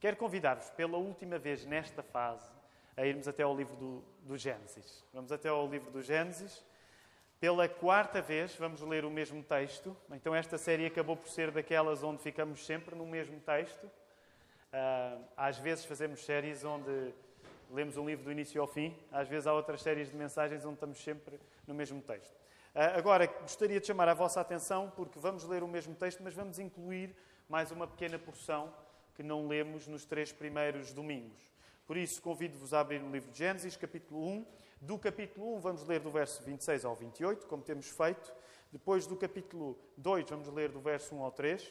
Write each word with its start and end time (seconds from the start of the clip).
Quero 0.00 0.16
convidar-vos 0.16 0.70
pela 0.70 0.96
última 0.96 1.40
vez 1.40 1.66
nesta 1.66 2.04
fase 2.04 2.48
a 2.96 3.04
irmos 3.04 3.26
até 3.26 3.42
ao 3.42 3.56
livro 3.56 3.74
do, 3.74 4.04
do 4.22 4.38
Gênesis. 4.38 5.04
Vamos 5.12 5.32
até 5.32 5.48
ao 5.48 5.66
livro 5.68 5.90
do 5.90 6.00
Gênesis. 6.00 6.64
Pela 7.40 7.68
quarta 7.68 8.22
vez 8.22 8.54
vamos 8.54 8.80
ler 8.80 9.04
o 9.04 9.10
mesmo 9.10 9.42
texto. 9.42 9.96
Então, 10.12 10.32
esta 10.32 10.56
série 10.56 10.86
acabou 10.86 11.16
por 11.16 11.28
ser 11.28 11.50
daquelas 11.50 12.04
onde 12.04 12.22
ficamos 12.22 12.64
sempre 12.64 12.94
no 12.94 13.04
mesmo 13.06 13.40
texto. 13.40 13.90
Ah, 14.72 15.18
às 15.36 15.58
vezes 15.58 15.84
fazemos 15.84 16.24
séries 16.24 16.62
onde 16.64 17.12
lemos 17.68 17.96
um 17.96 18.06
livro 18.06 18.24
do 18.24 18.30
início 18.30 18.60
ao 18.60 18.68
fim, 18.68 18.96
às 19.10 19.28
vezes 19.28 19.48
há 19.48 19.52
outras 19.52 19.82
séries 19.82 20.10
de 20.10 20.16
mensagens 20.16 20.64
onde 20.64 20.74
estamos 20.74 21.02
sempre 21.02 21.40
no 21.66 21.74
mesmo 21.74 22.00
texto. 22.00 22.36
Ah, 22.72 22.96
agora, 22.96 23.26
gostaria 23.26 23.80
de 23.80 23.86
chamar 23.86 24.08
a 24.08 24.14
vossa 24.14 24.40
atenção 24.40 24.92
porque 24.94 25.18
vamos 25.18 25.42
ler 25.42 25.64
o 25.64 25.68
mesmo 25.68 25.96
texto, 25.96 26.22
mas 26.22 26.34
vamos 26.34 26.60
incluir 26.60 27.16
mais 27.48 27.72
uma 27.72 27.86
pequena 27.86 28.16
porção 28.16 28.72
que 29.18 29.22
não 29.24 29.48
lemos 29.48 29.88
nos 29.88 30.04
três 30.04 30.30
primeiros 30.30 30.92
domingos. 30.92 31.42
Por 31.84 31.96
isso, 31.96 32.22
convido-vos 32.22 32.72
a 32.72 32.78
abrir 32.78 33.02
o 33.02 33.10
livro 33.10 33.32
de 33.32 33.38
Gênesis, 33.38 33.76
capítulo 33.76 34.24
1. 34.24 34.46
Do 34.80 34.96
capítulo 34.96 35.56
1, 35.56 35.58
vamos 35.58 35.82
ler 35.82 35.98
do 35.98 36.08
verso 36.08 36.40
26 36.44 36.84
ao 36.84 36.94
28, 36.94 37.48
como 37.48 37.60
temos 37.60 37.88
feito. 37.88 38.32
Depois, 38.70 39.08
do 39.08 39.16
capítulo 39.16 39.76
2, 39.96 40.24
vamos 40.30 40.46
ler 40.46 40.68
do 40.70 40.78
verso 40.78 41.16
1 41.16 41.20
ao 41.24 41.32
3. 41.32 41.68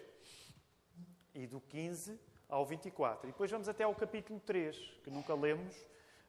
E 1.34 1.48
do 1.48 1.62
15 1.62 2.20
ao 2.50 2.66
24. 2.66 3.30
E 3.30 3.32
depois 3.32 3.50
vamos 3.50 3.70
até 3.70 3.86
ao 3.86 3.96
capítulo 3.96 4.42
3, 4.42 4.76
que 5.02 5.10
nunca 5.10 5.34
lemos 5.34 5.74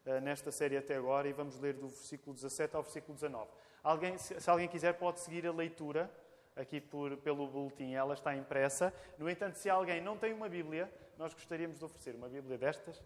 uh, 0.07 0.21
nesta 0.23 0.53
série 0.53 0.77
até 0.77 0.95
agora, 0.95 1.27
e 1.27 1.33
vamos 1.33 1.59
ler 1.59 1.75
do 1.75 1.89
versículo 1.89 2.33
17 2.33 2.77
ao 2.77 2.83
versículo 2.85 3.15
19. 3.15 3.51
Alguém, 3.83 4.17
se, 4.19 4.41
se 4.41 4.49
alguém 4.49 4.69
quiser, 4.69 4.93
pode 4.93 5.19
seguir 5.19 5.45
a 5.49 5.53
leitura 5.53 6.09
aqui 6.55 6.81
por, 6.81 7.17
pelo 7.17 7.49
boletim, 7.49 7.95
ela 7.95 8.15
está 8.15 8.37
impressa. 8.37 8.95
No 9.19 9.29
entanto, 9.29 9.57
se 9.57 9.69
alguém 9.69 10.01
não 10.01 10.17
tem 10.17 10.33
uma 10.33 10.49
Bíblia, 10.49 10.89
nós 11.19 11.35
gostaríamos 11.35 11.79
de 11.79 11.85
oferecer 11.85 12.15
uma 12.15 12.29
Bíblia 12.29 12.57
destas, 12.57 13.03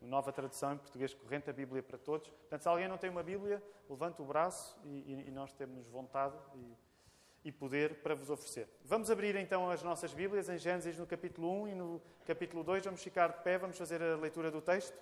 nova 0.00 0.32
tradução 0.32 0.72
em 0.72 0.78
português 0.78 1.12
corrente, 1.12 1.50
a 1.50 1.52
Bíblia 1.52 1.82
para 1.82 1.98
todos. 1.98 2.28
Portanto, 2.28 2.62
se 2.62 2.68
alguém 2.68 2.88
não 2.88 2.96
tem 2.96 3.10
uma 3.10 3.22
Bíblia, 3.22 3.62
levante 3.88 4.22
o 4.22 4.24
braço 4.24 4.76
e, 4.84 5.24
e 5.28 5.30
nós 5.30 5.52
temos 5.52 5.86
vontade 5.88 6.34
e, 6.54 7.48
e, 7.48 7.52
poder 7.52 7.96
para 7.96 8.14
vos 8.14 8.30
oferecer. 8.30 8.68
Vamos 8.84 9.10
abrir 9.10 9.36
então 9.36 9.70
as 9.70 9.82
nossas 9.82 10.14
Bíblias 10.14 10.48
em 10.48 10.58
Gênesis 10.58 10.96
no 10.98 11.06
capítulo 11.06 11.62
1 11.64 11.68
e 11.68 11.74
no 11.74 12.02
capítulo 12.26 12.64
2. 12.64 12.86
Vamos 12.86 13.02
ficar 13.02 13.28
de 13.28 13.42
pé, 13.42 13.58
vamos 13.58 13.76
fazer 13.76 14.02
a 14.02 14.16
leitura 14.16 14.50
do 14.50 14.62
texto. 14.62 14.96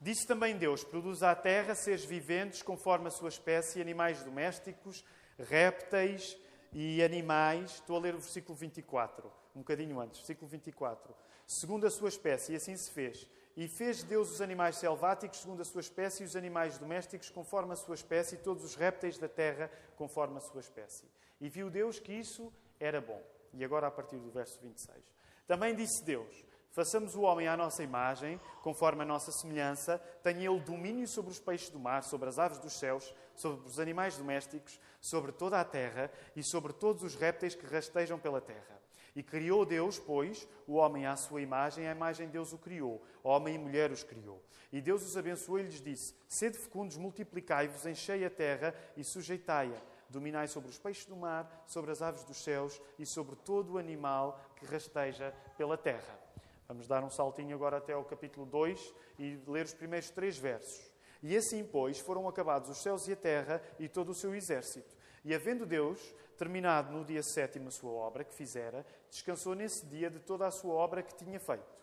Disse 0.00 0.24
também 0.26 0.56
Deus: 0.56 0.84
Produz 0.84 1.22
à 1.22 1.34
terra 1.34 1.74
seres 1.74 2.04
viventes 2.04 2.62
conforme 2.62 3.08
a 3.08 3.10
sua 3.10 3.28
espécie, 3.28 3.80
animais 3.80 4.22
domésticos, 4.22 5.04
répteis 5.36 6.38
e 6.72 7.02
animais. 7.02 7.72
Estou 7.72 7.96
a 7.96 8.00
ler 8.00 8.14
o 8.14 8.18
versículo 8.18 8.56
24, 8.56 9.32
um 9.56 9.60
bocadinho 9.60 9.98
antes, 9.98 10.20
versículo 10.20 10.48
24 10.48 11.12
segundo 11.46 11.86
a 11.86 11.90
sua 11.90 12.08
espécie, 12.08 12.52
e 12.52 12.56
assim 12.56 12.76
se 12.76 12.90
fez. 12.90 13.26
E 13.56 13.68
fez 13.68 14.02
Deus 14.02 14.32
os 14.32 14.40
animais 14.40 14.76
selváticos 14.76 15.38
segundo 15.38 15.62
a 15.62 15.64
sua 15.64 15.80
espécie, 15.80 16.22
e 16.22 16.26
os 16.26 16.36
animais 16.36 16.76
domésticos 16.76 17.30
conforme 17.30 17.72
a 17.72 17.76
sua 17.76 17.94
espécie, 17.94 18.34
e 18.34 18.38
todos 18.38 18.64
os 18.64 18.74
répteis 18.74 19.16
da 19.16 19.28
terra 19.28 19.70
conforme 19.96 20.36
a 20.38 20.40
sua 20.40 20.60
espécie. 20.60 21.04
E 21.40 21.48
viu 21.48 21.70
Deus 21.70 21.98
que 21.98 22.12
isso 22.12 22.52
era 22.80 23.00
bom. 23.00 23.22
E 23.54 23.64
agora, 23.64 23.86
a 23.86 23.90
partir 23.90 24.16
do 24.16 24.30
verso 24.30 24.60
26. 24.60 24.98
Também 25.46 25.74
disse 25.74 26.04
Deus: 26.04 26.44
Façamos 26.72 27.14
o 27.14 27.22
homem 27.22 27.48
à 27.48 27.56
nossa 27.56 27.82
imagem, 27.82 28.38
conforme 28.62 29.02
a 29.02 29.06
nossa 29.06 29.32
semelhança, 29.32 29.98
tenha 30.22 30.50
ele 30.50 30.60
domínio 30.60 31.06
sobre 31.06 31.30
os 31.30 31.38
peixes 31.38 31.70
do 31.70 31.78
mar, 31.78 32.02
sobre 32.02 32.28
as 32.28 32.38
aves 32.38 32.58
dos 32.58 32.74
céus, 32.74 33.14
sobre 33.34 33.66
os 33.66 33.78
animais 33.78 34.18
domésticos, 34.18 34.78
sobre 35.00 35.32
toda 35.32 35.58
a 35.58 35.64
terra 35.64 36.10
e 36.34 36.42
sobre 36.42 36.74
todos 36.74 37.02
os 37.02 37.14
répteis 37.14 37.54
que 37.54 37.64
rastejam 37.64 38.18
pela 38.18 38.40
terra. 38.40 38.85
E 39.16 39.22
criou 39.22 39.64
Deus, 39.64 39.98
pois, 39.98 40.46
o 40.66 40.74
homem 40.74 41.06
à 41.06 41.16
sua 41.16 41.40
imagem, 41.40 41.88
a 41.88 41.92
imagem 41.92 42.26
de 42.26 42.34
Deus 42.34 42.52
o 42.52 42.58
criou. 42.58 43.02
Homem 43.24 43.54
e 43.54 43.58
mulher 43.58 43.90
os 43.90 44.04
criou. 44.04 44.42
E 44.70 44.78
Deus 44.78 45.02
os 45.02 45.16
abençoou 45.16 45.58
e 45.58 45.62
lhes 45.62 45.80
disse: 45.80 46.14
Sede 46.28 46.58
fecundos, 46.58 46.98
multiplicai-vos, 46.98 47.86
enchei 47.86 48.26
a 48.26 48.30
terra 48.30 48.74
e 48.94 49.02
sujeitai-a. 49.02 49.80
Dominai 50.10 50.46
sobre 50.48 50.68
os 50.68 50.78
peixes 50.78 51.06
do 51.06 51.16
mar, 51.16 51.64
sobre 51.66 51.90
as 51.90 52.02
aves 52.02 52.24
dos 52.24 52.36
céus 52.36 52.78
e 52.98 53.06
sobre 53.06 53.36
todo 53.36 53.72
o 53.72 53.78
animal 53.78 54.38
que 54.54 54.66
rasteja 54.66 55.34
pela 55.56 55.78
terra. 55.78 56.20
Vamos 56.68 56.86
dar 56.86 57.02
um 57.02 57.10
saltinho 57.10 57.56
agora 57.56 57.78
até 57.78 57.94
ao 57.94 58.04
capítulo 58.04 58.44
2 58.44 58.94
e 59.18 59.40
ler 59.46 59.64
os 59.64 59.72
primeiros 59.72 60.10
três 60.10 60.36
versos. 60.36 60.92
E 61.22 61.34
assim, 61.34 61.64
pois, 61.64 61.98
foram 61.98 62.28
acabados 62.28 62.68
os 62.68 62.82
céus 62.82 63.08
e 63.08 63.12
a 63.12 63.16
terra 63.16 63.62
e 63.78 63.88
todo 63.88 64.10
o 64.10 64.14
seu 64.14 64.34
exército. 64.34 64.94
E 65.24 65.34
havendo 65.34 65.64
Deus 65.64 65.98
terminado 66.36 66.92
no 66.92 67.04
dia 67.04 67.22
sétimo 67.22 67.68
a 67.68 67.70
sua 67.70 67.90
obra 67.90 68.24
que 68.24 68.34
fizera, 68.34 68.84
descansou 69.10 69.54
nesse 69.54 69.86
dia 69.86 70.10
de 70.10 70.20
toda 70.20 70.46
a 70.46 70.50
sua 70.50 70.74
obra 70.74 71.02
que 71.02 71.14
tinha 71.14 71.40
feito. 71.40 71.76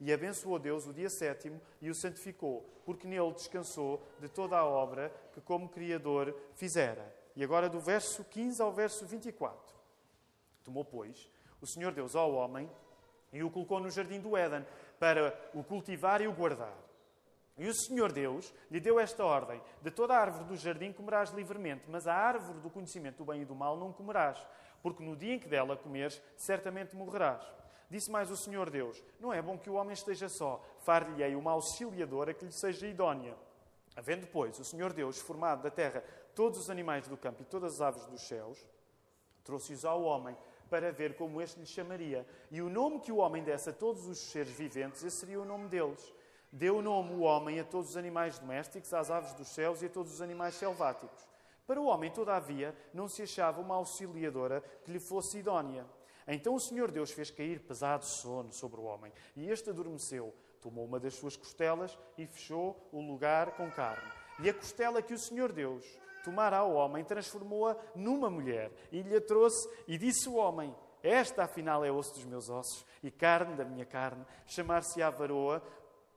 E 0.00 0.12
abençoou 0.12 0.58
Deus 0.58 0.86
o 0.86 0.92
dia 0.92 1.10
sétimo 1.10 1.60
e 1.80 1.90
o 1.90 1.94
santificou, 1.94 2.64
porque 2.84 3.08
nele 3.08 3.32
descansou 3.32 4.00
de 4.20 4.28
toda 4.28 4.56
a 4.56 4.64
obra 4.64 5.12
que, 5.32 5.40
como 5.40 5.68
Criador, 5.68 6.36
fizera. 6.54 7.12
E 7.34 7.42
agora, 7.42 7.68
do 7.68 7.80
verso 7.80 8.24
15 8.24 8.62
ao 8.62 8.72
verso 8.72 9.04
24. 9.06 9.58
Tomou, 10.62 10.84
pois, 10.84 11.28
o 11.60 11.66
Senhor 11.66 11.92
Deus 11.92 12.14
ao 12.14 12.32
homem 12.32 12.70
e 13.32 13.42
o 13.42 13.50
colocou 13.50 13.80
no 13.80 13.90
jardim 13.90 14.20
do 14.20 14.36
Éden 14.36 14.64
para 14.98 15.36
o 15.52 15.64
cultivar 15.64 16.20
e 16.20 16.28
o 16.28 16.32
guardar. 16.32 16.76
E 17.58 17.66
o 17.66 17.74
Senhor 17.74 18.12
Deus 18.12 18.54
lhe 18.70 18.78
deu 18.78 19.00
esta 19.00 19.24
ordem: 19.24 19.60
De 19.82 19.90
toda 19.90 20.14
a 20.14 20.20
árvore 20.20 20.44
do 20.44 20.56
jardim 20.56 20.92
comerás 20.92 21.30
livremente, 21.30 21.84
mas 21.88 22.06
a 22.06 22.14
árvore 22.14 22.60
do 22.60 22.70
conhecimento 22.70 23.18
do 23.18 23.24
bem 23.24 23.42
e 23.42 23.44
do 23.44 23.54
mal 23.54 23.76
não 23.76 23.92
comerás, 23.92 24.40
porque 24.82 25.02
no 25.02 25.16
dia 25.16 25.34
em 25.34 25.38
que 25.38 25.48
dela 25.48 25.76
comeres, 25.76 26.22
certamente 26.36 26.94
morrerás. 26.94 27.44
Disse 27.90 28.10
mais 28.10 28.30
o 28.30 28.36
Senhor 28.36 28.70
Deus: 28.70 29.02
Não 29.18 29.32
é 29.32 29.42
bom 29.42 29.58
que 29.58 29.68
o 29.68 29.74
homem 29.74 29.92
esteja 29.92 30.28
só, 30.28 30.64
far-lhe-ei 30.80 31.34
uma 31.34 31.52
auxiliadora 31.52 32.32
que 32.32 32.44
lhe 32.44 32.52
seja 32.52 32.86
idónea. 32.86 33.36
Havendo, 33.96 34.28
pois, 34.28 34.58
o 34.60 34.64
Senhor 34.64 34.92
Deus 34.92 35.18
formado 35.18 35.62
da 35.62 35.70
terra 35.70 36.04
todos 36.34 36.60
os 36.60 36.70
animais 36.70 37.08
do 37.08 37.16
campo 37.16 37.42
e 37.42 37.44
todas 37.44 37.74
as 37.74 37.80
aves 37.80 38.06
dos 38.06 38.22
céus, 38.28 38.64
trouxe-os 39.42 39.84
ao 39.84 40.02
homem 40.02 40.36
para 40.70 40.92
ver 40.92 41.16
como 41.16 41.42
este 41.42 41.58
lhe 41.58 41.66
chamaria. 41.66 42.24
E 42.50 42.62
o 42.62 42.68
nome 42.68 43.00
que 43.00 43.10
o 43.10 43.16
homem 43.16 43.42
desse 43.42 43.70
a 43.70 43.72
todos 43.72 44.06
os 44.06 44.18
seres 44.18 44.52
viventes, 44.52 45.02
esse 45.02 45.16
seria 45.16 45.40
o 45.40 45.44
nome 45.44 45.66
deles. 45.66 46.14
Deu 46.50 46.80
nome 46.80 47.14
o 47.14 47.20
homem 47.20 47.60
a 47.60 47.64
todos 47.64 47.90
os 47.90 47.96
animais 47.96 48.38
domésticos, 48.38 48.92
às 48.94 49.10
aves 49.10 49.34
dos 49.34 49.48
céus 49.48 49.82
e 49.82 49.86
a 49.86 49.90
todos 49.90 50.14
os 50.14 50.22
animais 50.22 50.54
selváticos. 50.54 51.28
Para 51.66 51.80
o 51.80 51.84
homem, 51.84 52.10
todavia, 52.10 52.74
não 52.94 53.06
se 53.06 53.22
achava 53.22 53.60
uma 53.60 53.74
auxiliadora 53.74 54.62
que 54.84 54.90
lhe 54.90 54.98
fosse 54.98 55.38
idónea. 55.38 55.84
Então 56.26 56.54
o 56.54 56.60
Senhor 56.60 56.90
Deus 56.90 57.10
fez 57.10 57.30
cair 57.30 57.60
pesado 57.60 58.06
sono 58.06 58.52
sobre 58.52 58.80
o 58.80 58.84
homem, 58.84 59.12
e 59.36 59.50
este 59.50 59.68
adormeceu. 59.68 60.34
Tomou 60.60 60.84
uma 60.84 60.98
das 60.98 61.14
suas 61.14 61.36
costelas 61.36 61.96
e 62.16 62.26
fechou 62.26 62.88
o 62.90 63.00
lugar 63.00 63.52
com 63.52 63.70
carne. 63.70 64.10
E 64.40 64.48
a 64.48 64.54
costela 64.54 65.02
que 65.02 65.14
o 65.14 65.18
Senhor 65.18 65.52
Deus 65.52 65.84
tomara 66.24 66.58
ao 66.58 66.72
homem 66.72 67.04
transformou-a 67.04 67.76
numa 67.94 68.28
mulher, 68.28 68.70
e 68.92 69.02
lhe 69.02 69.16
a 69.16 69.20
trouxe, 69.20 69.68
e 69.86 69.96
disse 69.96 70.28
o 70.28 70.36
homem: 70.36 70.74
Esta, 71.02 71.44
afinal, 71.44 71.84
é 71.84 71.92
osso 71.92 72.14
dos 72.14 72.24
meus 72.24 72.48
ossos 72.48 72.84
e 73.02 73.10
carne 73.10 73.54
da 73.54 73.64
minha 73.64 73.86
carne, 73.86 74.24
chamar-se-á 74.46 75.10
varoa, 75.10 75.62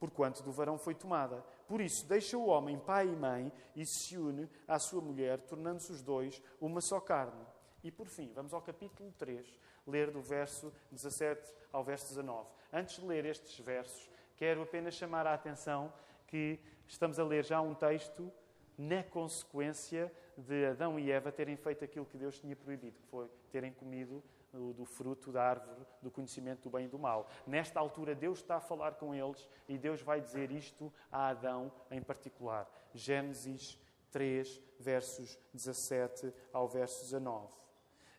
porquanto 0.02 0.42
do 0.42 0.52
varão 0.52 0.80
foi 0.80 0.96
tomada. 0.96 1.46
Por 1.68 1.80
isso, 1.80 2.08
deixa 2.08 2.36
o 2.36 2.48
homem 2.48 2.80
pai 2.80 3.08
e 3.08 3.16
mãe 3.16 3.54
e 3.76 3.86
se 3.86 4.18
une 4.18 4.50
à 4.68 4.80
sua 4.80 5.00
mulher, 5.00 5.40
tornando-se 5.42 5.92
os 5.92 6.02
dois 6.02 6.42
uma 6.60 6.82
só 6.82 7.00
carne. 7.00 7.46
E 7.84 7.92
por 7.92 8.08
fim, 8.08 8.32
vamos 8.34 8.52
ao 8.52 8.64
capítulo 8.64 9.14
3, 9.20 9.60
ler 9.86 10.10
do 10.10 10.20
verso 10.20 10.74
17 10.92 11.54
ao 11.72 11.84
verso 11.84 12.08
19. 12.08 12.50
Antes 12.74 12.96
de 12.96 13.06
ler 13.06 13.26
estes 13.26 13.64
versos, 13.64 14.10
quero 14.36 14.64
apenas 14.64 14.96
chamar 14.96 15.28
a 15.28 15.36
atenção 15.36 15.94
que 16.26 16.60
estamos 16.88 17.20
a 17.20 17.24
ler 17.24 17.46
já 17.46 17.62
um 17.62 17.76
texto 17.76 18.32
na 18.76 19.04
consequência 19.04 20.12
de 20.36 20.66
Adão 20.66 21.00
e 21.00 21.12
Eva 21.12 21.32
terem 21.32 21.56
feito 21.56 21.86
aquilo 21.86 22.08
que 22.08 22.18
Deus 22.18 22.40
tinha 22.40 22.56
proibido, 22.56 22.98
que 23.00 23.08
foi 23.08 23.30
terem 23.52 23.72
comido 23.72 24.24
do, 24.52 24.74
do, 24.74 24.86
fruto 24.86 25.32
da 25.32 25.44
árvore 25.44 25.86
do 26.02 26.12
conhecimento 26.12 26.64
do 26.64 26.70
bem 26.70 26.86
e 26.86 26.90
do 26.90 27.00
mal. 27.00 27.30
Nesta 27.46 27.80
altura, 27.80 28.14
Deus 28.14 28.40
está 28.40 28.58
a 28.58 28.62
falar 28.62 28.94
com 28.94 29.14
eles 29.16 29.48
e 29.68 29.78
Deus 29.78 30.02
vai 30.02 30.20
dizer 30.20 30.52
isto 30.52 30.92
a 31.12 31.30
Adão 31.30 31.72
em 31.90 32.02
particular. 32.02 32.70
Gênesis 32.94 33.80
3, 34.12 34.62
versos 34.80 35.40
17 35.54 36.34
ao 36.52 36.68
verso 36.68 37.04
19. 37.04 37.54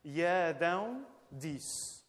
E 0.05 0.25
a 0.25 0.49
Adão 0.49 1.07
disse: 1.31 2.03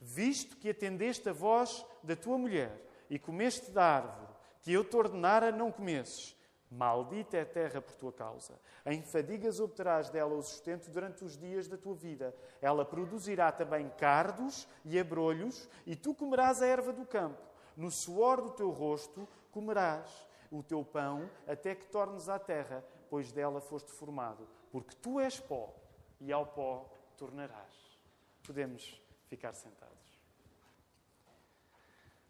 Visto 0.00 0.56
que 0.56 0.70
atendeste 0.70 1.28
a 1.28 1.32
voz 1.32 1.84
da 2.02 2.14
tua 2.14 2.38
mulher 2.38 2.86
e 3.08 3.18
comeste 3.18 3.70
da 3.70 3.84
árvore 3.84 4.30
que 4.62 4.72
eu 4.72 4.84
te 4.84 4.96
ordenara 4.96 5.50
não 5.50 5.72
comesses, 5.72 6.36
Maldita 6.70 7.36
é 7.36 7.42
a 7.42 7.46
terra 7.46 7.80
por 7.80 7.96
tua 7.96 8.12
causa. 8.12 8.54
Em 8.86 9.02
fadigas 9.02 9.58
obterás 9.58 10.08
dela 10.08 10.34
o 10.34 10.42
sustento 10.42 10.88
durante 10.88 11.24
os 11.24 11.36
dias 11.36 11.66
da 11.66 11.76
tua 11.76 11.94
vida. 11.94 12.32
Ela 12.62 12.84
produzirá 12.84 13.50
também 13.50 13.90
cardos 13.98 14.68
e 14.84 14.98
abrolhos, 14.98 15.68
e 15.84 15.96
tu 15.96 16.14
comerás 16.14 16.62
a 16.62 16.66
erva 16.66 16.92
do 16.92 17.04
campo. 17.04 17.42
No 17.76 17.90
suor 17.90 18.40
do 18.40 18.50
teu 18.50 18.70
rosto 18.70 19.26
comerás 19.50 20.28
o 20.50 20.62
teu 20.62 20.84
pão 20.84 21.28
até 21.46 21.74
que 21.74 21.86
tornes 21.86 22.28
à 22.28 22.38
terra, 22.38 22.84
pois 23.08 23.32
dela 23.32 23.60
foste 23.60 23.90
formado. 23.90 24.46
Porque 24.70 24.94
tu 24.94 25.18
és 25.18 25.40
pó, 25.40 25.74
e 26.20 26.32
ao 26.32 26.46
pó 26.46 26.88
tornarás. 27.16 27.98
Podemos 28.46 29.00
ficar 29.26 29.54
sentados. 29.54 29.98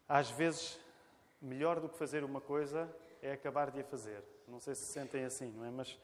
às 0.08 0.28
vezes, 0.30 0.80
melhor 1.40 1.78
do 1.78 1.88
que 1.88 1.96
fazer 1.96 2.24
uma 2.24 2.40
coisa 2.40 2.92
é 3.22 3.32
acabar 3.32 3.70
de 3.70 3.80
a 3.80 3.84
fazer. 3.84 4.22
Não 4.46 4.60
sei 4.60 4.74
se 4.74 4.84
se 4.84 4.92
sentem 4.92 5.24
assim, 5.24 5.52
não 5.52 5.64
é? 5.64 5.70
Mas 5.70 5.98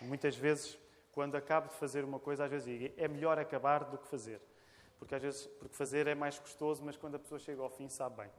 muitas 0.00 0.36
vezes, 0.36 0.78
quando 1.12 1.36
acabo 1.36 1.68
de 1.68 1.74
fazer 1.74 2.04
uma 2.04 2.18
coisa, 2.18 2.44
às 2.44 2.50
vezes 2.50 2.66
digo, 2.66 2.94
é 2.96 3.08
melhor 3.08 3.38
acabar 3.38 3.84
do 3.84 3.98
que 3.98 4.06
fazer. 4.06 4.40
Porque 4.98 5.14
às 5.14 5.22
vezes, 5.22 5.46
porque 5.58 5.74
fazer 5.74 6.06
é 6.06 6.14
mais 6.14 6.38
custoso, 6.38 6.82
mas 6.84 6.96
quando 6.96 7.14
a 7.14 7.18
pessoa 7.18 7.38
chega 7.38 7.62
ao 7.62 7.70
fim, 7.70 7.88
sabe 7.88 8.16
bem. 8.22 8.30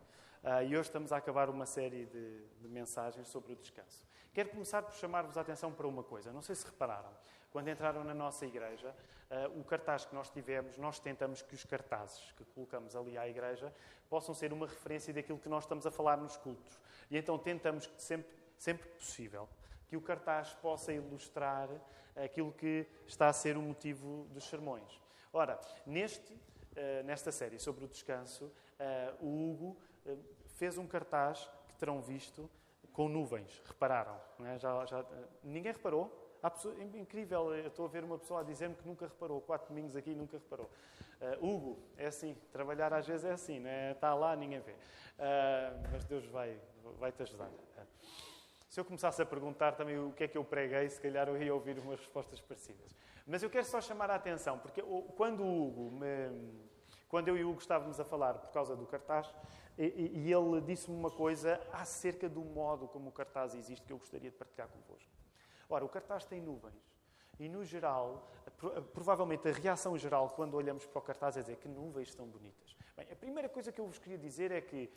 Uh, 0.43 0.63
e 0.63 0.77
hoje 0.77 0.89
estamos 0.89 1.11
a 1.11 1.17
acabar 1.17 1.49
uma 1.49 1.65
série 1.65 2.05
de, 2.05 2.45
de 2.61 2.67
mensagens 2.67 3.27
sobre 3.27 3.53
o 3.53 3.55
descanso. 3.55 4.03
Quero 4.33 4.49
começar 4.49 4.81
por 4.81 4.93
chamar-vos 4.93 5.37
a 5.37 5.41
atenção 5.41 5.71
para 5.71 5.87
uma 5.87 6.03
coisa. 6.03 6.31
Não 6.31 6.41
sei 6.41 6.55
se 6.55 6.65
repararam, 6.65 7.11
quando 7.51 7.67
entraram 7.67 8.03
na 8.03 8.13
nossa 8.13 8.45
igreja, 8.45 8.95
uh, 9.29 9.59
o 9.59 9.63
cartaz 9.63 10.05
que 10.05 10.15
nós 10.15 10.29
tivemos, 10.29 10.77
nós 10.77 10.99
tentamos 10.99 11.41
que 11.41 11.53
os 11.53 11.65
cartazes 11.65 12.31
que 12.37 12.45
colocamos 12.45 12.95
ali 12.95 13.17
à 13.17 13.27
igreja 13.27 13.73
possam 14.09 14.33
ser 14.33 14.53
uma 14.53 14.65
referência 14.65 15.13
daquilo 15.13 15.37
que 15.37 15.49
nós 15.49 15.63
estamos 15.63 15.85
a 15.85 15.91
falar 15.91 16.17
nos 16.17 16.37
cultos. 16.37 16.79
E 17.11 17.17
então 17.17 17.37
tentamos 17.37 17.85
que 17.85 18.01
sempre, 18.01 18.31
sempre 18.57 18.87
possível 18.89 19.47
que 19.87 19.97
o 19.97 20.01
cartaz 20.01 20.53
possa 20.55 20.91
ilustrar 20.93 21.69
aquilo 22.15 22.51
que 22.53 22.87
está 23.05 23.27
a 23.27 23.33
ser 23.33 23.57
o 23.57 23.61
motivo 23.61 24.25
dos 24.31 24.45
sermões. 24.45 25.01
Ora, 25.33 25.59
neste, 25.85 26.33
uh, 26.33 27.03
nesta 27.03 27.31
série 27.31 27.59
sobre 27.59 27.85
o 27.85 27.87
descanso, 27.87 28.45
uh, 28.45 29.25
o 29.25 29.51
Hugo 29.51 29.77
fez 30.55 30.77
um 30.77 30.87
cartaz 30.87 31.49
que 31.67 31.75
terão 31.75 32.01
visto 32.01 32.49
com 32.93 33.07
nuvens. 33.07 33.61
Repararam? 33.65 34.19
É? 34.45 34.57
Já, 34.57 34.85
já, 34.85 35.05
ninguém 35.43 35.71
reparou? 35.71 36.20
Pessoa, 36.49 36.75
incrível, 36.81 37.53
eu 37.53 37.67
estou 37.67 37.85
a 37.85 37.89
ver 37.89 38.03
uma 38.03 38.17
pessoa 38.17 38.41
a 38.41 38.43
dizer-me 38.43 38.75
que 38.75 38.87
nunca 38.87 39.05
reparou. 39.05 39.41
Quatro 39.41 39.67
domingos 39.69 39.95
aqui 39.95 40.15
nunca 40.15 40.37
reparou. 40.37 40.69
Uh, 41.21 41.45
Hugo, 41.45 41.79
é 41.97 42.07
assim. 42.07 42.35
Trabalhar 42.51 42.93
às 42.93 43.05
vezes 43.05 43.25
é 43.25 43.31
assim, 43.31 43.59
né? 43.59 43.91
está 43.91 44.13
lá, 44.13 44.35
ninguém 44.35 44.59
vê. 44.59 44.71
Uh, 44.71 45.89
mas 45.91 46.03
Deus 46.05 46.25
vai, 46.27 46.59
vai 46.99 47.11
te 47.11 47.21
ajudar. 47.21 47.49
Se 48.67 48.79
eu 48.79 48.85
começasse 48.85 49.21
a 49.21 49.25
perguntar 49.25 49.73
também 49.73 49.99
o 49.99 50.13
que 50.13 50.23
é 50.23 50.27
que 50.27 50.37
eu 50.37 50.45
preguei, 50.45 50.89
se 50.89 50.99
calhar 50.99 51.27
eu 51.27 51.41
ia 51.41 51.53
ouvir 51.53 51.77
umas 51.77 51.99
respostas 51.99 52.39
parecidas. 52.39 52.95
Mas 53.27 53.43
eu 53.43 53.49
quero 53.49 53.65
só 53.65 53.81
chamar 53.81 54.09
a 54.09 54.15
atenção, 54.15 54.57
porque 54.57 54.81
quando 55.15 55.43
o 55.43 55.67
Hugo 55.67 55.91
me, 55.91 56.61
quando 57.09 57.27
eu 57.27 57.37
e 57.37 57.43
o 57.43 57.49
Hugo 57.49 57.59
estávamos 57.59 57.99
a 57.99 58.05
falar 58.05 58.35
por 58.35 58.51
causa 58.51 58.75
do 58.75 58.85
cartaz, 58.85 59.29
e 59.77 60.31
ele 60.31 60.61
disse-me 60.61 60.95
uma 60.97 61.11
coisa 61.11 61.59
acerca 61.73 62.29
do 62.29 62.41
modo 62.41 62.87
como 62.87 63.09
o 63.09 63.11
cartaz 63.11 63.53
existe 63.53 63.85
que 63.85 63.91
eu 63.91 63.97
gostaria 63.97 64.31
de 64.31 64.37
partilhar 64.37 64.69
convosco. 64.69 65.20
Ora, 65.71 65.85
o 65.85 65.89
cartaz 65.89 66.25
tem 66.25 66.41
nuvens. 66.41 66.75
E, 67.39 67.47
no 67.47 67.63
geral, 67.63 68.29
provavelmente 68.93 69.47
a 69.47 69.51
reação 69.53 69.97
geral 69.97 70.29
quando 70.29 70.55
olhamos 70.55 70.85
para 70.85 70.99
o 70.99 71.01
cartaz 71.01 71.37
é 71.37 71.39
dizer 71.39 71.55
que 71.55 71.67
nuvens 71.69 72.09
estão 72.09 72.27
bonitas. 72.27 72.75
Bem, 72.95 73.07
a 73.09 73.15
primeira 73.15 73.47
coisa 73.47 73.71
que 73.71 73.79
eu 73.79 73.87
vos 73.87 73.97
queria 73.97 74.17
dizer 74.17 74.51
é 74.51 74.59
que, 74.59 74.91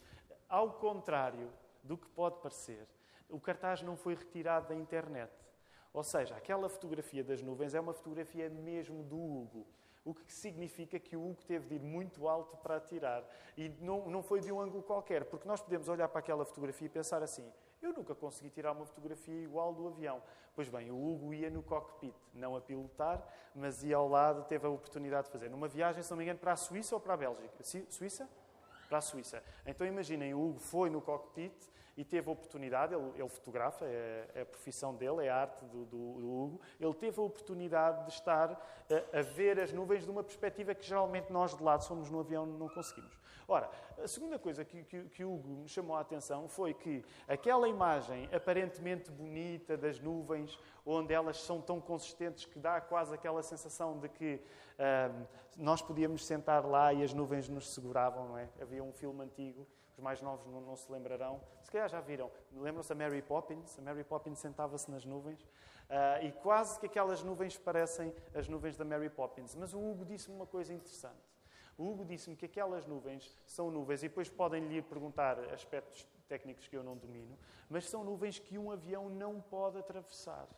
ao 0.49 0.73
contrário 0.73 1.49
do 1.83 1.97
que 1.97 2.09
pode 2.09 2.41
parecer, 2.41 2.89
o 3.31 3.39
cartaz 3.39 3.83
não 3.83 3.97
foi 3.97 4.17
retirado 4.17 4.69
da 4.69 4.75
internet. 4.75 5.33
Ou 5.93 6.03
seja, 6.03 6.37
aquela 6.37 6.69
fotografia 6.69 7.23
das 7.23 7.41
nuvens 7.41 7.73
é 7.73 7.81
uma 7.81 7.95
fotografia 7.95 8.51
mesmo 8.51 9.05
do 9.05 9.17
Hugo 9.17 9.65
o 10.05 10.13
que 10.13 10.31
significa 10.31 10.99
que 10.99 11.17
o 11.17 11.31
Hugo 11.31 11.43
teve 11.47 11.67
de 11.67 11.75
ir 11.77 11.81
muito 11.81 12.29
alto 12.29 12.57
para 12.59 12.77
atirar. 12.77 13.25
E 13.57 13.71
não, 13.81 14.11
não 14.11 14.23
foi 14.23 14.41
de 14.41 14.53
um 14.53 14.61
ângulo 14.61 14.83
qualquer, 14.83 15.25
porque 15.25 15.49
nós 15.49 15.63
podemos 15.63 15.89
olhar 15.89 16.09
para 16.09 16.19
aquela 16.19 16.45
fotografia 16.45 16.87
e 16.87 16.91
pensar 16.91 17.23
assim: 17.23 17.51
eu 17.85 17.93
nunca 17.93 18.15
consegui 18.15 18.51
tirar 18.51 18.73
uma 18.73 18.85
fotografia 18.85 19.43
igual 19.43 19.75
do 19.75 19.87
avião. 19.87 20.23
Pois 20.55 20.69
bem, 20.69 20.91
o 20.91 20.97
Hugo 20.97 21.35
ia 21.35 21.51
no 21.51 21.63
cockpit, 21.63 22.15
não 22.33 22.57
a 22.57 22.61
pilotar, 22.61 23.23
mas 23.55 23.83
ia 23.83 23.97
ao 23.97 24.09
lado, 24.09 24.45
teve 24.45 24.67
a 24.67 24.71
oportunidade 24.71 25.27
de 25.27 25.33
fazer. 25.33 25.49
Numa 25.49 25.69
viagem, 25.69 26.03
se 26.03 26.11
não 26.11 26.17
me 26.17 26.25
engano, 26.25 26.39
para 26.39 26.53
a 26.53 26.57
Suíça 26.57 26.95
ou 26.95 27.01
para 27.01 27.15
a 27.15 27.17
Bélgica? 27.17 27.49
Suíça? 27.91 28.29
Para 28.89 28.99
a 28.99 29.01
Suíça. 29.01 29.43
Então 29.67 29.87
imaginem, 29.87 30.33
o 30.35 30.41
Hugo 30.41 30.61
foi 30.61 30.89
no 30.89 31.01
cockpit 31.01 31.55
e 31.97 32.05
teve 32.05 32.29
a 32.29 32.33
oportunidade, 32.33 32.95
ele, 32.95 33.13
ele 33.17 33.29
fotografa, 33.29 33.85
é, 33.85 34.29
é, 34.35 34.41
a 34.43 34.47
profissão 34.47 34.95
dele, 34.95 35.27
é 35.27 35.31
a 35.31 35.37
arte 35.37 35.65
do, 35.67 35.85
do, 35.85 36.13
do 36.21 36.43
Hugo, 36.43 36.61
ele 36.81 36.95
teve 36.95 37.21
a 37.21 37.23
oportunidade 37.23 38.05
de 38.07 38.13
estar 38.13 38.51
a, 38.53 39.19
a, 39.19 39.23
ver 39.23 39.61
as 39.61 39.73
nuvens 39.73 40.05
de 40.05 40.11
uma 40.11 40.25
perspectiva 40.25 40.75
que 40.75 40.85
geralmente 40.85 41.33
nós 41.33 41.57
de 41.57 41.63
lado 41.63 41.85
somos 41.85 42.11
no 42.11 42.21
avião 42.21 42.47
não 42.47 42.69
conseguimos. 42.69 43.17
Ora, 43.47 43.71
a 44.03 44.09
segunda 44.09 44.39
coisa 44.39 44.65
que, 44.65 44.83
que, 44.85 45.05
que 45.05 45.25
Hugo 45.25 45.49
me 45.63 45.69
chamou 45.69 45.97
a 45.97 46.01
atenção 46.01 46.49
foi 46.49 46.73
que 46.73 47.05
aquela 47.29 47.69
imagem 47.69 48.29
aparentemente 48.33 49.11
bonita 49.11 49.77
das 49.77 50.01
nuvens, 50.01 50.59
onde 50.85 51.13
elas 51.13 51.41
são 51.43 51.61
tão 51.61 51.81
consistentes 51.81 52.45
que 52.45 52.59
dá 52.59 52.81
quase 52.81 53.15
aquela 53.15 53.43
sensação 53.43 53.99
de 53.99 54.09
que 54.09 54.41
nós 55.57 55.81
podíamos 55.83 56.25
sentar 56.27 56.65
lá 56.65 56.93
e 56.93 57.03
as 57.03 57.13
nuvens 57.13 57.49
nos 57.49 57.69
seguravam, 57.73 58.29
não 58.29 58.39
é? 58.39 58.49
Havia 58.61 58.83
um 58.83 58.93
filme 58.93 59.23
antigo 59.23 59.67
os 59.97 60.03
mais 60.03 60.21
novos 60.21 60.47
não, 60.47 60.61
não 60.61 60.77
se 60.77 60.91
lembrarão. 60.91 61.41
Se 61.63 61.71
calhar 61.71 61.89
já 61.89 62.01
viram. 62.01 62.31
Lembram-se 62.53 62.89
da 62.89 62.95
Mary 62.95 63.23
Poppins? 63.23 63.79
A 63.79 63.83
Mary 63.83 64.03
Poppins 64.03 64.39
sentava-se 64.39 64.91
nas 64.91 65.05
nuvens. 65.05 65.41
Uh, 65.43 66.25
e 66.25 66.33
quase 66.33 66.81
que 66.81 66.87
aquelas 66.87 67.23
nuvens 67.23 67.57
parecem 67.57 68.13
as 68.35 68.49
nuvens 68.49 68.77
da 68.77 68.85
Mary 68.85 69.09
Poppins. 69.09 69.55
Mas 69.55 69.73
o 69.73 69.79
Hugo 69.79 70.05
disse-me 70.05 70.35
uma 70.35 70.47
coisa 70.47 70.73
interessante. 70.73 71.34
O 71.77 71.91
Hugo 71.91 72.05
disse-me 72.05 72.37
que 72.37 72.47
aquelas 72.47 72.87
nuvens 72.87 73.37
são 73.47 73.71
nuvens, 73.71 74.03
e 74.03 74.09
depois 74.09 74.29
podem 74.29 74.67
lhe 74.69 74.81
perguntar 74.81 75.39
aspectos 75.53 76.07
técnicos 76.29 76.69
que 76.69 76.77
eu 76.77 76.83
não 76.83 76.97
domino, 76.97 77.37
mas 77.69 77.89
são 77.89 78.05
nuvens 78.05 78.39
que 78.39 78.57
um 78.59 78.71
avião 78.71 79.09
não 79.09 79.41
pode 79.41 79.79
atravessar. 79.79 80.49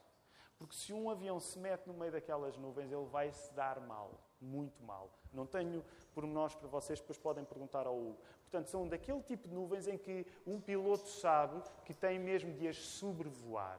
Porque 0.59 0.75
se 0.75 0.93
um 0.93 1.11
avião 1.11 1.39
se 1.39 1.59
mete 1.59 1.87
no 1.87 1.95
meio 1.95 2.13
daquelas 2.13 2.57
nuvens, 2.57 2.91
ele 2.91 3.05
vai 3.07 3.31
se 3.31 3.53
dar 3.53 3.79
mal, 3.81 4.11
muito 4.41 4.83
mal. 4.83 5.11
Não 5.33 5.47
tenho 5.47 5.85
pormenores 6.15 6.55
para 6.55 6.69
vocês, 6.69 6.99
depois 6.99 7.19
podem 7.19 7.45
perguntar 7.45 7.87
ao 7.87 7.97
Hugo. 7.97 8.19
Portanto, 8.43 8.69
são 8.69 8.89
daquele 8.89 9.23
tipo 9.23 9.49
de 9.49 9.55
nuvens 9.55 9.87
em 9.87 9.99
que 9.99 10.27
um 10.47 10.59
piloto 10.61 11.09
sabe 11.09 11.63
que 11.85 11.93
tem 11.93 12.19
mesmo 12.19 12.55
de 12.55 12.69
as 12.69 12.79
sobrevoar. 12.79 13.79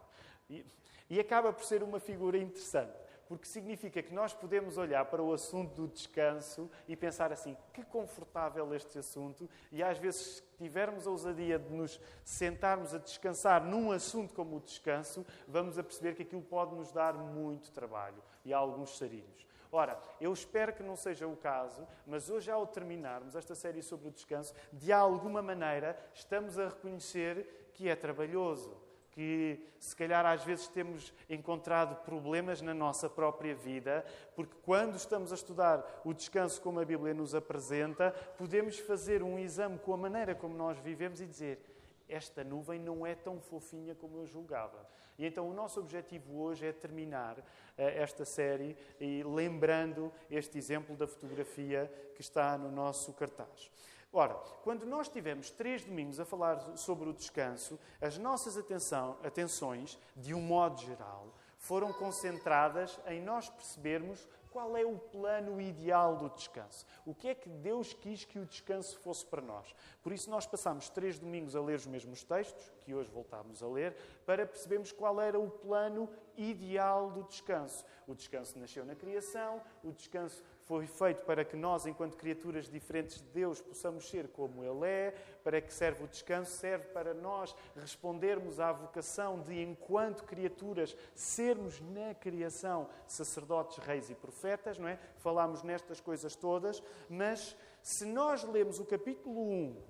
E, 0.49 0.63
e 1.09 1.19
acaba 1.19 1.51
por 1.51 1.63
ser 1.63 1.81
uma 1.81 1.99
figura 1.99 2.37
interessante, 2.37 2.93
porque 3.27 3.45
significa 3.45 4.01
que 4.01 4.13
nós 4.13 4.33
podemos 4.33 4.77
olhar 4.77 5.05
para 5.05 5.21
o 5.21 5.33
assunto 5.33 5.73
do 5.75 5.87
descanso 5.87 6.69
e 6.87 6.95
pensar 6.95 7.31
assim: 7.31 7.57
que 7.73 7.83
confortável 7.83 8.73
este 8.73 8.97
assunto, 8.97 9.49
e 9.71 9.83
às 9.83 9.97
vezes, 9.97 10.37
se 10.37 10.43
tivermos 10.57 11.05
a 11.05 11.11
ousadia 11.11 11.59
de 11.59 11.71
nos 11.73 11.99
sentarmos 12.23 12.93
a 12.93 12.97
descansar 12.97 13.63
num 13.63 13.91
assunto 13.91 14.33
como 14.33 14.57
o 14.57 14.61
descanso, 14.61 15.25
vamos 15.47 15.77
a 15.77 15.83
perceber 15.83 16.15
que 16.15 16.23
aquilo 16.23 16.41
pode 16.41 16.75
nos 16.75 16.91
dar 16.91 17.13
muito 17.13 17.71
trabalho 17.71 18.21
e 18.43 18.53
alguns 18.53 18.97
sarilhos. 18.97 19.47
Ora, 19.71 19.99
eu 20.21 20.31
espero 20.31 20.73
que 20.73 20.81
não 20.81 20.95
seja 20.95 21.27
o 21.27 21.35
caso, 21.35 21.85
mas 22.05 22.29
hoje, 22.29 22.49
ao 22.49 22.65
terminarmos 22.65 23.35
esta 23.35 23.53
série 23.53 23.81
sobre 23.81 24.07
o 24.07 24.11
descanso, 24.11 24.53
de 24.71 24.93
alguma 24.93 25.41
maneira 25.41 25.97
estamos 26.13 26.57
a 26.57 26.69
reconhecer 26.69 27.69
que 27.73 27.89
é 27.89 27.95
trabalhoso, 27.95 28.86
que 29.17 29.59
se 29.79 29.95
calhar 29.95 30.23
às 30.27 30.43
vezes 30.43 30.67
temos 30.67 31.11
encontrado 31.27 32.03
problemas 32.03 32.61
na 32.61 32.71
nossa 32.71 33.09
própria 33.09 33.55
vida, 33.55 34.05
porque 34.35 34.53
quando 34.61 34.95
estamos 34.95 35.31
a 35.31 35.35
estudar 35.35 36.01
o 36.05 36.13
descanso 36.13 36.61
como 36.61 36.79
a 36.79 36.85
Bíblia 36.85 37.15
nos 37.15 37.33
apresenta, 37.33 38.11
podemos 38.37 38.77
fazer 38.77 39.23
um 39.23 39.39
exame 39.39 39.79
com 39.79 39.91
a 39.91 39.97
maneira 39.97 40.35
como 40.35 40.55
nós 40.55 40.77
vivemos 40.77 41.19
e 41.19 41.25
dizer: 41.25 41.59
esta 42.07 42.43
nuvem 42.43 42.79
não 42.79 43.07
é 43.07 43.15
tão 43.15 43.41
fofinha 43.41 43.95
como 43.95 44.19
eu 44.19 44.27
julgava. 44.27 44.87
E 45.17 45.25
então 45.25 45.49
o 45.49 45.53
nosso 45.53 45.79
objetivo 45.79 46.39
hoje 46.39 46.67
é 46.67 46.71
terminar 46.71 47.39
uh, 47.39 47.43
esta 47.75 48.23
série 48.23 48.77
e 49.01 49.23
lembrando 49.23 50.13
este 50.29 50.59
exemplo 50.59 50.95
da 50.95 51.07
fotografia 51.07 51.91
que 52.13 52.21
está 52.21 52.55
no 52.55 52.71
nosso 52.71 53.11
cartaz. 53.13 53.71
Ora, 54.17 54.33
quando 54.63 54.83
nós 54.83 55.07
tivemos 55.07 55.51
três 55.51 55.85
domingos 55.85 56.19
a 56.19 56.25
falar 56.25 56.75
sobre 56.75 57.07
o 57.07 57.13
descanso, 57.13 57.79
as 58.01 58.17
nossas 58.17 58.57
atenção, 58.57 59.15
atenções, 59.23 59.95
de 60.15 60.33
um 60.33 60.41
modo 60.41 60.81
geral, 60.81 61.35
foram 61.59 61.93
concentradas 61.93 62.99
em 63.05 63.21
nós 63.21 63.47
percebermos 63.47 64.27
qual 64.49 64.75
é 64.75 64.83
o 64.83 64.97
plano 64.97 65.61
ideal 65.61 66.15
do 66.15 66.29
descanso? 66.31 66.83
O 67.05 67.13
que 67.13 67.27
é 67.27 67.35
que 67.35 67.47
Deus 67.47 67.93
quis 67.93 68.25
que 68.25 68.39
o 68.39 68.45
descanso 68.47 68.97
fosse 69.01 69.23
para 69.23 69.39
nós? 69.39 69.75
Por 70.01 70.11
isso, 70.11 70.31
nós 70.31 70.47
passamos 70.47 70.89
três 70.89 71.19
domingos 71.19 71.55
a 71.55 71.61
ler 71.61 71.75
os 71.75 71.85
mesmos 71.85 72.23
textos, 72.23 72.73
que 72.81 72.95
hoje 72.95 73.11
voltámos 73.11 73.61
a 73.61 73.67
ler, 73.67 73.95
para 74.25 74.47
percebermos 74.47 74.91
qual 74.91 75.21
era 75.21 75.39
o 75.39 75.47
plano 75.47 76.09
ideal 76.35 77.11
do 77.11 77.21
descanso. 77.25 77.85
O 78.07 78.15
descanso 78.15 78.57
nasceu 78.57 78.83
na 78.83 78.95
criação, 78.95 79.61
o 79.83 79.91
descanso 79.91 80.43
foi 80.67 80.85
feito 80.85 81.23
para 81.23 81.45
que 81.45 81.55
nós, 81.55 81.85
enquanto 81.85 82.17
criaturas 82.17 82.69
diferentes 82.69 83.21
de 83.21 83.29
Deus, 83.29 83.61
possamos 83.61 84.09
ser 84.09 84.27
como 84.27 84.65
Ele 84.65 84.85
é. 84.85 85.11
Para 85.41 85.61
que 85.61 85.73
serve 85.73 86.03
o 86.03 86.07
descanso? 86.07 86.51
Serve 86.51 86.87
para 86.87 87.13
nós 87.13 87.55
respondermos 87.73 88.59
à 88.59 88.73
vocação 88.73 89.39
de, 89.39 89.61
enquanto 89.61 90.25
criaturas, 90.25 90.95
sermos 91.15 91.79
na 91.79 92.13
criação 92.13 92.89
sacerdotes, 93.07 93.77
reis 93.77 94.09
e 94.09 94.15
profetas, 94.15 94.77
não 94.77 94.89
é? 94.89 94.99
Falámos 95.15 95.63
nestas 95.63 96.01
coisas 96.01 96.35
todas, 96.35 96.83
mas 97.09 97.55
se 97.81 98.05
nós 98.05 98.43
lemos 98.43 98.77
o 98.77 98.85
capítulo 98.85 99.41
1 99.41 99.81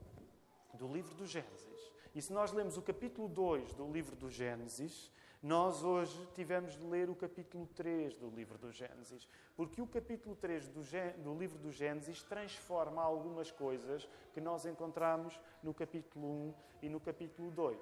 do 0.75 0.87
livro 0.87 1.15
do 1.15 1.25
Gênesis 1.25 1.91
e 2.13 2.21
se 2.21 2.31
nós 2.31 2.51
lemos 2.51 2.77
o 2.77 2.83
capítulo 2.83 3.27
2 3.27 3.73
do 3.73 3.91
livro 3.91 4.15
do 4.15 4.29
Gênesis, 4.29 5.11
Nós 5.41 5.83
hoje 5.83 6.27
tivemos 6.33 6.75
de 6.75 6.83
ler 6.83 7.11
o 7.11 7.15
capítulo 7.15 7.67
3 7.75 8.15
do 8.15 8.27
livro 8.29 8.57
do 8.57 8.71
Gênesis, 8.71 9.27
porque 9.55 9.79
o 9.79 9.85
capítulo 9.85 10.35
3 10.35 10.67
do, 10.69 10.81
do, 11.23 11.37
livro 11.37 11.59
do 11.59 11.71
Gênesis 11.71 12.23
transforma 12.23 13.03
algumas 13.03 13.51
coisas 13.51 14.09
que 14.33 14.41
nós 14.41 14.65
encontramos 14.65 15.39
no 15.61 15.75
capítulo 15.75 16.27
1 16.27 16.53
e 16.81 16.89
no 16.89 16.99
capítulo 16.99 17.51
2. 17.51 17.77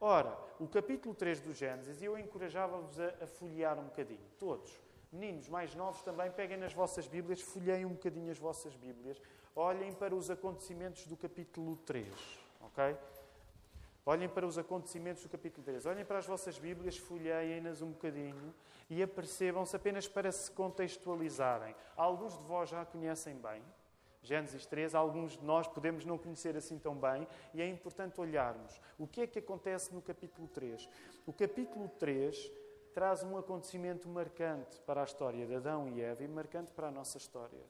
Ora, 0.00 0.38
o 0.58 0.66
capítulo 0.66 1.14
3 1.14 1.40
do 1.40 1.52
Gênesis, 1.52 2.00
eu 2.00 2.18
encorajava-vos 2.18 2.98
a, 2.98 3.08
a 3.20 3.26
folhear 3.26 3.78
um 3.78 3.84
bocadinho, 3.84 4.26
todos. 4.38 4.80
Meninos 5.12 5.50
mais 5.50 5.74
novos 5.74 6.00
também, 6.00 6.30
peguem 6.30 6.56
nas 6.56 6.72
vossas 6.72 7.06
Bíblias, 7.06 7.42
folheiem 7.42 7.84
um 7.84 7.92
bocadinho 7.92 8.30
as 8.30 8.38
vossas 8.38 8.74
Bíblias, 8.74 9.20
olhem 9.54 9.92
para 9.92 10.14
os 10.14 10.30
acontecimentos 10.30 11.06
do 11.06 11.16
capítulo 11.16 11.76
3, 11.76 12.08
ok? 12.60 12.96
Olhem 14.08 14.28
para 14.28 14.46
os 14.46 14.56
acontecimentos 14.56 15.24
do 15.24 15.28
capítulo 15.28 15.64
3. 15.64 15.84
Olhem 15.84 16.04
para 16.04 16.18
as 16.18 16.26
vossas 16.26 16.56
Bíblias, 16.60 16.96
folheiem-nas 16.96 17.82
um 17.82 17.90
bocadinho 17.90 18.54
e 18.88 19.02
apercebam-se 19.02 19.74
apenas 19.74 20.06
para 20.06 20.30
se 20.30 20.48
contextualizarem. 20.52 21.74
Alguns 21.96 22.38
de 22.38 22.44
vós 22.44 22.70
já 22.70 22.82
a 22.82 22.86
conhecem 22.86 23.34
bem, 23.34 23.60
Gênesis 24.22 24.64
3, 24.64 24.94
alguns 24.94 25.32
de 25.32 25.44
nós 25.44 25.66
podemos 25.66 26.04
não 26.04 26.16
conhecer 26.16 26.56
assim 26.56 26.78
tão 26.78 26.94
bem 26.94 27.26
e 27.52 27.60
é 27.60 27.68
importante 27.68 28.20
olharmos 28.20 28.80
o 28.96 29.08
que 29.08 29.22
é 29.22 29.26
que 29.26 29.40
acontece 29.40 29.92
no 29.92 30.00
capítulo 30.00 30.46
3. 30.46 30.88
O 31.26 31.32
capítulo 31.32 31.88
3 31.98 32.52
traz 32.94 33.24
um 33.24 33.36
acontecimento 33.36 34.08
marcante 34.08 34.80
para 34.82 35.00
a 35.00 35.04
história 35.04 35.44
de 35.44 35.54
Adão 35.56 35.88
e 35.88 36.00
Eva 36.00 36.22
e 36.22 36.28
marcante 36.28 36.72
para 36.72 36.86
a 36.86 36.92
nossa 36.92 37.18
história. 37.18 37.64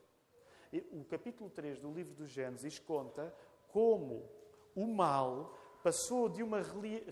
O 0.92 1.02
capítulo 1.04 1.48
3 1.48 1.78
do 1.78 1.90
livro 1.90 2.14
do 2.14 2.26
Gênesis 2.26 2.78
conta 2.78 3.34
como 3.68 4.28
o 4.74 4.86
mal 4.86 5.54
passou 5.86 6.28
de 6.28 6.42
uma 6.42 6.62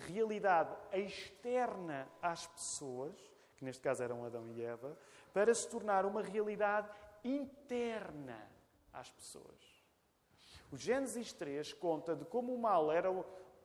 realidade 0.08 0.74
externa 0.92 2.08
às 2.20 2.44
pessoas, 2.44 3.14
que 3.56 3.64
neste 3.64 3.80
caso 3.80 4.02
eram 4.02 4.24
Adão 4.24 4.50
e 4.50 4.64
Eva, 4.64 4.98
para 5.32 5.54
se 5.54 5.68
tornar 5.68 6.04
uma 6.04 6.20
realidade 6.20 6.90
interna 7.22 8.50
às 8.92 9.12
pessoas. 9.12 9.84
O 10.72 10.76
Gênesis 10.76 11.32
3 11.32 11.72
conta 11.74 12.16
de 12.16 12.24
como 12.24 12.52
o 12.52 12.58
mal 12.58 12.90
era, 12.90 13.12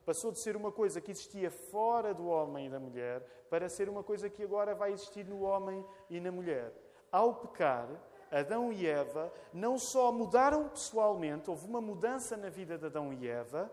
passou 0.06 0.32
de 0.32 0.38
ser 0.38 0.56
uma 0.56 0.72
coisa 0.72 1.01
que 1.01 1.10
existia 1.10 1.50
fora 1.50 2.13
do 2.13 2.28
homem 2.28 2.68
e 2.68 2.70
da 2.70 2.80
mulher 2.80 3.24
para 3.50 3.68
ser 3.68 3.89
uma 3.89 4.04
coisa 4.04 4.30
que 4.30 4.44
agora 4.44 4.75
vai 4.75 4.94
existir 4.94 5.25
no 5.25 5.42
homem 5.42 5.84
e 6.08 6.20
na 6.20 6.32
mulher. 6.32 6.72
Ao 7.12 7.34
pecar, 7.34 7.89
Adão 8.30 8.72
e 8.72 8.86
Eva 8.86 9.34
não 9.51 9.80
só 9.80 10.12
mudaram 10.12 10.70
pessoalmente, 10.70 11.50
houve 11.50 11.66
uma 11.66 11.82
mudança 11.82 12.38
na 12.38 12.50
vida 12.50 12.78
de 12.78 12.86
Adão 12.86 13.12
e 13.12 13.28
Eva, 13.28 13.72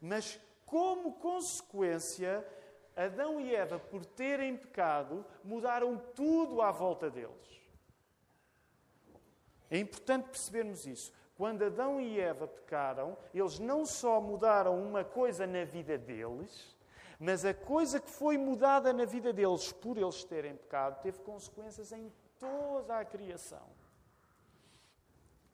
mas 0.00 0.40
como 0.66 1.14
consequência, 1.14 2.46
Adão 2.94 3.40
e 3.40 3.54
Eva, 3.54 3.78
por 3.78 4.04
terem 4.04 4.56
pecado, 4.56 5.24
mudaram 5.44 5.96
tudo 6.14 6.60
à 6.60 6.72
volta 6.72 7.08
deles. 7.08 7.62
É 9.70 9.78
importante 9.78 10.28
percebermos 10.28 10.86
isso. 10.86 11.12
Quando 11.36 11.64
Adão 11.64 12.00
e 12.00 12.18
Eva 12.18 12.48
pecaram, 12.48 13.16
eles 13.32 13.58
não 13.58 13.84
só 13.86 14.20
mudaram 14.20 14.80
uma 14.82 15.04
coisa 15.04 15.46
na 15.46 15.64
vida 15.64 15.96
deles, 15.96 16.76
mas 17.18 17.44
a 17.44 17.54
coisa 17.54 18.00
que 18.00 18.10
foi 18.10 18.36
mudada 18.36 18.92
na 18.92 19.04
vida 19.04 19.32
deles 19.32 19.72
por 19.72 19.96
eles 19.96 20.24
terem 20.24 20.56
pecado 20.56 21.00
teve 21.02 21.18
consequências 21.20 21.92
em 21.92 22.12
toda 22.38 22.98
a 22.98 23.04
criação. 23.04 23.68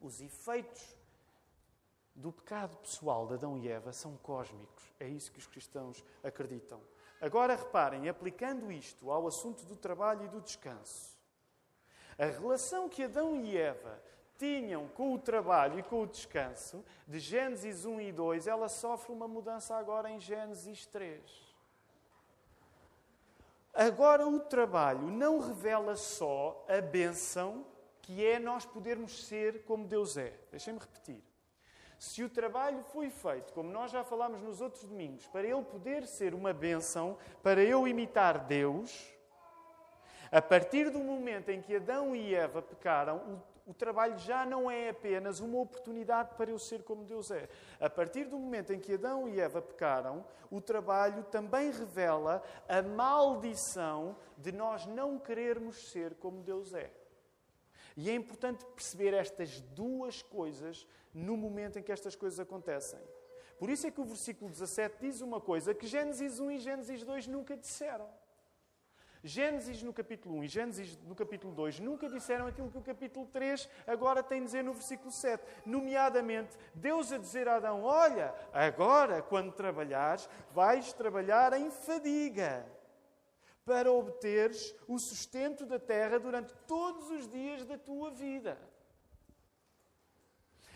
Os 0.01 0.21
efeitos 0.21 0.95
do 2.15 2.31
pecado 2.31 2.77
pessoal 2.77 3.27
de 3.27 3.33
Adão 3.33 3.57
e 3.57 3.67
Eva 3.67 3.91
são 3.91 4.17
cósmicos. 4.17 4.83
É 4.99 5.07
isso 5.07 5.31
que 5.31 5.39
os 5.39 5.47
cristãos 5.47 6.03
acreditam. 6.23 6.79
Agora 7.19 7.55
reparem, 7.55 8.09
aplicando 8.09 8.71
isto 8.71 9.09
ao 9.09 9.27
assunto 9.27 9.65
do 9.65 9.75
trabalho 9.75 10.25
e 10.25 10.27
do 10.27 10.41
descanso, 10.41 11.17
a 12.17 12.25
relação 12.25 12.87
que 12.87 13.03
Adão 13.03 13.35
e 13.37 13.57
Eva 13.57 14.01
tinham 14.37 14.87
com 14.89 15.13
o 15.13 15.19
trabalho 15.19 15.79
e 15.79 15.83
com 15.83 16.01
o 16.01 16.07
descanso, 16.07 16.83
de 17.07 17.19
Gênesis 17.19 17.85
1 17.85 18.01
e 18.01 18.11
2, 18.11 18.47
ela 18.47 18.67
sofre 18.67 19.11
uma 19.11 19.27
mudança 19.27 19.75
agora 19.75 20.09
em 20.09 20.19
Gênesis 20.19 20.85
3. 20.85 21.53
Agora 23.73 24.27
o 24.27 24.39
trabalho 24.39 25.07
não 25.07 25.39
revela 25.39 25.95
só 25.95 26.63
a 26.67 26.79
bênção 26.79 27.65
que 28.01 28.23
é 28.23 28.37
nós 28.37 28.65
podermos 28.65 29.25
ser 29.25 29.63
como 29.63 29.87
Deus 29.87 30.17
é. 30.17 30.37
Deixem-me 30.51 30.79
repetir. 30.79 31.23
Se 31.97 32.23
o 32.23 32.29
trabalho 32.29 32.83
foi 32.83 33.09
feito, 33.09 33.53
como 33.53 33.71
nós 33.71 33.91
já 33.91 34.03
falámos 34.03 34.41
nos 34.41 34.61
outros 34.61 34.83
domingos, 34.83 35.27
para 35.27 35.47
ele 35.47 35.63
poder 35.63 36.05
ser 36.05 36.33
uma 36.33 36.53
bênção, 36.53 37.17
para 37.41 37.61
eu 37.63 37.87
imitar 37.87 38.45
Deus, 38.45 39.13
a 40.33 40.41
partir 40.41 40.89
do 40.89 40.97
momento 40.97 41.49
em 41.49 41.61
que 41.61 41.75
Adão 41.75 42.15
e 42.15 42.33
Eva 42.33 42.59
pecaram, 42.59 43.41
o, 43.67 43.69
o, 43.69 43.73
trabalho 43.73 44.17
já 44.17 44.43
não 44.43 44.69
é 44.69 44.89
apenas 44.89 45.39
uma 45.39 45.59
oportunidade 45.59 46.33
para 46.35 46.49
eu 46.49 46.57
ser 46.57 46.81
como 46.81 47.05
Deus 47.05 47.29
é. 47.29 47.47
A 47.79 47.87
partir 47.87 48.25
do 48.25 48.39
momento 48.39 48.73
em 48.73 48.79
que 48.79 48.95
Adão 48.95 49.29
e 49.29 49.39
Eva 49.39 49.61
pecaram, 49.61 50.25
o 50.49 50.59
trabalho 50.59 51.23
também 51.25 51.71
revela 51.71 52.41
a 52.67 52.81
maldição 52.81 54.17
de 54.35 54.51
nós 54.51 54.87
não 54.87 55.19
querermos 55.19 55.91
ser 55.91 56.15
como 56.15 56.41
Deus 56.41 56.73
é. 56.73 56.91
E 57.95 58.09
é 58.09 58.15
importante 58.15 58.65
perceber 58.65 59.13
estas 59.13 59.61
duas 59.61 60.23
coisas 60.23 60.87
no 61.13 61.37
momento 61.37 61.77
em 61.77 61.83
que 61.83 61.91
estas 61.91 62.15
coisas 62.15 62.39
acontecem. 62.39 62.99
Por 63.57 63.69
isso 63.69 63.87
é 63.87 63.91
que 63.91 64.01
o 64.01 64.05
versículo 64.05 64.49
17 64.49 64.97
diz 64.99 65.21
uma 65.21 65.39
coisa 65.39 65.73
que 65.73 65.87
Gênesis 65.87 66.39
1 66.39 66.51
e 66.51 66.59
Gênesis 66.59 67.03
2 67.03 67.27
nunca 67.27 67.55
disseram. 67.55 68.09
Gênesis 69.25 69.81
no 69.81 69.93
capítulo 69.93 70.35
1 70.39 70.43
e 70.43 70.47
Gênesis 70.49 70.97
no 71.03 71.15
capítulo 71.15 71.53
2 71.53 71.79
nunca 71.79 72.09
disseram 72.09 72.45
aquilo 72.45 72.69
que 72.69 72.77
o 72.77 72.81
capítulo 72.81 73.25
3 73.27 73.69
agora 73.87 74.21
tem 74.21 74.41
a 74.41 74.43
dizer 74.43 74.63
no 74.65 74.73
versículo 74.73 75.11
7. 75.11 75.41
Nomeadamente, 75.65 76.57
Deus 76.75 77.09
a 77.13 77.17
dizer 77.17 77.47
a 77.47 77.55
Adão: 77.55 77.83
Olha, 77.83 78.35
agora, 78.51 79.21
quando 79.21 79.53
trabalhares, 79.53 80.27
vais 80.51 80.91
trabalhar 80.91 81.53
em 81.53 81.71
fadiga 81.71 82.65
para 83.63 83.89
obteres 83.89 84.75
o 84.89 84.99
sustento 84.99 85.65
da 85.65 85.79
terra 85.79 86.19
durante 86.19 86.53
todos 86.67 87.09
os 87.09 87.25
dias 87.25 87.63
da 87.65 87.77
tua 87.77 88.11
vida. 88.11 88.57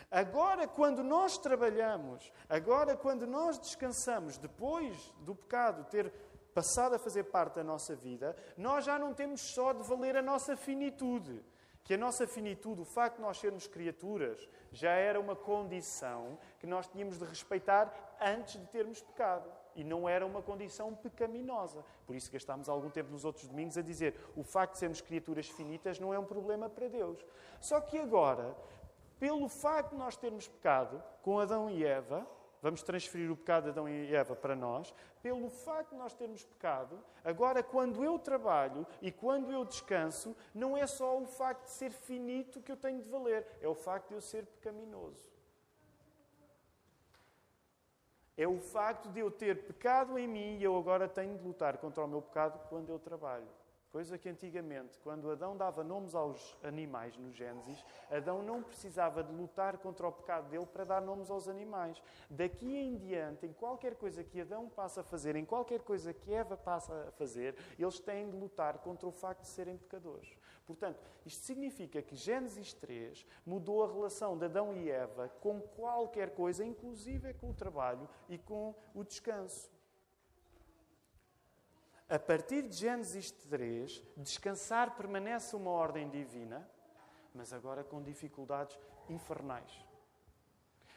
Agora, 0.10 0.68
quando 0.68 1.04
nós 1.04 1.38
trabalhamos, 1.38 2.32
agora, 2.48 2.96
quando 2.96 3.28
nós 3.28 3.60
descansamos, 3.60 4.38
depois 4.38 5.14
do 5.20 5.36
pecado 5.36 5.84
ter 5.90 6.12
passado 6.54 6.96
a 6.96 7.00
fazer 7.00 7.26
parte 7.26 7.56
da 7.56 7.64
nossa 7.64 7.96
vida, 7.96 8.36
nós 8.58 8.86
já 8.86 8.98
não 8.98 9.14
temos 9.14 9.42
só 9.42 9.74
de 9.74 9.84
valer 9.84 10.16
a 10.16 10.22
nossa 10.22 10.56
finitude. 10.56 11.44
Que 11.84 11.94
a 11.94 11.98
nossa 11.98 12.28
finitude, 12.28 12.82
o 12.82 12.86
facto 12.86 13.18
de 13.18 13.22
nós 13.22 13.38
sermos 13.38 13.66
criaturas, 13.66 14.50
já 14.74 14.92
era 14.92 15.20
uma 15.20 15.36
condição 15.36 16.38
que 16.60 16.68
nós 16.68 16.86
tínhamos 16.88 17.18
de 17.18 17.24
respeitar 17.24 17.94
antes 18.20 18.60
de 18.60 18.66
termos 18.68 19.02
pecado. 19.02 19.50
E 19.74 19.84
não 19.84 20.10
era 20.10 20.26
uma 20.26 20.42
condição 20.42 20.94
pecaminosa. 20.96 21.86
Por 22.06 22.16
isso 22.16 22.32
gastámos 22.32 22.68
algum 22.68 22.90
tempo 22.90 23.12
nos 23.12 23.24
outros 23.24 23.48
domingos 23.48 23.78
a 23.78 23.82
dizer 23.82 24.20
o 24.36 24.44
facto 24.44 24.74
de 24.74 24.80
sermos 24.80 25.00
criaturas 25.00 25.48
finitas 25.48 26.00
não 26.00 26.14
é 26.14 26.20
um 26.20 26.26
problema 26.26 26.70
para 26.70 26.90
Deus. 26.90 27.24
Só 27.62 27.80
que 27.80 27.98
agora, 27.98 28.54
pelo 29.20 29.48
facto 29.48 29.92
de 29.92 29.98
nós 29.98 30.16
termos 30.16 30.48
pecado 30.48 31.04
com 31.22 31.40
Adão 31.40 31.70
e 31.70 31.84
Eva, 31.84 32.28
vamos 32.62 32.82
transferir 32.82 33.32
o 33.32 33.36
pecado 33.36 33.66
de 33.66 33.70
Adão 33.70 33.88
e 33.88 34.14
Eva 34.14 34.36
para 34.36 34.56
nós, 34.56 34.94
pelo 35.22 35.50
facto 35.50 35.92
de 35.92 35.98
nós 35.98 36.14
termos 36.14 36.44
pecado, 36.44 37.00
agora 37.24 37.62
quando 37.62 38.04
eu 38.04 38.18
trabalho 38.18 38.86
e 39.02 39.12
quando 39.12 39.52
eu 39.52 39.64
descanso, 39.66 40.36
não 40.54 40.76
é 40.76 40.86
só 40.88 41.18
o 41.18 41.26
facto 41.26 41.66
de 41.66 41.72
ser 41.72 41.92
finito 41.92 42.62
que 42.62 42.72
eu 42.72 42.78
tenho 42.78 43.02
de 43.02 43.10
valer, 43.10 43.46
é 43.62 43.68
o 43.68 43.76
facto 43.76 44.10
de 44.10 44.16
eu 44.16 44.22
ser 44.22 44.46
pecaminoso. 44.46 45.38
É 48.38 48.48
o 48.48 48.60
facto 48.60 49.10
de 49.10 49.20
eu 49.20 49.32
ter 49.32 49.66
pecado 49.66 50.18
em 50.18 50.28
mim 50.28 50.58
e 50.58 50.64
eu 50.64 50.78
agora 50.78 51.08
tenho 51.10 51.36
de 51.36 51.44
lutar 51.44 51.78
contra 51.78 52.04
o 52.04 52.08
meu 52.08 52.22
pecado 52.22 52.60
quando 52.70 52.90
eu 52.90 53.00
trabalho. 53.00 53.48
Coisa 53.98 54.16
que 54.16 54.30
antigamente, 54.30 55.00
quando 55.00 55.32
Adão 55.32 55.58
dava 55.58 55.84
nomes 55.84 56.14
aos 56.14 56.56
animais 56.62 57.18
no 57.18 57.32
Gênesis, 57.34 57.84
Adão 58.12 58.44
não 58.44 58.62
precisava 58.62 59.24
de 59.24 59.34
lutar 59.34 59.80
contra 59.80 60.08
o 60.08 60.12
pecado 60.12 60.48
dele 60.50 60.68
para 60.68 60.84
dar 60.84 61.02
nomes 61.02 61.32
aos 61.32 61.48
animais. 61.48 62.00
Daqui 62.30 62.78
em 62.78 62.96
diante, 62.96 63.48
em 63.48 63.54
qualquer 63.54 63.96
coisa 63.96 64.24
que 64.24 64.40
Adão 64.40 64.70
passa 64.70 65.02
a 65.02 65.04
fazer, 65.04 65.36
em 65.36 65.44
qualquer 65.44 65.80
coisa 65.80 66.14
que 66.14 66.32
Eva 66.32 66.56
passa 66.56 67.08
a 67.08 67.12
fazer, 67.14 67.56
eles 67.80 68.00
têm 68.00 68.30
de 68.30 68.38
lutar 68.38 68.78
contra 68.78 69.08
o 69.08 69.12
facto 69.12 69.42
de 69.42 69.48
serem 69.48 69.78
pecadores. 69.78 70.38
Portanto, 70.68 71.02
isto 71.26 71.44
significa 71.44 72.00
que 72.00 72.16
Gênesis 72.16 72.76
3 72.76 73.26
mudou 73.44 73.84
a 73.84 73.92
relação 73.92 74.38
de 74.38 74.46
Adão 74.46 74.76
e 74.76 74.92
Eva 74.92 75.28
com 75.42 75.60
qualquer 75.60 76.36
coisa, 76.36 76.64
inclusive 76.64 77.34
com 77.34 77.50
o 77.50 77.56
trabalho 77.56 78.08
e 78.30 78.38
com 78.38 78.76
o 78.94 79.04
descanso. 79.04 79.76
A 82.10 82.18
partir 82.18 82.62
de 82.62 82.74
Gênesis 82.74 83.32
3, 83.32 84.02
descansar 84.16 84.96
permanece 84.96 85.54
uma 85.58 85.72
ordem 85.72 86.10
divina, 86.10 86.66
mas 87.34 87.52
agora 87.52 87.84
com 87.84 88.02
dificuldades 88.02 88.80
infernais. 89.10 89.86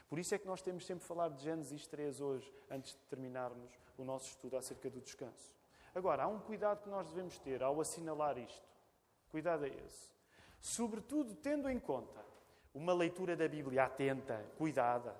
Por 0.08 0.20
isso 0.20 0.36
é 0.36 0.38
que 0.38 0.46
nós 0.46 0.62
temos 0.62 0.86
sempre 0.86 1.04
falado 1.04 1.34
de 1.34 1.42
Gênesis 1.42 1.84
3 1.88 2.20
hoje, 2.20 2.52
antes 2.70 2.92
de 2.92 3.00
terminarmos 3.08 3.72
o 3.98 4.04
nosso 4.04 4.28
estudo 4.28 4.56
acerca 4.56 4.88
do 4.88 5.00
descanso. 5.00 5.52
Agora, 5.94 6.22
há 6.22 6.28
um 6.28 6.38
cuidado 6.38 6.84
que 6.84 6.88
nós 6.88 7.08
devemos 7.08 7.38
ter 7.40 7.60
ao 7.60 7.80
assinalar 7.80 8.38
isto. 8.38 8.68
Cuidado 9.30 9.66
é 9.66 9.68
esse. 9.68 10.10
Sobretudo 10.60 11.34
tendo 11.34 11.68
em 11.68 11.80
conta 11.80 12.24
uma 12.72 12.92
leitura 12.92 13.36
da 13.36 13.48
Bíblia 13.48 13.84
atenta, 13.84 14.44
cuidada, 14.56 15.16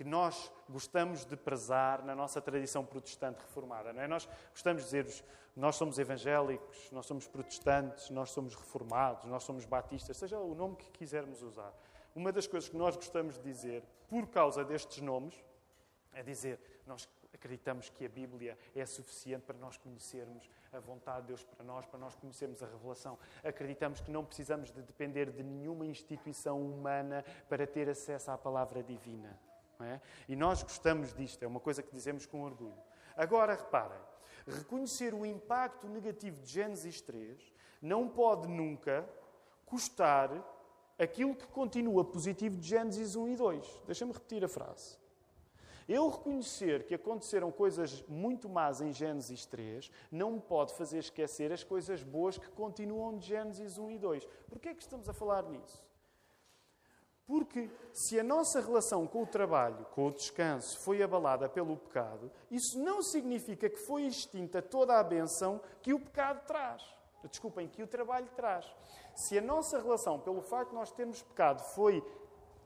que 0.00 0.04
nós 0.04 0.50
gostamos 0.66 1.26
de 1.26 1.36
prezar 1.36 2.02
na 2.02 2.14
nossa 2.14 2.40
tradição 2.40 2.82
protestante 2.82 3.38
reformada. 3.38 3.92
Não 3.92 4.00
é? 4.00 4.08
Nós 4.08 4.26
gostamos 4.50 4.84
de 4.84 4.88
dizer 4.88 5.24
nós 5.54 5.76
somos 5.76 5.98
evangélicos, 5.98 6.90
nós 6.90 7.04
somos 7.04 7.28
protestantes, 7.28 8.08
nós 8.08 8.30
somos 8.30 8.54
reformados, 8.54 9.26
nós 9.26 9.42
somos 9.42 9.66
batistas, 9.66 10.16
seja 10.16 10.38
o 10.38 10.54
nome 10.54 10.76
que 10.76 10.90
quisermos 10.90 11.42
usar. 11.42 11.70
Uma 12.14 12.32
das 12.32 12.46
coisas 12.46 12.70
que 12.70 12.78
nós 12.78 12.96
gostamos 12.96 13.34
de 13.34 13.42
dizer, 13.42 13.84
por 14.08 14.26
causa 14.28 14.64
destes 14.64 15.02
nomes, 15.02 15.34
é 16.14 16.22
dizer 16.22 16.58
nós 16.86 17.06
acreditamos 17.34 17.90
que 17.90 18.06
a 18.06 18.08
Bíblia 18.08 18.56
é 18.74 18.86
suficiente 18.86 19.42
para 19.42 19.58
nós 19.58 19.76
conhecermos 19.76 20.48
a 20.72 20.80
vontade 20.80 21.20
de 21.20 21.26
Deus 21.26 21.44
para 21.44 21.62
nós, 21.62 21.84
para 21.84 22.00
nós 22.00 22.14
conhecermos 22.14 22.62
a 22.62 22.66
revelação. 22.66 23.18
Acreditamos 23.44 24.00
que 24.00 24.10
não 24.10 24.24
precisamos 24.24 24.72
de 24.72 24.80
depender 24.80 25.30
de 25.30 25.42
nenhuma 25.42 25.84
instituição 25.84 26.58
humana 26.58 27.22
para 27.50 27.66
ter 27.66 27.86
acesso 27.86 28.30
à 28.30 28.38
palavra 28.38 28.82
divina. 28.82 29.38
É? 29.82 30.00
E 30.28 30.36
nós 30.36 30.62
gostamos 30.62 31.14
disto, 31.14 31.42
é 31.42 31.46
uma 31.46 31.60
coisa 31.60 31.82
que 31.82 31.92
dizemos 31.92 32.26
com 32.26 32.42
orgulho. 32.42 32.76
Agora, 33.16 33.54
reparem, 33.54 33.98
reconhecer 34.46 35.14
o 35.14 35.24
impacto 35.24 35.88
negativo 35.88 36.40
de 36.42 36.50
Gênesis 36.50 37.00
3 37.00 37.52
não 37.80 38.08
pode 38.08 38.46
nunca 38.48 39.08
custar 39.64 40.30
aquilo 40.98 41.34
que 41.34 41.46
continua 41.46 42.04
positivo 42.04 42.56
de 42.56 42.68
Gênesis 42.68 43.16
1 43.16 43.28
e 43.28 43.36
2. 43.36 43.82
Deixa-me 43.86 44.12
repetir 44.12 44.44
a 44.44 44.48
frase. 44.48 44.98
Eu 45.88 46.08
reconhecer 46.08 46.84
que 46.84 46.94
aconteceram 46.94 47.50
coisas 47.50 48.04
muito 48.06 48.48
más 48.48 48.80
em 48.80 48.92
Gênesis 48.92 49.44
3 49.46 49.90
não 50.10 50.32
me 50.32 50.40
pode 50.40 50.74
fazer 50.74 50.98
esquecer 50.98 51.52
as 51.52 51.64
coisas 51.64 52.02
boas 52.02 52.38
que 52.38 52.48
continuam 52.50 53.18
de 53.18 53.26
Gênesis 53.26 53.76
1 53.76 53.90
e 53.90 53.98
2. 53.98 54.24
Por 54.48 54.60
que 54.60 54.68
é 54.68 54.74
que 54.74 54.82
estamos 54.82 55.08
a 55.08 55.12
falar 55.12 55.42
nisso? 55.48 55.89
Porque 57.30 57.70
se 57.92 58.18
a 58.18 58.24
nossa 58.24 58.60
relação 58.60 59.06
com 59.06 59.22
o 59.22 59.26
trabalho, 59.26 59.86
com 59.94 60.08
o 60.08 60.10
descanso, 60.10 60.76
foi 60.80 61.00
abalada 61.00 61.48
pelo 61.48 61.76
pecado, 61.76 62.28
isso 62.50 62.76
não 62.76 63.04
significa 63.04 63.70
que 63.70 63.76
foi 63.78 64.02
extinta 64.02 64.60
toda 64.60 64.98
a 64.98 65.04
benção 65.04 65.60
que 65.80 65.94
o 65.94 66.00
pecado 66.00 66.44
traz. 66.44 66.82
Desculpem, 67.22 67.68
que 67.68 67.84
o 67.84 67.86
trabalho 67.86 68.28
traz. 68.34 68.66
Se 69.14 69.38
a 69.38 69.40
nossa 69.40 69.80
relação, 69.80 70.18
pelo 70.18 70.42
facto 70.42 70.70
de 70.70 70.74
nós 70.74 70.90
termos 70.90 71.22
pecado, 71.22 71.62
foi 71.72 72.04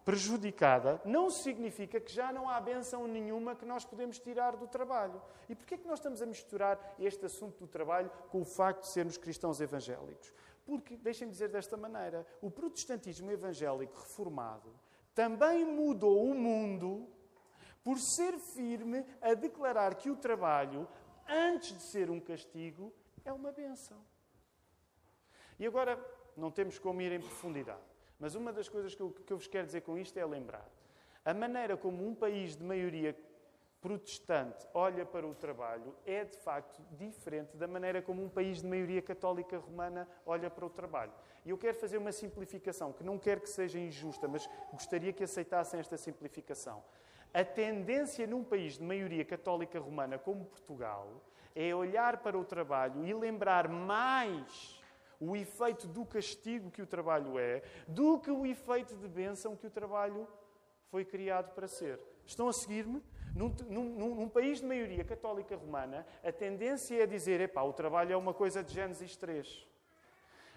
prejudicada, 0.03 0.99
não 1.05 1.29
significa 1.29 2.01
que 2.01 2.11
já 2.11 2.33
não 2.33 2.49
há 2.49 2.59
benção 2.59 3.07
nenhuma 3.07 3.55
que 3.55 3.67
nós 3.67 3.85
podemos 3.85 4.19
tirar 4.19 4.57
do 4.57 4.67
trabalho. 4.67 5.21
E 5.47 5.55
porquê 5.55 5.75
é 5.75 5.79
que 5.79 5.87
nós 5.87 5.99
estamos 5.99 6.23
a 6.23 6.27
misturar 6.27 6.79
este 6.99 7.27
assunto 7.27 7.59
do 7.59 7.67
trabalho 7.67 8.11
com 8.31 8.41
o 8.41 8.47
facto 8.47 8.81
de 8.81 8.89
sermos 8.89 9.19
cristãos 9.19 9.61
evangélicos? 9.61 10.33
Porque, 10.65 10.97
deixem-me 10.97 11.33
dizer 11.33 11.49
desta 11.49 11.77
maneira, 11.77 12.27
o 12.41 12.51
protestantismo 12.51 13.31
evangélico 13.31 13.99
reformado 13.99 14.73
também 15.15 15.65
mudou 15.65 16.31
o 16.31 16.35
mundo 16.35 17.09
por 17.83 17.99
ser 17.99 18.39
firme 18.55 19.05
a 19.21 19.35
declarar 19.35 19.95
que 19.95 20.11
o 20.11 20.17
trabalho, 20.17 20.89
antes 21.29 21.77
de 21.77 21.83
ser 21.91 22.11
um 22.11 22.19
castigo, 22.19 22.93
é 23.25 23.33
uma 23.33 23.53
benção. 23.53 24.03
E 25.59 25.67
agora, 25.67 26.03
não 26.37 26.51
temos 26.51 26.79
como 26.79 27.01
ir 27.03 27.13
em 27.13 27.21
profundidade. 27.21 27.83
Mas 28.19 28.35
uma 28.35 28.53
das 28.53 28.69
coisas 28.69 28.95
que 28.95 29.03
eu, 29.03 29.11
que 29.11 29.33
eu 29.33 29.37
vos 29.37 29.47
quero 29.47 29.67
dizer 29.67 29.83
com 29.83 29.99
isto 29.99 30.19
é 30.19 30.25
lembrar 30.25 30.69
a 31.25 31.33
maneira 31.33 31.77
como 31.77 32.07
um 32.07 32.15
país 32.15 32.55
de 32.55 32.63
maioria 32.63 33.17
protestante 33.85 34.67
olha 34.73 35.05
para 35.05 35.27
o 35.27 35.35
trabalho 35.35 35.95
é 36.07 36.25
de 36.25 36.39
facto 36.39 36.83
diferente 36.93 37.55
da 37.55 37.69
maneira 37.69 38.01
como 38.01 38.25
um 38.25 38.31
país 38.31 38.63
de 38.63 38.67
maioria 38.67 39.03
católica 39.03 39.59
romana 39.59 40.09
olha 40.25 40.49
para 40.49 40.65
o 40.65 40.71
trabalho. 40.71 41.13
E 41.45 41.51
eu 41.51 41.59
quero 41.59 41.77
fazer 41.77 41.99
uma 41.99 42.11
simplificação 42.11 42.95
que 42.95 43.05
não 43.05 43.19
quero 43.19 43.43
que 43.43 43.51
seja 43.51 43.79
injusta, 43.79 44.27
mas 44.27 44.49
gostaria 44.73 45.13
que 45.13 45.23
aceitassem 45.23 45.79
esta 45.79 45.99
simplificação. 45.99 46.83
A 47.35 47.45
tendência 47.45 48.27
num 48.27 48.43
país 48.43 48.79
de 48.79 48.83
maioria 48.83 49.23
católica 49.23 49.79
romana 49.79 50.19
como 50.19 50.47
Portugal 50.47 51.23
é 51.55 51.75
olhar 51.75 52.23
para 52.23 52.39
o 52.39 52.45
trabalho 52.45 53.05
e 53.05 53.13
lembrar 53.13 53.69
mais 53.69 54.81
o 55.21 55.37
efeito 55.37 55.87
do 55.87 56.07
castigo 56.07 56.71
que 56.71 56.81
o 56.81 56.87
trabalho 56.87 57.39
é, 57.39 57.63
do 57.87 58.19
que 58.19 58.31
o 58.31 58.47
efeito 58.47 58.97
de 58.97 59.09
bênção 59.09 59.55
que 59.55 59.67
o 59.67 59.71
trabalho 59.71 60.27
foi 60.87 61.05
criado 61.05 61.53
para 61.55 61.69
ser. 61.69 62.01
Estão 62.25 62.49
a 62.49 62.53
seguir-me? 62.55 63.03
Num, 63.35 63.53
num, 63.69 64.15
num, 64.15 64.29
país 64.29 64.61
de 64.61 64.67
maioria 64.67 65.03
católica 65.03 65.57
romana, 65.57 66.07
a 66.23 66.31
tendência 66.31 67.03
é 67.03 67.07
dizer: 67.07 67.41
epá, 67.41 67.63
o 67.63 67.73
trabalho 67.73 68.13
é 68.13 68.17
uma 68.17 68.33
coisa 68.33 68.63
de 68.63 68.73
Gênesis 68.73 69.17
3. 69.17 69.67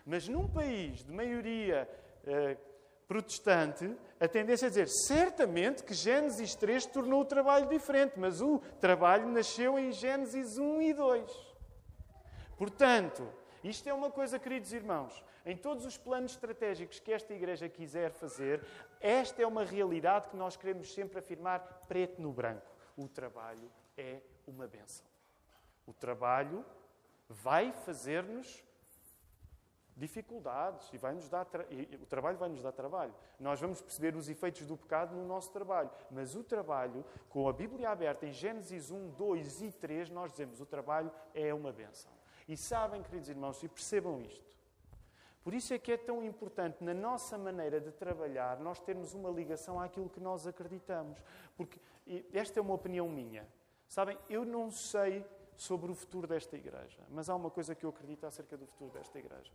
Mas 0.05 0.27
num 0.27 0.47
país 0.47 1.03
de 1.03 1.11
maioria 1.11 1.89
eh, 2.25 2.55
protestante, 3.07 3.91
a 4.19 4.27
tendência 4.27 4.67
é 4.67 4.69
dizer: 4.69 4.87
certamente 4.87 5.83
que 5.83 5.93
Gênesis 5.93 6.53
3 6.55 6.85
tornou 6.85 7.21
o 7.21 7.25
trabalho 7.25 7.67
diferente, 7.67 8.13
mas 8.17 8.41
o 8.41 8.59
trabalho 8.79 9.27
nasceu 9.27 9.79
em 9.79 9.91
Gênesis 9.91 10.57
1 10.57 10.81
e 10.81 10.93
2. 10.93 11.47
Portanto, 12.57 13.27
isto 13.63 13.87
é 13.87 13.93
uma 13.93 14.11
coisa, 14.11 14.37
queridos 14.37 14.71
irmãos, 14.71 15.23
em 15.47 15.55
todos 15.55 15.85
os 15.85 15.97
planos 15.97 16.33
estratégicos 16.33 16.99
que 16.99 17.13
esta 17.13 17.33
igreja 17.33 17.69
quiser 17.69 18.11
fazer, 18.11 18.61
esta 18.99 19.41
é 19.41 19.47
uma 19.47 19.63
realidade 19.63 20.27
que 20.27 20.35
nós 20.35 20.57
queremos 20.57 20.93
sempre 20.93 21.19
afirmar 21.19 21.85
preto 21.87 22.21
no 22.21 22.33
branco. 22.33 22.67
O 22.97 23.07
trabalho 23.07 23.71
é 23.97 24.19
uma 24.45 24.67
benção. 24.67 25.07
O 25.85 25.93
trabalho 25.93 26.65
vai 27.29 27.71
fazer-nos 27.71 28.61
dificuldades 29.95 30.91
e 30.91 30.97
vai 30.97 31.13
nos 31.13 31.29
dar 31.29 31.47
e 31.71 31.95
o 31.95 32.05
trabalho 32.05 32.37
vai 32.37 32.49
nos 32.49 32.61
dar 32.61 32.73
trabalho. 32.73 33.15
Nós 33.39 33.61
vamos 33.61 33.81
perceber 33.81 34.17
os 34.17 34.27
efeitos 34.27 34.65
do 34.65 34.75
pecado 34.75 35.15
no 35.15 35.25
nosso 35.25 35.49
trabalho, 35.53 35.89
mas 36.11 36.35
o 36.35 36.43
trabalho, 36.43 37.05
com 37.29 37.47
a 37.47 37.53
Bíblia 37.53 37.89
aberta 37.89 38.25
em 38.25 38.33
Gênesis 38.33 38.91
1, 38.91 39.11
2 39.11 39.61
e 39.61 39.71
3, 39.71 40.09
nós 40.09 40.31
dizemos 40.31 40.59
o 40.59 40.65
trabalho 40.65 41.09
é 41.33 41.53
uma 41.53 41.71
benção. 41.71 42.11
E 42.49 42.57
sabem, 42.57 43.01
queridos 43.01 43.29
irmãos, 43.29 43.63
e 43.63 43.69
percebam 43.69 44.21
isto. 44.21 44.56
Por 45.47 45.53
isso 45.53 45.73
é 45.73 45.79
que 45.79 45.93
é 45.93 45.95
tão 45.95 46.21
importante, 46.25 46.83
na 46.83 46.93
nossa 46.93 47.37
maneira 47.37 47.79
de 47.79 47.89
trabalhar, 47.89 48.59
nós 48.59 48.81
termos 48.81 49.13
uma 49.13 49.29
ligação 49.29 49.79
àquilo 49.79 50.09
que 50.09 50.19
nós 50.19 50.45
acreditamos. 50.45 51.23
Porque 51.55 51.79
esta 52.33 52.59
é 52.59 52.61
uma 52.61 52.73
opinião 52.73 53.07
minha. 53.07 53.47
Sabem, 53.87 54.17
eu 54.29 54.43
não 54.43 54.69
sei 54.69 55.25
sobre 55.55 55.89
o 55.89 55.95
futuro 55.95 56.27
desta 56.27 56.57
igreja, 56.57 57.01
mas 57.09 57.29
há 57.29 57.35
uma 57.37 57.49
coisa 57.49 57.73
que 57.73 57.85
eu 57.85 57.91
acredito 57.91 58.25
acerca 58.25 58.57
do 58.57 58.67
futuro 58.67 58.91
desta 58.91 59.17
igreja. 59.17 59.53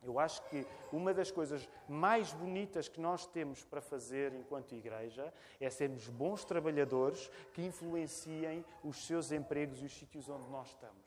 Eu 0.00 0.16
acho 0.20 0.48
que 0.48 0.64
uma 0.92 1.12
das 1.12 1.32
coisas 1.32 1.68
mais 1.88 2.32
bonitas 2.32 2.86
que 2.86 3.00
nós 3.00 3.26
temos 3.26 3.64
para 3.64 3.80
fazer 3.80 4.32
enquanto 4.32 4.76
igreja 4.76 5.34
é 5.58 5.68
sermos 5.70 6.06
bons 6.06 6.44
trabalhadores 6.44 7.28
que 7.52 7.62
influenciem 7.66 8.64
os 8.84 9.04
seus 9.04 9.32
empregos 9.32 9.82
e 9.82 9.86
os 9.86 9.92
sítios 9.92 10.28
onde 10.28 10.48
nós 10.50 10.68
estamos. 10.68 11.02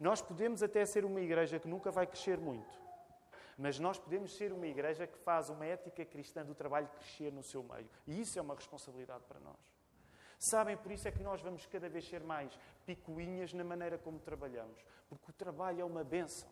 Nós 0.00 0.20
podemos 0.20 0.60
até 0.60 0.84
ser 0.84 1.04
uma 1.04 1.20
igreja 1.20 1.60
que 1.60 1.68
nunca 1.68 1.92
vai 1.92 2.04
crescer 2.04 2.36
muito, 2.36 2.87
mas 3.58 3.80
nós 3.80 3.98
podemos 3.98 4.36
ser 4.36 4.52
uma 4.52 4.68
igreja 4.68 5.04
que 5.04 5.18
faz 5.18 5.50
uma 5.50 5.66
ética 5.66 6.04
cristã 6.04 6.44
do 6.44 6.54
trabalho 6.54 6.88
crescer 6.88 7.32
no 7.32 7.42
seu 7.42 7.60
meio. 7.64 7.90
E 8.06 8.20
isso 8.20 8.38
é 8.38 8.42
uma 8.42 8.54
responsabilidade 8.54 9.24
para 9.24 9.40
nós. 9.40 9.58
Sabem, 10.38 10.76
por 10.76 10.92
isso 10.92 11.08
é 11.08 11.10
que 11.10 11.20
nós 11.20 11.40
vamos 11.40 11.66
cada 11.66 11.88
vez 11.88 12.08
ser 12.08 12.22
mais 12.22 12.56
picuinhas 12.86 13.52
na 13.52 13.64
maneira 13.64 13.98
como 13.98 14.20
trabalhamos, 14.20 14.80
porque 15.08 15.30
o 15.30 15.34
trabalho 15.34 15.80
é 15.80 15.84
uma 15.84 16.04
benção. 16.04 16.48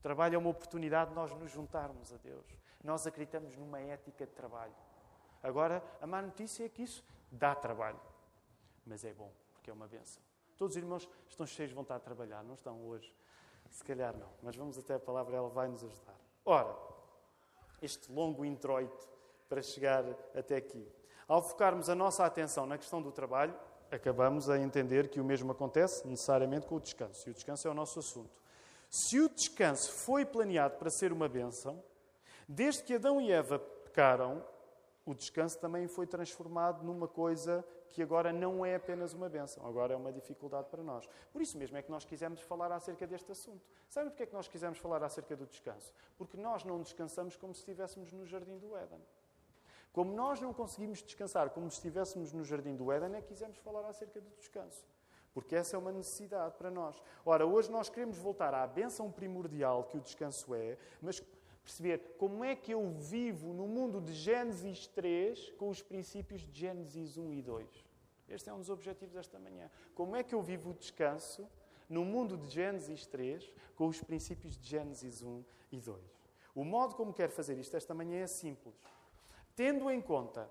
O 0.00 0.02
trabalho 0.02 0.34
é 0.34 0.38
uma 0.38 0.50
oportunidade 0.50 1.10
de 1.10 1.16
nós 1.16 1.32
nos 1.32 1.52
juntarmos 1.52 2.12
a 2.12 2.16
Deus. 2.16 2.44
Nós 2.82 3.06
acreditamos 3.06 3.56
numa 3.56 3.78
ética 3.78 4.26
de 4.26 4.32
trabalho. 4.32 4.74
Agora, 5.40 5.82
a 6.00 6.06
má 6.08 6.20
notícia 6.20 6.64
é 6.64 6.68
que 6.68 6.82
isso 6.82 7.04
dá 7.30 7.54
trabalho, 7.54 8.00
mas 8.84 9.04
é 9.04 9.12
bom, 9.12 9.30
porque 9.52 9.70
é 9.70 9.72
uma 9.72 9.86
benção. 9.86 10.20
Todos 10.56 10.74
os 10.74 10.82
irmãos 10.82 11.08
estão 11.28 11.46
cheios 11.46 11.70
de 11.70 11.76
vontade 11.76 12.00
de 12.00 12.04
trabalhar, 12.04 12.42
não 12.42 12.54
estão 12.54 12.84
hoje? 12.84 13.14
Se 13.70 13.84
calhar 13.84 14.16
não, 14.16 14.28
mas 14.42 14.56
vamos 14.56 14.76
até 14.76 14.94
a 14.94 14.98
palavra, 14.98 15.36
ela 15.36 15.48
vai 15.48 15.68
nos 15.68 15.82
ajudar. 15.84 16.18
Ora, 16.44 16.76
este 17.80 18.12
longo 18.12 18.44
introito 18.44 19.08
para 19.48 19.62
chegar 19.62 20.04
até 20.34 20.56
aqui. 20.56 20.86
Ao 21.26 21.40
focarmos 21.40 21.88
a 21.88 21.94
nossa 21.94 22.24
atenção 22.24 22.66
na 22.66 22.76
questão 22.76 23.00
do 23.00 23.12
trabalho, 23.12 23.54
acabamos 23.90 24.50
a 24.50 24.58
entender 24.58 25.08
que 25.08 25.20
o 25.20 25.24
mesmo 25.24 25.52
acontece 25.52 26.06
necessariamente 26.06 26.66
com 26.66 26.76
o 26.76 26.80
descanso. 26.80 27.28
E 27.28 27.30
o 27.30 27.34
descanso 27.34 27.66
é 27.66 27.70
o 27.70 27.74
nosso 27.74 27.98
assunto. 27.98 28.40
Se 28.88 29.20
o 29.20 29.28
descanso 29.28 29.92
foi 29.92 30.24
planeado 30.24 30.76
para 30.76 30.90
ser 30.90 31.12
uma 31.12 31.28
bênção, 31.28 31.82
desde 32.48 32.82
que 32.82 32.94
Adão 32.94 33.20
e 33.20 33.30
Eva 33.30 33.58
pecaram, 33.58 34.44
o 35.04 35.14
descanso 35.14 35.58
também 35.58 35.88
foi 35.88 36.06
transformado 36.06 36.84
numa 36.84 37.08
coisa 37.08 37.64
que 37.88 38.02
agora 38.02 38.32
não 38.32 38.64
é 38.64 38.74
apenas 38.74 39.12
uma 39.14 39.28
benção, 39.28 39.66
agora 39.66 39.94
é 39.94 39.96
uma 39.96 40.12
dificuldade 40.12 40.68
para 40.68 40.82
nós. 40.82 41.08
Por 41.32 41.40
isso 41.40 41.56
mesmo 41.58 41.76
é 41.76 41.82
que 41.82 41.90
nós 41.90 42.04
quisemos 42.04 42.40
falar 42.40 42.70
acerca 42.70 43.06
deste 43.06 43.32
assunto. 43.32 43.66
Sabem 43.88 44.10
porquê 44.10 44.24
é 44.24 44.26
que 44.26 44.34
nós 44.34 44.46
quisemos 44.46 44.78
falar 44.78 45.02
acerca 45.02 45.34
do 45.34 45.46
descanso? 45.46 45.92
Porque 46.16 46.36
nós 46.36 46.64
não 46.64 46.80
descansamos 46.80 47.36
como 47.36 47.54
se 47.54 47.60
estivéssemos 47.60 48.12
no 48.12 48.26
jardim 48.26 48.58
do 48.58 48.76
Éden. 48.76 49.00
Como 49.92 50.12
nós 50.12 50.40
não 50.40 50.52
conseguimos 50.52 51.02
descansar 51.02 51.50
como 51.50 51.68
se 51.70 51.78
estivéssemos 51.78 52.32
no 52.32 52.44
jardim 52.44 52.76
do 52.76 52.92
Éden, 52.92 53.16
é 53.16 53.20
que 53.20 53.28
quisemos 53.28 53.58
falar 53.58 53.84
acerca 53.88 54.20
do 54.20 54.30
descanso. 54.36 54.86
Porque 55.32 55.56
essa 55.56 55.76
é 55.76 55.78
uma 55.78 55.92
necessidade 55.92 56.54
para 56.56 56.70
nós. 56.70 57.00
Ora, 57.24 57.46
hoje 57.46 57.70
nós 57.70 57.88
queremos 57.88 58.18
voltar 58.18 58.52
à 58.54 58.66
bênção 58.66 59.10
primordial 59.10 59.84
que 59.84 59.96
o 59.96 60.00
descanso 60.00 60.54
é, 60.54 60.76
mas 61.00 61.20
perceber 61.62 61.98
como 62.18 62.44
é 62.44 62.56
que 62.56 62.72
eu 62.72 62.90
vivo 62.90 63.52
no 63.52 63.66
mundo 63.66 64.00
de 64.00 64.12
Gênesis 64.12 64.86
3 64.88 65.50
com 65.52 65.68
os 65.68 65.82
princípios 65.82 66.42
de 66.42 66.58
Gênesis 66.58 67.16
1 67.16 67.34
e 67.34 67.42
2. 67.42 67.84
Este 68.28 68.48
é 68.48 68.52
um 68.52 68.58
dos 68.58 68.70
objetivos 68.70 69.14
desta 69.14 69.38
manhã. 69.38 69.70
Como 69.94 70.14
é 70.14 70.22
que 70.22 70.34
eu 70.34 70.40
vivo 70.40 70.70
o 70.70 70.74
descanso 70.74 71.48
no 71.88 72.04
mundo 72.04 72.36
de 72.36 72.48
Gênesis 72.48 73.06
3 73.06 73.52
com 73.74 73.88
os 73.88 74.00
princípios 74.00 74.56
de 74.56 74.68
Gênesis 74.68 75.22
1 75.22 75.44
e 75.72 75.80
2? 75.80 76.00
O 76.54 76.64
modo 76.64 76.94
como 76.94 77.12
quero 77.12 77.32
fazer 77.32 77.58
isto 77.58 77.76
esta 77.76 77.94
manhã 77.94 78.20
é 78.20 78.26
simples. 78.26 78.76
Tendo 79.54 79.90
em 79.90 80.00
conta 80.00 80.48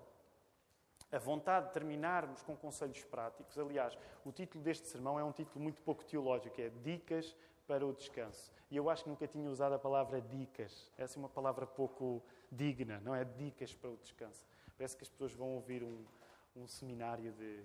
a 1.10 1.18
vontade 1.18 1.66
de 1.66 1.72
terminarmos 1.72 2.42
com 2.42 2.56
conselhos 2.56 3.02
práticos, 3.04 3.58
aliás, 3.58 3.98
o 4.24 4.30
título 4.30 4.62
deste 4.62 4.86
sermão 4.86 5.18
é 5.18 5.24
um 5.24 5.32
título 5.32 5.60
muito 5.62 5.82
pouco 5.82 6.04
teológico, 6.04 6.60
é 6.60 6.68
Dicas 6.68 7.34
para 7.70 7.86
o 7.86 7.92
Descanso. 7.92 8.50
E 8.68 8.76
eu 8.76 8.90
acho 8.90 9.04
que 9.04 9.08
nunca 9.08 9.28
tinha 9.28 9.48
usado 9.48 9.76
a 9.76 9.78
palavra 9.78 10.20
dicas. 10.20 10.90
Essa 10.98 11.16
é 11.16 11.20
uma 11.20 11.28
palavra 11.28 11.64
pouco 11.64 12.20
digna, 12.50 13.00
não 13.04 13.14
é? 13.14 13.24
Dicas 13.24 13.72
para 13.72 13.90
o 13.90 13.96
descanso. 13.96 14.44
Parece 14.76 14.96
que 14.96 15.04
as 15.04 15.08
pessoas 15.08 15.32
vão 15.34 15.50
ouvir 15.54 15.84
um, 15.84 16.04
um 16.56 16.66
seminário 16.66 17.30
de 17.30 17.62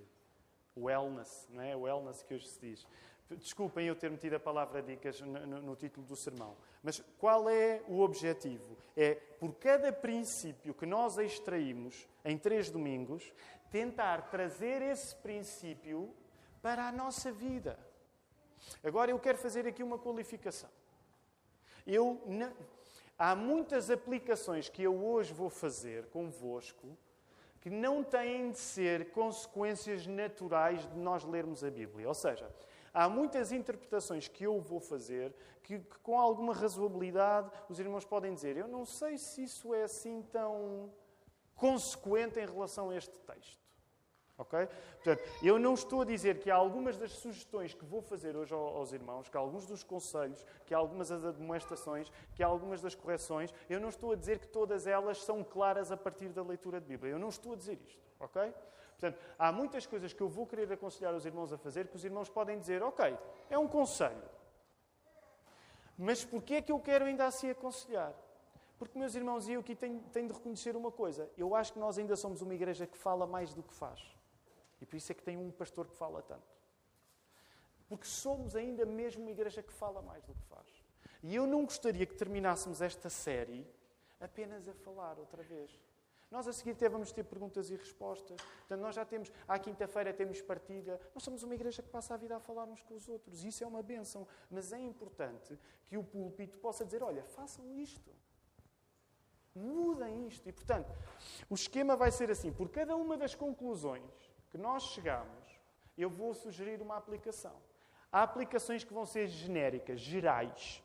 wellness, 0.78 1.48
não 1.50 1.64
é? 1.64 1.76
Wellness 1.76 2.22
que 2.22 2.36
hoje 2.36 2.48
se 2.48 2.60
diz. 2.60 2.88
Desculpem 3.32 3.88
eu 3.88 3.96
ter 3.96 4.12
metido 4.12 4.36
a 4.36 4.40
palavra 4.40 4.80
dicas 4.84 5.20
no, 5.22 5.48
no, 5.48 5.62
no, 5.64 5.76
título 5.76 6.06
do 6.06 6.16
sermão. 6.16 6.56
Mas 6.84 7.04
qual 7.18 7.50
é 7.50 7.82
o 7.88 8.02
objetivo? 8.02 8.78
É, 8.96 9.16
por 9.16 9.56
cada 9.56 9.92
princípio 9.92 10.76
que 10.76 10.86
nós 10.86 11.18
extraímos 11.18 12.08
em 12.24 12.38
três 12.38 12.70
domingos, 12.70 13.34
tentar 13.72 14.30
trazer 14.30 14.84
esse 14.84 15.16
princípio 15.16 16.14
para 16.62 16.90
a 16.90 16.92
nossa 16.92 17.32
vida. 17.32 17.80
Agora 18.84 19.12
eu 19.12 19.20
quero 19.20 19.38
fazer 19.38 19.68
aqui 19.68 19.84
uma 19.84 19.98
qualificação. 19.98 20.70
Eu, 21.86 22.22
não, 22.26 22.52
há 23.18 23.36
muitas 23.36 23.90
aplicações 23.90 24.70
que 24.70 24.84
eu 24.84 24.96
hoje 25.06 25.34
vou 25.34 25.50
fazer 25.50 26.06
convosco 26.08 26.98
que 27.66 27.70
não 27.72 28.04
têm 28.04 28.52
de 28.52 28.60
ser 28.60 29.10
consequências 29.10 30.06
naturais 30.06 30.88
de 30.88 31.00
nós 31.00 31.24
lermos 31.24 31.64
a 31.64 31.72
Bíblia. 31.72 32.08
Ou 32.08 32.14
seja, 32.14 32.48
há 32.94 33.10
muitas 33.10 33.52
interpretações 33.52 34.28
que 34.28 34.44
eu 34.44 34.62
vou 34.62 34.80
fazer 34.80 35.34
que, 35.64 35.80
que, 35.80 35.98
com 36.04 36.20
alguma 36.20 36.54
razoabilidade, 36.54 37.50
os 37.68 37.80
irmãos 37.80 38.06
podem 38.06 38.36
dizer: 38.36 38.56
Eu 38.56 38.68
não 38.68 38.86
sei 38.86 39.18
se 39.18 39.44
isso 39.44 39.74
é 39.74 39.82
assim 39.82 40.22
tão 40.32 40.94
consequente 41.56 42.40
em 42.40 42.46
relação 42.46 42.92
a 42.92 42.96
este 42.96 43.18
texto. 43.22 43.65
Ok? 44.38 44.68
Portanto, 45.02 45.24
eu 45.42 45.58
não 45.58 45.74
estou 45.74 46.02
a 46.02 46.06
dizer 46.06 46.40
que 46.40 46.52
há 46.52 46.56
algumas 46.56 46.98
das 46.98 47.12
sugestões 47.14 47.74
que 47.74 47.86
vou 47.86 48.02
fazer 48.02 48.36
hoje 48.36 48.54
aos 48.54 48.92
irmãos, 48.92 49.30
que 49.30 49.38
há 49.38 49.40
alguns 49.40 49.66
dos 49.66 49.82
conselhos, 49.82 50.46
que 50.66 50.74
há 50.74 50.78
algumas 50.78 51.08
das 51.08 51.24
admoestações, 51.24 52.12
que 52.34 52.44
há 52.44 52.48
algumas 52.48 52.82
das 52.82 52.94
correções, 52.94 53.54
eu 53.70 53.80
não 53.80 53.88
estou 53.88 54.12
a 54.12 54.16
dizer 54.16 54.40
que 54.40 54.48
todas 54.48 54.88
elas 54.88 55.24
são 55.24 55.42
claras 55.42 55.90
a 55.90 55.96
partir 55.96 56.30
da 56.30 56.44
leitura 56.44 56.82
de 56.82 56.88
Bíblia. 56.88 57.14
Eu 57.14 57.20
não 57.20 57.30
estou 57.30 57.54
a 57.54 57.56
dizer 57.56 57.80
isto. 57.88 58.04
Ok? 58.20 58.54
Portanto, 59.00 59.22
há 59.38 59.52
muitas 59.52 59.86
coisas 59.86 60.12
que 60.12 60.22
eu 60.22 60.28
vou 60.28 60.46
querer 60.46 60.72
aconselhar 60.72 61.14
os 61.14 61.26
irmãos 61.26 61.52
a 61.54 61.58
fazer 61.58 61.88
que 61.88 61.96
os 61.96 62.04
irmãos 62.04 62.30
podem 62.30 62.58
dizer, 62.58 62.82
ok, 62.82 63.18
é 63.50 63.58
um 63.58 63.68
conselho. 63.68 64.24
Mas 65.98 66.26
porquê 66.26 66.56
é 66.56 66.62
que 66.62 66.72
eu 66.72 66.80
quero 66.80 67.06
ainda 67.06 67.26
assim 67.26 67.50
aconselhar? 67.50 68.14
Porque, 68.78 68.98
meus 68.98 69.16
irmãos, 69.16 69.48
e 69.48 69.54
eu 69.54 69.62
aqui 69.62 69.76
tenho, 69.76 70.02
tenho 70.12 70.28
de 70.28 70.34
reconhecer 70.34 70.76
uma 70.76 70.92
coisa. 70.92 71.30
Eu 71.38 71.56
acho 71.56 71.74
que 71.74 71.80
nós 71.80 71.98
ainda 71.98 72.16
somos 72.16 72.42
uma 72.42 72.54
igreja 72.54 72.86
que 72.86 72.98
fala 72.98 73.26
mais 73.26 73.54
do 73.54 73.64
que 73.64 73.74
faz. 73.74 74.15
E 74.86 74.88
por 74.88 74.98
isso 74.98 75.12
é 75.12 75.16
que 75.16 75.24
tem 75.24 75.36
um 75.36 75.50
pastor 75.50 75.88
que 75.88 75.96
fala 75.96 76.22
tanto. 76.22 76.46
Porque 77.90 78.06
somos 78.06 78.56
ainda 78.56 78.86
mesmo 78.86 79.24
uma 79.24 79.32
igreja 79.32 79.64
que 79.64 79.74
fala 79.74 80.00
mais 80.00 80.24
do 80.26 80.36
que 80.36 80.44
faz. 80.44 80.86
E 81.24 81.34
eu 81.34 81.48
não 81.48 81.66
gostaria 81.66 82.06
que 82.06 82.14
terminássemos 82.14 82.84
esta 82.84 83.10
série 83.10 83.68
apenas 84.20 84.68
a 84.70 84.76
falar 84.76 85.18
outra 85.18 85.42
vez. 85.42 85.72
Nós 86.30 86.48
a 86.48 86.54
seguir 86.54 86.74
até 86.74 86.88
vamos 86.88 87.12
ter 87.12 87.24
perguntas 87.24 87.72
e 87.72 87.76
respostas. 87.76 88.40
Portanto, 88.40 88.80
nós 88.80 88.94
já 88.94 89.04
temos, 89.04 89.32
à 89.48 89.58
quinta-feira 89.58 90.14
temos 90.14 90.40
partilha. 90.40 91.02
Nós 91.16 91.24
somos 91.24 91.42
uma 91.42 91.56
igreja 91.56 91.82
que 91.82 91.90
passa 91.90 92.14
a 92.14 92.18
vida 92.18 92.36
a 92.36 92.40
falar 92.40 92.66
uns 92.66 92.84
com 92.84 92.94
os 92.94 93.10
outros. 93.10 93.44
Isso 93.44 93.64
é 93.64 93.68
uma 93.68 93.82
bênção. 93.82 94.28
Mas 94.52 94.72
é 94.72 94.80
importante 94.80 95.58
que 95.88 95.98
o 95.98 96.04
púlpito 96.04 96.60
possa 96.60 96.86
dizer: 96.86 97.02
olha, 97.02 97.24
façam 97.24 97.74
isto. 97.74 98.12
Mudem 99.56 100.28
isto. 100.28 100.48
E, 100.48 100.52
portanto, 100.52 100.96
o 101.50 101.56
esquema 101.56 101.96
vai 101.96 102.12
ser 102.12 102.30
assim: 102.30 102.54
por 102.54 102.70
cada 102.70 102.96
uma 102.96 103.18
das 103.18 103.34
conclusões 103.34 104.25
que 104.56 104.62
nós 104.62 104.84
chegamos, 104.84 105.60
eu 105.98 106.10
vou 106.10 106.34
sugerir 106.34 106.82
uma 106.82 106.96
aplicação. 106.96 107.52
Há 108.10 108.24
aplicações 108.24 108.86
que 108.86 108.94
vão 108.94 109.06
ser 109.06 109.28
genéricas, 109.28 110.00
gerais. 110.00 110.82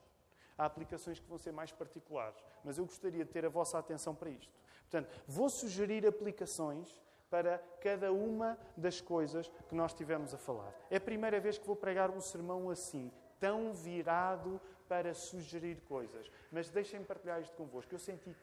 Há 0.59 0.64
aplicações 0.64 1.20
que 1.20 1.28
vão 1.28 1.38
ser 1.38 1.52
mais 1.52 1.70
particulares. 1.70 2.42
Mas 2.64 2.78
eu 2.78 2.85
gostaria 2.85 3.24
de 3.24 3.30
ter 3.30 3.46
a 3.46 3.48
vossa 3.48 3.78
atenção 3.78 4.12
para 4.12 4.28
isto. 4.28 4.52
Portanto, 4.80 5.09
vou 5.24 5.48
sugerir 5.48 6.04
aplicações 6.04 7.00
para 7.30 7.59
cada 7.80 8.12
uma 8.12 8.59
das 8.76 9.00
coisas 9.00 9.48
que 9.68 9.74
nós 9.76 9.94
tivemos 9.94 10.35
a 10.35 10.38
falar. 10.38 10.74
É 10.90 10.96
a 10.96 11.00
primeira 11.00 11.38
vez 11.38 11.56
que 11.56 11.64
vou 11.64 11.76
pregar 11.76 12.11
um 12.11 12.20
sermão 12.20 12.70
assim, 12.70 13.12
tão 13.38 13.72
virado 13.72 14.61
para 14.88 15.14
sugerir 15.14 15.80
coisas. 15.83 16.28
Mas 16.50 16.68
deixem-me 16.70 17.06
partilhar 17.06 17.40
isto 17.40 17.54
convosco. 17.54 17.94
Eu 17.94 18.00
senti, 18.00 18.35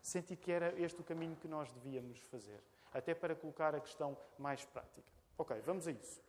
senti 0.00 0.36
que 0.36 0.52
era 0.52 0.80
este 0.80 1.00
o 1.00 1.04
caminho 1.04 1.34
que 1.34 1.48
nós 1.48 1.72
devíamos 1.72 2.20
fazer, 2.30 2.62
até 2.94 3.14
para 3.14 3.34
colocar 3.34 3.74
a 3.74 3.80
questão 3.80 4.16
mais 4.38 4.64
prática. 4.64 5.12
Ok, 5.36 5.60
vamos 5.62 5.88
a 5.88 5.90
isso. 5.90 6.22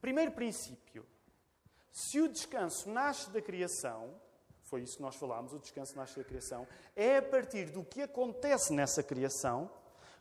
Primeiro 0.00 0.32
princípio. 0.32 1.06
Se 1.92 2.20
o 2.20 2.28
descanso 2.28 2.88
nasce 2.88 3.30
da 3.30 3.42
criação, 3.42 4.18
foi 4.62 4.82
isso 4.82 4.96
que 4.96 5.02
nós 5.02 5.16
falámos, 5.16 5.52
o 5.52 5.58
descanso 5.58 5.94
nasce 5.96 6.16
da 6.16 6.24
criação, 6.24 6.66
é 6.96 7.18
a 7.18 7.22
partir 7.22 7.66
do 7.66 7.84
que 7.84 8.00
acontece 8.00 8.72
nessa 8.72 9.02
criação 9.02 9.70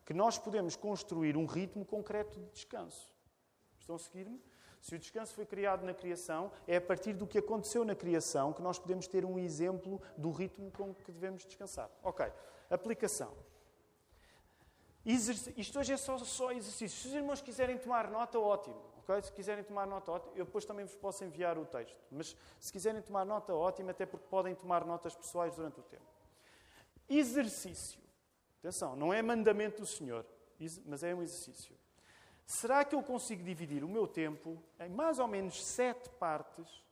que 0.05 0.13
nós 0.13 0.37
podemos 0.37 0.75
construir 0.75 1.37
um 1.37 1.45
ritmo 1.45 1.85
concreto 1.85 2.39
de 2.39 2.49
descanso. 2.49 3.09
Estão 3.79 3.95
a 3.95 3.99
seguir-me? 3.99 4.41
Se 4.81 4.95
o 4.95 4.99
descanso 4.99 5.33
foi 5.33 5.45
criado 5.45 5.85
na 5.85 5.93
criação, 5.93 6.51
é 6.67 6.77
a 6.77 6.81
partir 6.81 7.13
do 7.13 7.27
que 7.27 7.37
aconteceu 7.37 7.85
na 7.85 7.95
criação 7.95 8.51
que 8.51 8.61
nós 8.61 8.79
podemos 8.79 9.07
ter 9.07 9.23
um 9.23 9.37
exemplo 9.37 10.01
do 10.17 10.31
ritmo 10.31 10.71
com 10.71 10.93
que 10.93 11.11
devemos 11.11 11.45
descansar. 11.45 11.89
Ok, 12.01 12.25
aplicação. 12.69 13.33
Isto 15.09 15.79
hoje 15.79 15.93
é 15.93 15.97
só, 15.97 16.19
só 16.19 16.51
exercício. 16.51 17.01
Se 17.01 17.07
os 17.07 17.13
irmãos 17.15 17.41
quiserem 17.41 17.79
tomar 17.79 18.11
nota, 18.11 18.39
ótimo. 18.39 18.79
Okay? 18.99 19.21
Se 19.23 19.31
quiserem 19.31 19.63
tomar 19.63 19.87
nota, 19.87 20.11
ótimo. 20.11 20.33
Eu 20.35 20.45
depois 20.45 20.65
também 20.65 20.85
vos 20.85 20.95
posso 20.95 21.23
enviar 21.23 21.57
o 21.57 21.65
texto. 21.65 21.97
Mas 22.11 22.37
se 22.59 22.71
quiserem 22.71 23.01
tomar 23.01 23.25
nota, 23.25 23.55
ótimo, 23.55 23.89
até 23.89 24.05
porque 24.05 24.27
podem 24.29 24.53
tomar 24.53 24.85
notas 24.85 25.15
pessoais 25.15 25.55
durante 25.55 25.79
o 25.79 25.83
tempo. 25.83 26.05
Exercício. 27.09 27.99
Atenção, 28.59 28.95
não 28.95 29.11
é 29.11 29.21
mandamento 29.21 29.81
do 29.81 29.87
Senhor, 29.87 30.23
mas 30.85 31.01
é 31.01 31.15
um 31.15 31.23
exercício. 31.23 31.75
Será 32.45 32.85
que 32.85 32.93
eu 32.93 33.01
consigo 33.01 33.41
dividir 33.41 33.83
o 33.83 33.89
meu 33.89 34.05
tempo 34.05 34.61
em 34.79 34.89
mais 34.89 35.17
ou 35.17 35.27
menos 35.27 35.63
sete 35.65 36.07
partes 36.09 36.83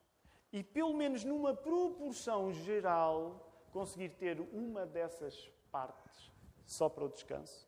e, 0.52 0.64
pelo 0.64 0.94
menos 0.94 1.24
numa 1.24 1.54
proporção 1.54 2.52
geral, 2.52 3.68
conseguir 3.72 4.10
ter 4.10 4.40
uma 4.40 4.88
dessas 4.88 5.52
partes 5.72 6.32
só 6.66 6.90
para 6.90 7.04
o 7.04 7.10
descanso? 7.10 7.67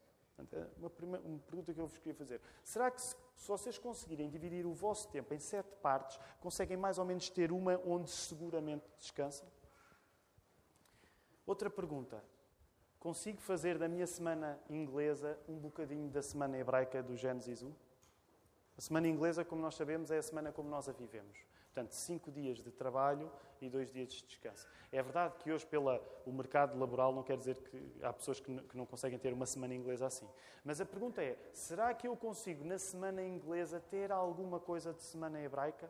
É 0.52 0.68
uma, 0.78 1.20
uma 1.20 1.40
pergunta 1.40 1.74
que 1.74 1.80
eu 1.80 1.88
vos 1.88 1.98
queria 1.98 2.16
fazer. 2.16 2.42
Será 2.64 2.90
que 2.90 3.02
se 3.02 3.16
se 3.40 3.48
vocês 3.48 3.78
conseguirem 3.78 4.30
dividir 4.30 4.66
o 4.66 4.74
vosso 4.74 5.08
tempo 5.08 5.34
em 5.34 5.40
sete 5.40 5.74
partes, 5.78 6.20
conseguem 6.42 6.76
mais 6.76 6.98
ou 6.98 7.06
menos 7.06 7.30
ter 7.30 7.54
uma 7.54 7.80
onde 7.86 8.10
seguramente 8.10 8.86
descansam? 8.98 9.48
Outra 11.46 11.70
pergunta. 11.70 12.22
Consigo 13.00 13.40
fazer 13.40 13.78
da 13.78 13.88
minha 13.88 14.06
semana 14.06 14.60
inglesa 14.70 15.40
um 15.48 15.58
bocadinho 15.58 16.10
da 16.10 16.22
semana 16.22 16.58
hebraica 16.58 17.02
do 17.02 17.16
Gênesis 17.16 17.64
1? 17.64 17.74
A 18.78 18.82
semana 18.82 19.08
inglesa, 19.08 19.46
como 19.46 19.62
nós 19.62 19.76
sabemos, 19.76 20.12
é 20.12 20.18
a 20.18 20.22
semana 20.22 20.52
como 20.52 20.70
nós 20.70 20.90
a 20.90 20.92
vivemos. 20.92 21.38
Portanto, 21.80 21.94
cinco 21.94 22.30
dias 22.30 22.58
de 22.58 22.72
trabalho 22.72 23.32
e 23.62 23.70
dois 23.70 23.90
dias 23.90 24.10
de 24.10 24.26
descanso. 24.26 24.68
É 24.92 25.02
verdade 25.02 25.38
que 25.38 25.50
hoje, 25.50 25.66
pelo 25.66 25.98
mercado 26.28 26.78
laboral, 26.78 27.14
não 27.14 27.24
quer 27.24 27.38
dizer 27.38 27.58
que 27.58 28.04
há 28.04 28.12
pessoas 28.12 28.42
que, 28.42 28.54
que 28.54 28.76
não 28.76 28.86
conseguem 28.86 29.18
ter 29.18 29.32
uma 29.32 29.46
semana 29.46 29.74
inglesa 29.74 30.06
assim. 30.08 30.28
Mas 30.62 30.82
a 30.82 30.86
pergunta 30.86 31.24
é: 31.24 31.38
será 31.54 31.94
que 31.94 32.06
eu 32.06 32.18
consigo, 32.18 32.66
na 32.66 32.78
semana 32.78 33.24
inglesa, 33.24 33.80
ter 33.80 34.12
alguma 34.12 34.60
coisa 34.60 34.94
de 34.94 35.02
semana 35.02 35.42
hebraica? 35.42 35.90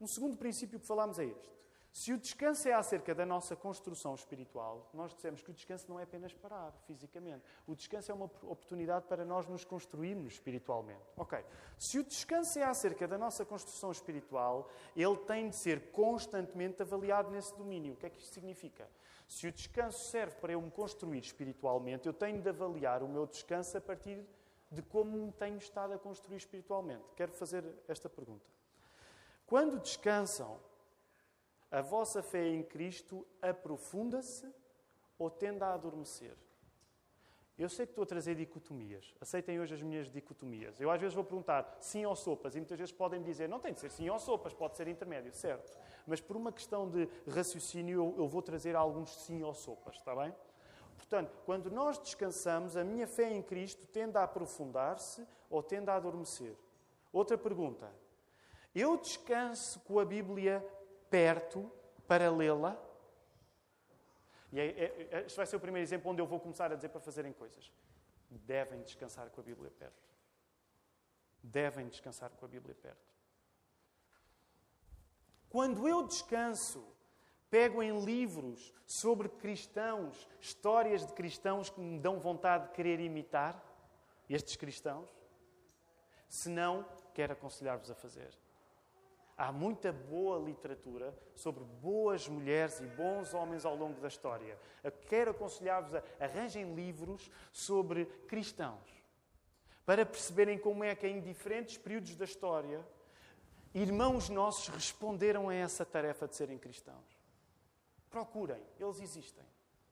Um 0.00 0.06
segundo 0.06 0.38
princípio 0.38 0.80
que 0.80 0.86
falámos 0.86 1.18
é 1.18 1.26
este. 1.26 1.50
Se 1.92 2.10
o 2.10 2.16
descanso 2.16 2.66
é 2.66 2.72
acerca 2.72 3.14
da 3.14 3.26
nossa 3.26 3.54
construção 3.54 4.14
espiritual, 4.14 4.88
nós 4.94 5.14
dissemos 5.14 5.42
que 5.42 5.50
o 5.50 5.52
descanso 5.52 5.84
não 5.90 6.00
é 6.00 6.04
apenas 6.04 6.32
parar 6.32 6.72
fisicamente. 6.86 7.44
O 7.66 7.76
descanso 7.76 8.10
é 8.10 8.14
uma 8.14 8.24
oportunidade 8.24 9.04
para 9.06 9.26
nós 9.26 9.46
nos 9.46 9.62
construirmos 9.62 10.32
espiritualmente. 10.32 11.02
Ok. 11.18 11.38
Se 11.78 11.98
o 11.98 12.02
descanso 12.02 12.58
é 12.58 12.62
acerca 12.62 13.06
da 13.06 13.18
nossa 13.18 13.44
construção 13.44 13.92
espiritual, 13.92 14.70
ele 14.96 15.18
tem 15.18 15.50
de 15.50 15.56
ser 15.56 15.90
constantemente 15.90 16.80
avaliado 16.80 17.30
nesse 17.30 17.54
domínio. 17.58 17.92
O 17.92 17.96
que 17.96 18.06
é 18.06 18.10
que 18.10 18.18
isto 18.18 18.32
significa? 18.32 18.88
Se 19.28 19.46
o 19.46 19.52
descanso 19.52 20.10
serve 20.10 20.36
para 20.36 20.54
eu 20.54 20.62
me 20.62 20.70
construir 20.70 21.20
espiritualmente, 21.20 22.06
eu 22.06 22.14
tenho 22.14 22.40
de 22.40 22.48
avaliar 22.48 23.02
o 23.02 23.08
meu 23.08 23.26
descanso 23.26 23.76
a 23.76 23.80
partir 23.82 24.26
de 24.70 24.80
como 24.80 25.30
tenho 25.32 25.58
estado 25.58 25.92
a 25.92 25.98
construir 25.98 26.38
espiritualmente. 26.38 27.04
Quero 27.14 27.32
fazer 27.32 27.62
esta 27.86 28.08
pergunta. 28.08 28.46
Quando 29.44 29.78
descansam, 29.78 30.58
a 31.72 31.80
vossa 31.80 32.22
fé 32.22 32.46
em 32.46 32.62
Cristo 32.62 33.26
aprofunda-se 33.40 34.46
ou 35.18 35.30
tende 35.30 35.64
a 35.64 35.72
adormecer? 35.72 36.36
Eu 37.58 37.68
sei 37.68 37.86
que 37.86 37.92
estou 37.92 38.02
a 38.02 38.06
trazer 38.06 38.34
dicotomias. 38.34 39.14
Aceitem 39.20 39.58
hoje 39.58 39.74
as 39.74 39.82
minhas 39.82 40.10
dicotomias. 40.10 40.78
Eu 40.80 40.90
às 40.90 41.00
vezes 41.00 41.14
vou 41.14 41.24
perguntar 41.24 41.76
sim 41.80 42.04
ou 42.04 42.14
sopas 42.14 42.54
e 42.54 42.58
muitas 42.58 42.78
vezes 42.78 42.92
podem 42.92 43.22
dizer 43.22 43.48
não 43.48 43.58
tem 43.58 43.72
de 43.72 43.80
ser 43.80 43.90
sim 43.90 44.08
ou 44.10 44.18
sopas, 44.18 44.52
pode 44.52 44.76
ser 44.76 44.86
intermédio, 44.86 45.32
certo. 45.32 45.78
Mas 46.06 46.20
por 46.20 46.36
uma 46.36 46.52
questão 46.52 46.88
de 46.88 47.08
raciocínio 47.26 48.14
eu, 48.18 48.28
vou 48.28 48.42
trazer 48.42 48.76
alguns 48.76 49.14
sim 49.16 49.42
ou 49.42 49.54
sopas, 49.54 49.96
está 49.96 50.14
bem? 50.14 50.34
Portanto, 50.96 51.40
quando 51.46 51.70
nós 51.70 51.98
descansamos, 51.98 52.76
a 52.76 52.84
minha 52.84 53.06
fé 53.06 53.32
em 53.32 53.42
Cristo 53.42 53.86
tende 53.86 54.18
a 54.18 54.24
aprofundar-se 54.24 55.26
ou 55.48 55.62
tende 55.62 55.88
a 55.88 55.96
adormecer? 55.96 56.54
Outra 57.12 57.38
pergunta. 57.38 57.90
Eu 58.74 58.96
descanso 58.96 59.80
com 59.80 59.98
a 59.98 60.04
Bíblia 60.04 60.64
perto 61.12 61.70
para 62.08 62.30
lê-la? 62.30 62.74
E 64.50 64.58
é, 64.58 64.66
é, 64.66 65.08
é, 65.10 65.26
este 65.26 65.36
vai 65.36 65.46
ser 65.46 65.56
o 65.56 65.60
primeiro 65.60 65.84
exemplo 65.84 66.10
onde 66.10 66.22
eu 66.22 66.26
vou 66.26 66.40
começar 66.40 66.72
a 66.72 66.74
dizer 66.74 66.88
para 66.88 67.00
fazerem 67.00 67.34
coisas. 67.34 67.70
Devem 68.30 68.82
descansar 68.82 69.28
com 69.28 69.42
a 69.42 69.44
Bíblia 69.44 69.70
perto. 69.70 70.08
Devem 71.42 71.86
descansar 71.88 72.30
com 72.30 72.46
a 72.46 72.48
Bíblia 72.48 72.74
perto. 72.74 73.12
Quando 75.50 75.86
eu 75.86 76.06
descanso, 76.06 76.82
pego 77.50 77.82
em 77.82 78.02
livros 78.02 78.72
sobre 78.86 79.28
cristãos, 79.28 80.26
histórias 80.40 81.04
de 81.04 81.12
cristãos 81.12 81.68
que 81.68 81.78
me 81.78 82.00
dão 82.00 82.18
vontade 82.18 82.68
de 82.68 82.72
querer 82.72 83.00
imitar 83.00 83.62
estes 84.30 84.56
cristãos. 84.56 85.10
Se 86.26 86.48
não, 86.48 86.86
quero 87.12 87.34
aconselhar-vos 87.34 87.90
a 87.90 87.94
fazer. 87.94 88.32
Há 89.42 89.50
muita 89.50 89.92
boa 89.92 90.38
literatura 90.38 91.12
sobre 91.34 91.64
boas 91.64 92.28
mulheres 92.28 92.78
e 92.78 92.86
bons 92.86 93.34
homens 93.34 93.64
ao 93.64 93.74
longo 93.74 94.00
da 94.00 94.06
história. 94.06 94.56
Eu 94.84 94.92
quero 94.92 95.32
aconselhar-vos 95.32 95.96
a 95.96 96.02
arranjem 96.20 96.76
livros 96.76 97.28
sobre 97.50 98.06
cristãos, 98.28 98.88
para 99.84 100.06
perceberem 100.06 100.56
como 100.56 100.84
é 100.84 100.94
que 100.94 101.08
em 101.08 101.20
diferentes 101.20 101.76
períodos 101.76 102.14
da 102.14 102.24
história 102.24 102.86
irmãos 103.74 104.28
nossos 104.28 104.68
responderam 104.68 105.48
a 105.48 105.54
essa 105.56 105.84
tarefa 105.84 106.28
de 106.28 106.36
serem 106.36 106.56
cristãos. 106.56 107.18
Procurem, 108.10 108.62
eles 108.78 109.00
existem. 109.00 109.44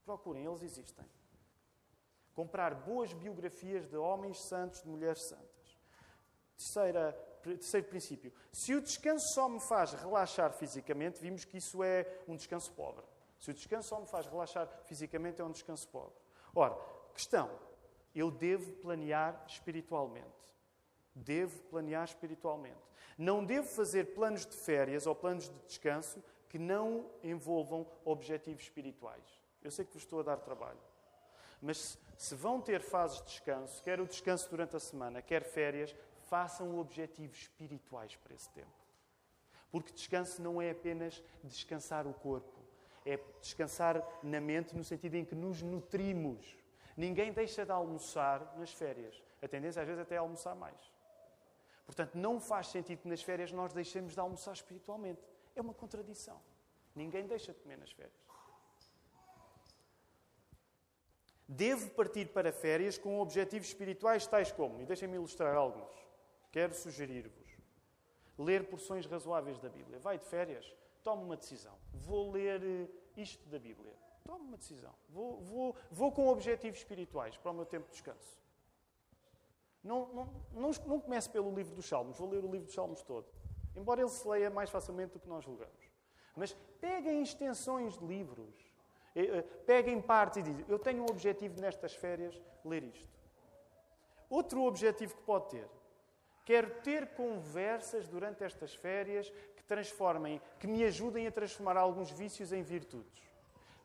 Procurem, 0.05 0.45
eles 0.45 0.63
existem. 0.63 1.07
Comprar 2.37 2.73
boas 2.73 3.13
biografias 3.13 3.89
de 3.89 3.97
homens 3.97 4.39
santos, 4.41 4.81
de 4.81 4.89
mulheres 4.89 5.23
santas. 5.23 5.77
Terceira 6.57 7.30
terceiro 7.41 7.87
princípio. 7.89 8.33
Se 8.53 8.75
o 8.75 8.81
descanso 8.81 9.35
só 9.35 9.49
me 9.49 9.61
faz 9.61 9.93
relaxar 9.93 10.53
fisicamente, 10.53 11.21
vimos 11.21 11.45
que 11.45 11.59
isso 11.59 11.83
é 11.83 12.07
um 12.29 12.37
descanso 12.37 12.73
pobre. 12.73 13.05
Se 13.39 13.51
o 13.51 13.55
descanso 13.55 13.89
só 13.89 14.01
me 14.01 14.07
faz 14.07 14.27
relaxar 14.27 14.69
fisicamente, 14.85 15.41
é 15.41 15.45
um 15.45 15.51
descanso 15.51 15.89
pobre. 15.89 16.15
Ora, 16.55 16.77
questão: 17.15 17.51
eu 18.15 18.31
devo 18.31 18.73
planear 18.75 19.45
espiritualmente. 19.47 20.29
Devo 21.15 21.59
planear 21.65 22.05
espiritualmente. 22.05 22.79
Não 23.17 23.45
devo 23.45 23.67
fazer 23.67 24.15
planos 24.15 24.47
de 24.47 24.57
férias 24.57 25.07
ou 25.07 25.15
planos 25.15 25.49
de 25.49 25.59
descanso 25.67 26.23
que 26.49 26.59
não 26.59 27.11
envolvam 27.23 27.87
objetivos 28.05 28.63
espirituais. 28.63 29.25
Eu 29.63 29.71
sei 29.71 29.85
que 29.85 29.93
vos 29.93 30.03
estou 30.03 30.21
a 30.21 30.23
dar 30.23 30.37
trabalho. 30.39 30.79
Mas 31.61 31.99
se 32.17 32.35
vão 32.35 32.61
ter 32.61 32.81
fases 32.81 33.19
de 33.19 33.27
descanso, 33.27 33.83
quer 33.83 34.01
o 34.01 34.07
descanso 34.07 34.49
durante 34.49 34.77
a 34.77 34.81
semana, 34.81 35.21
quer 35.21 35.45
férias, 35.45 35.95
façam 36.31 36.79
objetivos 36.79 37.37
espirituais 37.39 38.15
para 38.17 38.35
esse 38.35 38.49
tempo. 38.51 38.71
Porque 39.71 39.93
descanso 39.93 40.41
não 40.41 40.63
é 40.63 40.71
apenas 40.71 41.23
descansar 41.43 42.07
o 42.07 42.15
corpo, 42.15 42.59
é 43.05 43.19
descansar 43.41 44.03
na 44.23 44.41
mente 44.41 44.77
no 44.77 44.85
sentido 44.85 45.17
em 45.17 45.25
que 45.25 45.35
nos 45.35 45.61
nutrimos. 45.61 46.57
Ninguém 46.97 47.33
deixa 47.33 47.65
de 47.65 47.73
almoçar 47.73 48.57
nas 48.57 48.73
férias. 48.73 49.21
A 49.43 49.49
tendência 49.49 49.83
às 49.83 49.89
vezes 49.89 50.03
até 50.03 50.15
é 50.15 50.19
almoçar 50.19 50.55
mais. 50.55 50.79
Portanto, 51.85 52.17
não 52.17 52.41
faz 52.41 52.69
sentido 52.69 53.01
que 53.01 53.09
nas 53.09 53.23
férias 53.23 53.51
nós 53.51 53.73
deixemos 53.73 54.13
de 54.13 54.21
almoçar 54.21 54.53
espiritualmente. 54.53 55.21
É 55.57 55.61
uma 55.61 55.75
contradição. 55.75 56.41
Ninguém 56.95 57.27
deixa 57.27 57.53
de 57.53 57.59
comer 57.59 57.79
nas 57.79 57.91
férias. 57.91 58.15
Devo 61.49 61.91
partir 61.91 62.29
para 62.29 62.53
férias 62.53 62.97
com 62.97 63.19
objetivos 63.19 63.67
espirituais 63.67 64.25
tais 64.25 64.53
como, 64.53 64.81
e 64.81 64.87
deixem-me 64.87 65.17
ilustrar 65.17 65.57
alguns. 65.57 66.00
Quero 66.51 66.75
sugerir-vos 66.75 67.51
ler 68.41 68.69
porções 68.69 69.07
razoáveis 69.07 69.59
da 69.59 69.69
Bíblia. 69.69 69.99
Vai 69.99 70.19
de 70.19 70.25
férias, 70.25 70.75
tome 71.05 71.23
uma 71.23 71.37
decisão. 71.37 71.75
Vou 71.93 72.31
ler 72.31 72.63
eh, 72.63 72.89
isto 73.17 73.47
da 73.49 73.59
Bíblia. 73.59 73.95
Tome 74.25 74.47
uma 74.47 74.57
decisão. 74.57 74.95
Vou, 75.09 75.41
vou, 75.41 75.77
vou 75.91 76.11
com 76.11 76.29
objetivos 76.29 76.79
espirituais 76.79 77.37
para 77.37 77.51
o 77.51 77.55
meu 77.55 77.67
tempo 77.67 77.87
de 77.87 77.93
descanso. 77.93 78.41
Não, 79.83 80.09
não, 80.09 80.25
não, 80.53 80.71
não 80.87 81.01
comece 81.01 81.29
pelo 81.29 81.55
livro 81.55 81.75
dos 81.75 81.87
Salmos. 81.87 82.19
Vou 82.19 82.29
ler 82.29 82.45
o 82.45 82.51
livro 82.51 82.67
dos 82.67 82.75
Salmos 82.75 83.03
todo. 83.03 83.27
Embora 83.77 84.01
ele 84.01 84.11
se 84.11 84.27
leia 84.27 84.51
mais 84.51 84.71
facilmente 84.71 85.13
do 85.13 85.21
que 85.21 85.29
nós 85.29 85.45
julgamos. 85.45 85.91
Mas 86.37 86.53
peguem 86.81 87.23
extensões 87.23 87.99
de 87.99 88.07
livros. 88.07 88.55
Eh, 89.15 89.39
eh, 89.39 89.43
peguem 89.43 90.01
partes 90.01 90.39
e 90.39 90.43
dizem: 90.43 90.65
Eu 90.69 90.79
tenho 90.79 91.03
um 91.03 91.07
objetivo 91.07 91.61
nestas 91.61 91.95
férias, 91.95 92.41
ler 92.65 92.85
isto. 92.85 93.09
Outro 94.29 94.63
objetivo 94.63 95.15
que 95.15 95.23
pode 95.23 95.51
ter 95.51 95.69
Quero 96.45 96.71
ter 96.83 97.09
conversas 97.15 98.09
durante 98.09 98.43
estas 98.43 98.75
férias 98.75 99.31
que 99.57 99.63
transformem, 99.65 100.41
que 100.59 100.67
me 100.67 100.85
ajudem 100.85 101.27
a 101.27 101.33
transformar 101.33 101.77
alguns 101.77 102.11
vícios 102.11 102.53
em 102.53 102.63
virtudes. 102.63 103.23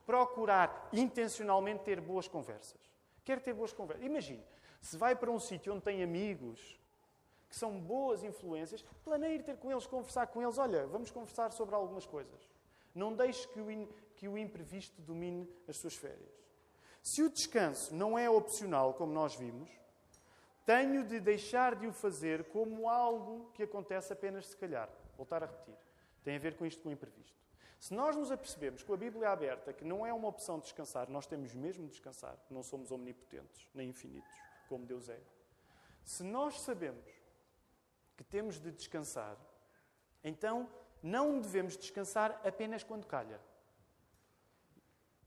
Procurar 0.06 0.90
intencionalmente 0.94 1.84
ter 1.84 2.00
boas 2.00 2.28
conversas. 2.28 2.80
Quero 3.24 3.42
ter 3.42 3.54
boas 3.54 3.74
conversas. 3.74 4.06
Imagine, 4.06 4.44
se 4.82 4.98
vai 4.98 5.16
para 5.16 5.32
um 5.32 5.40
sítio 5.40 5.74
onde 5.74 5.84
tem 5.84 6.04
amigos 6.04 6.80
que 7.50 7.56
são 7.56 7.80
boas 7.80 8.24
influências, 8.24 8.84
planeie 9.04 9.36
ir 9.36 9.44
ter 9.44 9.58
com 9.58 9.72
eles, 9.72 9.88
conversar 9.88 10.28
com 10.28 10.42
eles. 10.42 10.58
Olha, 10.58 10.86
vamos 10.88 11.12
conversar 11.12 11.52
sobre 11.52 11.76
algumas 11.76 12.06
coisas. 12.06 12.50
Não 12.94 13.14
deixe 13.14 13.48
que 13.48 13.60
o, 13.60 13.70
in, 13.70 13.88
que 14.16 14.28
o 14.28 14.38
imprevisto 14.38 15.02
domine 15.02 15.50
as 15.68 15.78
suas 15.78 15.96
férias. 15.96 16.34
Se 17.02 17.22
o 17.22 17.30
descanso 17.30 17.94
não 17.94 18.18
é 18.18 18.30
opcional, 18.30 18.94
como 18.94 19.14
nós 19.14 19.36
vimos, 19.36 19.70
tenho 20.66 21.06
de 21.06 21.20
deixar 21.20 21.76
de 21.76 21.86
o 21.86 21.94
fazer 21.94 22.46
como 22.46 22.90
algo 22.90 23.52
que 23.54 23.64
acontece 23.64 24.12
apenas 24.12 24.48
se 24.48 24.58
calhar. 24.58 24.90
Voltar 25.16 25.44
a 25.44 25.46
repetir. 25.46 25.76
Tem 26.24 26.36
a 26.36 26.40
ver 26.40 26.56
com 26.56 26.66
isto 26.66 26.82
com 26.82 26.90
o 26.90 26.92
imprevisto. 26.92 27.46
Se 27.80 27.94
nós 27.94 28.16
nos 28.16 28.32
apercebemos 28.32 28.82
com 28.82 28.94
a 28.94 28.98
Bíblia 28.98 29.30
aberta 29.30 29.72
que 29.72 29.86
não 29.86 30.06
é 30.06 30.12
uma 30.12 30.28
opção 30.28 30.60
descansar, 30.60 31.08
nós 31.10 31.28
temos 31.28 31.54
mesmo 31.54 31.84
de 31.84 31.92
descansar. 31.92 32.36
Não 32.50 32.64
somos 32.64 32.92
omnipotentes, 32.92 33.70
nem 33.76 33.90
infinitos, 33.90 34.32
como 34.68 34.86
Deus 34.86 35.08
é. 35.08 35.20
Se 36.04 36.24
nós 36.24 36.60
sabemos 36.62 37.06
que 38.18 38.24
temos 38.24 38.60
de 38.60 38.72
descansar, 38.72 39.38
então 40.24 40.68
não 41.04 41.40
devemos 41.40 41.78
descansar 41.78 42.42
apenas 42.44 42.84
quando 42.84 43.06
calha. 43.06 43.40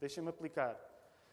Deixem-me 0.00 0.30
aplicar. 0.30 0.76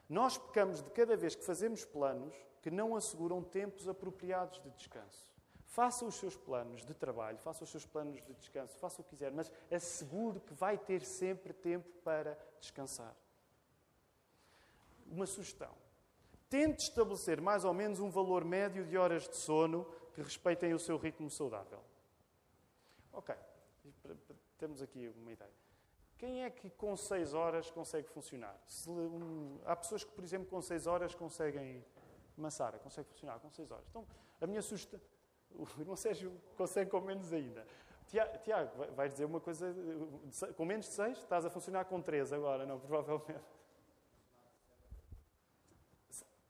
Nós 0.07 0.37
pecamos 0.37 0.83
de 0.83 0.91
cada 0.91 1.17
vez 1.17 1.33
que 1.33 1.43
fazemos 1.43 1.83
planos 1.83 2.35
que 2.65 2.71
não 2.71 2.95
asseguram 2.95 3.43
tempos 3.43 3.87
apropriados 3.87 4.59
de 4.59 4.71
descanso. 4.71 5.31
Faça 5.67 6.03
os 6.03 6.15
seus 6.15 6.35
planos 6.35 6.83
de 6.83 6.95
trabalho, 6.95 7.37
faça 7.37 7.63
os 7.63 7.69
seus 7.69 7.85
planos 7.85 8.15
de 8.15 8.33
descanso, 8.33 8.75
faça 8.79 9.01
o 9.01 9.03
que 9.03 9.11
quiser, 9.11 9.31
mas 9.31 9.51
assegure 9.69 10.39
que 10.39 10.51
vai 10.55 10.75
ter 10.75 11.05
sempre 11.05 11.53
tempo 11.53 11.87
para 12.03 12.35
descansar. 12.59 13.15
Uma 15.05 15.27
sugestão. 15.27 15.75
Tente 16.49 16.85
estabelecer 16.85 17.39
mais 17.39 17.63
ou 17.63 17.71
menos 17.71 17.99
um 17.99 18.09
valor 18.09 18.43
médio 18.43 18.83
de 18.83 18.97
horas 18.97 19.29
de 19.29 19.35
sono 19.35 19.85
que 20.15 20.23
respeitem 20.23 20.73
o 20.73 20.79
seu 20.79 20.97
ritmo 20.97 21.29
saudável. 21.29 21.83
Ok, 23.13 23.35
temos 24.57 24.81
aqui 24.81 25.07
uma 25.09 25.31
ideia. 25.31 25.53
Quem 26.17 26.43
é 26.43 26.49
que 26.49 26.71
com 26.71 26.97
6 26.97 27.35
horas 27.35 27.69
consegue 27.69 28.07
funcionar? 28.07 28.59
Se, 28.65 28.89
um, 28.89 29.59
há 29.65 29.75
pessoas 29.75 30.03
que, 30.03 30.11
por 30.11 30.23
exemplo, 30.23 30.47
com 30.47 30.59
6 30.59 30.87
horas 30.87 31.13
conseguem 31.13 31.85
Massara 32.37 32.79
consegue 32.79 33.09
funcionar 33.09 33.39
com 33.39 33.49
6 33.49 33.71
horas. 33.71 33.85
Então, 33.89 34.05
a 34.41 34.47
minha 34.47 34.61
sugestão. 34.61 34.99
O 35.57 35.65
irmão 35.79 35.95
Sérgio 35.95 36.33
consegue 36.57 36.91
com 36.91 36.99
menos 36.99 37.31
ainda. 37.31 37.65
Tiago, 38.07 38.71
vai 38.93 39.07
dizer 39.07 39.23
uma 39.23 39.39
coisa. 39.39 39.73
Com 40.57 40.65
menos 40.65 40.85
de 40.87 40.91
6, 40.93 41.17
estás 41.19 41.45
a 41.45 41.49
funcionar 41.49 41.85
com 41.85 42.01
3 42.01 42.33
agora, 42.33 42.65
não? 42.65 42.77
Provavelmente. 42.81 43.39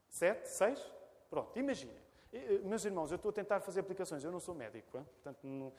7? 0.10 0.48
6? 0.48 0.92
Pronto, 1.30 1.60
imaginem. 1.60 2.06
Eh, 2.32 2.60
meus 2.64 2.84
irmãos, 2.84 3.12
eu 3.12 3.16
estou 3.16 3.30
a 3.30 3.34
tentar 3.34 3.60
fazer 3.62 3.80
aplicações, 3.80 4.24
eu 4.24 4.32
não 4.32 4.40
sou 4.40 4.54
médico. 4.54 4.92
Portanto, 4.92 5.40
não... 5.44 5.72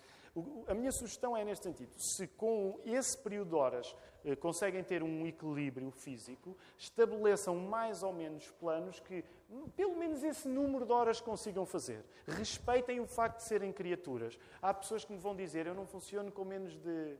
a 0.66 0.74
minha 0.74 0.92
sugestão 0.92 1.36
é 1.36 1.44
neste 1.44 1.64
sentido: 1.64 1.92
se 1.96 2.26
com 2.28 2.80
esse 2.84 3.16
período 3.18 3.48
de 3.48 3.54
horas 3.54 3.94
conseguem 4.34 4.82
ter 4.82 5.02
um 5.02 5.24
equilíbrio 5.26 5.90
físico, 5.90 6.56
estabeleçam 6.76 7.54
mais 7.54 8.02
ou 8.02 8.12
menos 8.12 8.50
planos 8.52 8.98
que, 8.98 9.24
hum, 9.50 9.68
pelo 9.76 9.96
menos, 9.96 10.24
esse 10.24 10.48
número 10.48 10.84
de 10.84 10.92
horas 10.92 11.20
consigam 11.20 11.64
fazer. 11.64 12.04
Respeitem 12.26 12.98
o 12.98 13.06
facto 13.06 13.36
de 13.36 13.44
serem 13.44 13.72
criaturas. 13.72 14.36
Há 14.60 14.74
pessoas 14.74 15.04
que 15.04 15.12
me 15.12 15.18
vão 15.18 15.36
dizer: 15.36 15.66
eu 15.66 15.74
não 15.74 15.86
funciono 15.86 16.32
com 16.32 16.44
menos 16.44 16.74
de. 16.76 17.16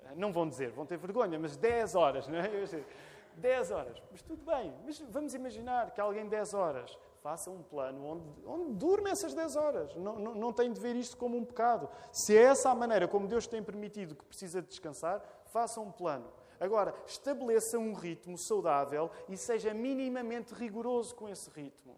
Eh, 0.00 0.14
não 0.16 0.32
vão 0.32 0.46
dizer, 0.46 0.70
vão 0.72 0.84
ter 0.84 0.98
vergonha, 0.98 1.38
mas 1.38 1.56
10 1.56 1.94
horas, 1.94 2.28
não 2.28 2.38
é? 2.38 2.50
10 3.36 3.70
horas. 3.70 4.02
Mas 4.10 4.20
tudo 4.20 4.44
bem, 4.44 4.74
mas 4.84 4.98
vamos 5.00 5.34
imaginar 5.34 5.92
que 5.92 6.00
alguém 6.00 6.28
10 6.28 6.52
horas 6.52 6.98
faça 7.22 7.50
um 7.50 7.62
plano 7.62 8.04
onde, 8.04 8.24
onde 8.44 8.72
durma 8.74 9.08
essas 9.08 9.32
10 9.32 9.56
horas. 9.56 9.94
Não, 9.94 10.18
não, 10.18 10.34
não 10.34 10.52
tem 10.52 10.72
de 10.72 10.80
ver 10.80 10.96
isto 10.96 11.16
como 11.16 11.36
um 11.36 11.44
pecado. 11.44 11.88
Se 12.10 12.36
é 12.36 12.42
essa 12.42 12.70
a 12.70 12.74
maneira 12.74 13.06
como 13.06 13.28
Deus 13.28 13.46
tem 13.46 13.62
permitido 13.62 14.16
que 14.16 14.24
precisa 14.24 14.60
de 14.60 14.68
descansar, 14.68 15.22
faça 15.46 15.80
um 15.80 15.92
plano. 15.92 16.30
Agora, 16.58 16.94
estabeleça 17.06 17.78
um 17.78 17.92
ritmo 17.92 18.36
saudável 18.36 19.10
e 19.28 19.36
seja 19.36 19.72
minimamente 19.72 20.52
rigoroso 20.52 21.14
com 21.14 21.28
esse 21.28 21.48
ritmo. 21.50 21.96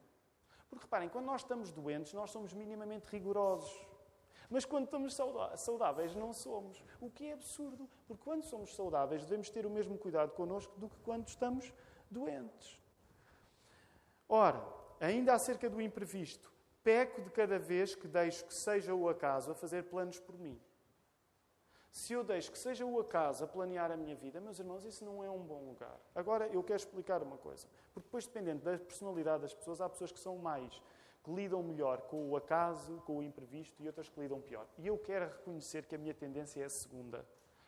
Porque 0.69 0.85
reparem, 0.85 1.09
quando 1.09 1.27
nós 1.27 1.41
estamos 1.41 1.73
doentes, 1.73 2.13
nós 2.13 2.31
somos 2.31 2.53
minimamente 2.53 3.07
rigorosos. 3.07 3.75
Mas 4.51 4.65
quando 4.65 4.85
estamos 4.85 5.17
saudáveis, 5.57 6.15
não 6.15 6.33
somos. 6.33 6.85
O 7.01 7.11
que 7.11 7.27
é 7.27 7.33
absurdo, 7.33 7.89
porque 8.07 8.23
quando 8.23 8.43
somos 8.43 8.75
saudáveis, 8.75 9.23
devemos 9.23 9.49
ter 9.49 9.65
o 9.65 9.71
mesmo 9.71 9.97
cuidado 9.97 10.33
connosco 10.33 10.79
do 10.79 10.89
que 10.89 10.99
quando 11.01 11.27
estamos 11.29 11.73
doentes. 12.11 12.79
Ora, 14.29 14.84
Ainda 15.05 15.35
acerca 15.35 15.69
do 15.69 15.83
imprevisto, 15.83 16.51
peco 16.83 17.21
de 17.21 17.29
cada 17.29 17.59
vez 17.59 17.95
que 17.95 18.09
deixo 18.09 18.47
que 18.47 18.55
seja 18.55 18.95
o 18.95 19.07
acaso 19.07 19.53
a 19.53 19.55
fazer 19.55 19.85
planos 19.85 20.19
por 20.19 20.39
mim. 20.39 20.59
Se 21.93 22.15
eu 22.15 22.25
deixo 22.25 22.51
que 22.51 22.59
seja 22.59 22.87
o 22.87 22.99
acaso 22.99 23.45
a 23.45 23.47
planear 23.47 23.93
a 23.93 23.97
minha 23.97 24.17
vida, 24.17 24.41
meus 24.41 24.59
irmãos, 24.59 24.83
isso 24.85 25.05
não 25.05 25.23
é 25.23 25.31
um 25.31 25.43
bom 25.43 25.63
lugar. 25.63 26.01
Agora, 26.15 26.49
eu 26.49 26.63
quero 26.63 26.79
explicar 26.79 27.23
uma 27.23 27.37
coisa. 27.37 27.69
Porque 27.93 28.07
depois, 28.09 28.27
dependendo 28.27 28.65
da 28.65 28.79
personalidade 28.79 29.43
das 29.43 29.55
pessoas, 29.55 29.81
há 29.81 29.89
pessoas 29.91 30.11
que 30.11 30.19
são 30.19 30.39
mais, 30.39 30.83
que 31.23 31.31
lidam 31.31 31.63
melhor 31.63 32.01
com 32.03 32.31
o 32.31 32.37
acaso, 32.37 33.03
com 33.07 33.19
o 33.19 33.23
imprevisto, 33.23 33.83
e 33.83 33.87
outras 33.87 34.09
que 34.09 34.19
lidam 34.19 34.41
pior. 34.41 34.67
E 34.79 34.87
eu 34.87 34.97
quero 34.97 35.27
reconhecer 35.27 35.85
que 35.85 35.95
a 35.95 35.99
minha 35.99 36.15
tendência 36.15 36.63
é 36.63 36.65
a 36.65 36.71
segunda. 36.71 37.25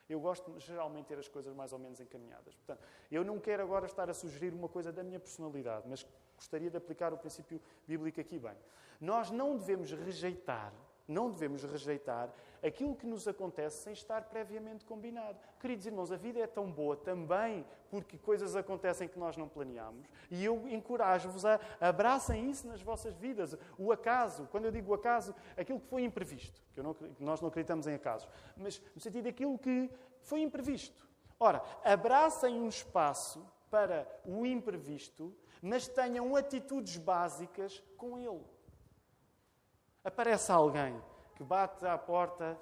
Eu 0.09 0.20
gosto 0.20 0.59
geralmente 0.59 1.03
de 1.03 1.09
ter 1.09 1.18
as 1.18 1.29
coisas 1.29 1.55
mais 1.55 1.72
ou 1.72 1.79
menos 1.79 2.01
encaminhadas. 2.01 2.55
Portanto, 2.55 2.83
eu 3.12 3.22
não 3.25 3.38
quero 3.38 3.62
agora 3.62 3.87
estar 3.87 4.09
a 4.09 4.14
sugerir 4.14 4.55
uma 4.55 4.68
coisa 4.68 4.90
da 4.90 5.05
minha 5.05 5.20
personalidade, 5.20 5.87
mas 5.87 6.07
gostaria 6.37 6.70
de 6.70 6.77
aplicar 6.77 7.12
o 7.12 7.18
princípio 7.18 7.61
bíblico 7.87 8.20
aqui 8.20 8.38
bem. 8.38 8.57
Nós 9.01 9.31
não 9.31 9.57
devemos 9.57 9.90
rejeitar, 9.92 10.72
não 11.07 11.31
devemos 11.31 11.62
rejeitar 11.62 12.33
aquilo 12.66 12.94
que 12.94 13.07
nos 13.07 13.29
acontece 13.29 13.85
sem 13.85 13.92
estar 13.92 14.25
previamente 14.25 14.85
combinado. 14.85 15.38
Queridos 15.61 15.87
irmãos, 15.87 16.11
a 16.11 16.16
vida 16.16 16.40
é 16.40 16.46
tão 16.46 16.70
boa 16.70 16.96
também 16.96 17.64
porque 17.90 18.18
coisas 18.18 18.57
acontecem 18.57 19.09
que 19.09 19.18
nós 19.18 19.37
não 19.37 19.49
planeamos. 19.49 20.07
E 20.31 20.44
eu 20.44 20.66
encorajo-vos 20.68 21.44
a 21.44 21.61
abracem 21.81 22.51
isso 22.51 22.66
nas 22.66 22.83
vossas 22.83 23.16
vidas. 23.16 23.57
O 23.79 23.92
acaso, 23.92 24.49
quando 24.51 24.64
eu 24.64 24.72
digo 24.72 24.92
acaso, 24.94 25.35
aquilo 25.57 25.81
que 25.81 25.88
foi 25.88 26.03
imprevisto. 26.03 26.61
Que 26.75 26.83
não, 26.83 26.96
nós 27.20 27.40
não 27.40 27.49
acreditamos 27.49 27.87
em 27.87 27.94
acasos. 27.94 28.29
Mas 28.57 28.83
no 28.94 29.01
sentido 29.01 29.25
daquilo 29.25 29.59
que 29.59 29.90
foi 30.20 30.40
imprevisto. 30.40 31.07
Ora, 31.38 31.62
abracem 31.85 32.61
um 32.61 32.68
espaço 32.68 33.46
para 33.70 34.09
o 34.25 34.46
imprevisto 34.46 35.35
mas 35.62 35.88
tenham 35.88 36.34
atitudes 36.36 36.96
básicas 36.96 37.82
com 37.96 38.18
Ele. 38.18 38.44
Aparece 40.04 40.52
alguém 40.52 41.02
que 41.34 41.42
bate 41.42 41.84
à 41.86 41.98
porta. 41.98 42.56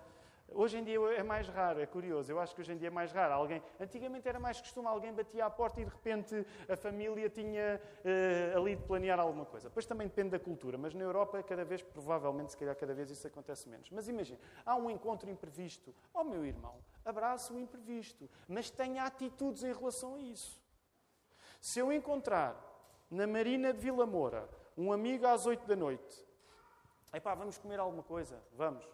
Hoje 0.48 0.78
em 0.78 0.84
dia 0.84 0.98
é 1.14 1.22
mais 1.22 1.48
raro, 1.48 1.80
é 1.80 1.86
curioso. 1.86 2.30
Eu 2.30 2.38
acho 2.38 2.54
que 2.54 2.60
hoje 2.60 2.72
em 2.72 2.76
dia 2.76 2.88
é 2.88 2.90
mais 2.90 3.12
raro. 3.12 3.34
Alguém, 3.34 3.62
antigamente 3.80 4.28
era 4.28 4.38
mais 4.38 4.60
costume, 4.60 4.86
alguém 4.86 5.12
batia 5.12 5.46
à 5.46 5.50
porta 5.50 5.80
e 5.80 5.84
de 5.84 5.90
repente 5.90 6.46
a 6.68 6.76
família 6.76 7.28
tinha 7.28 7.80
uh, 8.04 8.58
ali 8.58 8.76
de 8.76 8.82
planear 8.82 9.18
alguma 9.18 9.44
coisa. 9.44 9.68
Depois 9.68 9.86
também 9.86 10.06
depende 10.06 10.30
da 10.30 10.38
cultura, 10.38 10.78
mas 10.78 10.94
na 10.94 11.02
Europa 11.02 11.42
cada 11.42 11.64
vez, 11.64 11.82
provavelmente, 11.82 12.52
se 12.52 12.56
calhar 12.56 12.76
cada 12.76 12.94
vez 12.94 13.10
isso 13.10 13.26
acontece 13.26 13.68
menos. 13.68 13.90
Mas 13.90 14.08
imagine, 14.08 14.38
há 14.64 14.76
um 14.76 14.88
encontro 14.90 15.28
imprevisto. 15.28 15.94
Oh 16.12 16.24
meu 16.24 16.44
irmão, 16.44 16.76
abraça 17.04 17.52
o 17.52 17.58
imprevisto, 17.58 18.30
mas 18.48 18.70
tenha 18.70 19.04
atitudes 19.04 19.64
em 19.64 19.72
relação 19.72 20.14
a 20.14 20.20
isso. 20.20 20.62
Se 21.60 21.78
eu 21.78 21.92
encontrar 21.92 22.73
na 23.14 23.26
Marina 23.26 23.72
de 23.72 23.78
Vila 23.78 24.04
Moura, 24.04 24.48
um 24.76 24.92
amigo 24.92 25.26
às 25.26 25.46
8 25.46 25.66
da 25.66 25.76
noite. 25.76 26.26
Epá, 27.12 27.34
vamos 27.34 27.56
comer 27.56 27.78
alguma 27.78 28.02
coisa? 28.02 28.42
Vamos. 28.56 28.84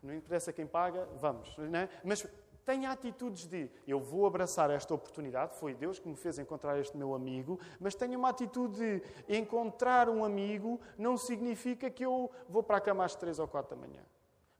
Não 0.00 0.14
interessa 0.14 0.52
quem 0.52 0.66
paga, 0.66 1.08
vamos. 1.16 1.56
Não 1.58 1.80
é? 1.80 1.88
Mas 2.04 2.24
tenha 2.64 2.90
atitudes 2.92 3.46
de 3.46 3.68
eu 3.86 3.98
vou 3.98 4.24
abraçar 4.24 4.70
esta 4.70 4.94
oportunidade, 4.94 5.56
foi 5.56 5.74
Deus 5.74 5.98
que 5.98 6.08
me 6.08 6.16
fez 6.16 6.38
encontrar 6.38 6.78
este 6.78 6.96
meu 6.96 7.14
amigo, 7.14 7.58
mas 7.80 7.94
tenha 7.94 8.16
uma 8.16 8.28
atitude 8.28 9.00
de 9.26 9.36
encontrar 9.36 10.08
um 10.08 10.24
amigo 10.24 10.80
não 10.96 11.16
significa 11.16 11.90
que 11.90 12.04
eu 12.04 12.30
vou 12.48 12.62
para 12.62 12.76
a 12.76 12.80
cama 12.80 13.04
às 13.04 13.14
3 13.16 13.38
ou 13.40 13.48
4 13.48 13.76
da 13.76 13.80
manhã. 13.80 14.02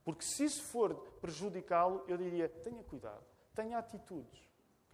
Porque 0.05 0.25
se 0.25 0.45
isso 0.45 0.63
for 0.65 0.95
prejudicá-lo, 1.21 2.05
eu 2.09 2.17
diria: 2.17 2.49
tenha 2.49 2.83
cuidado, 2.85 3.25
tenha 3.55 3.79
atitudes. 3.79 4.46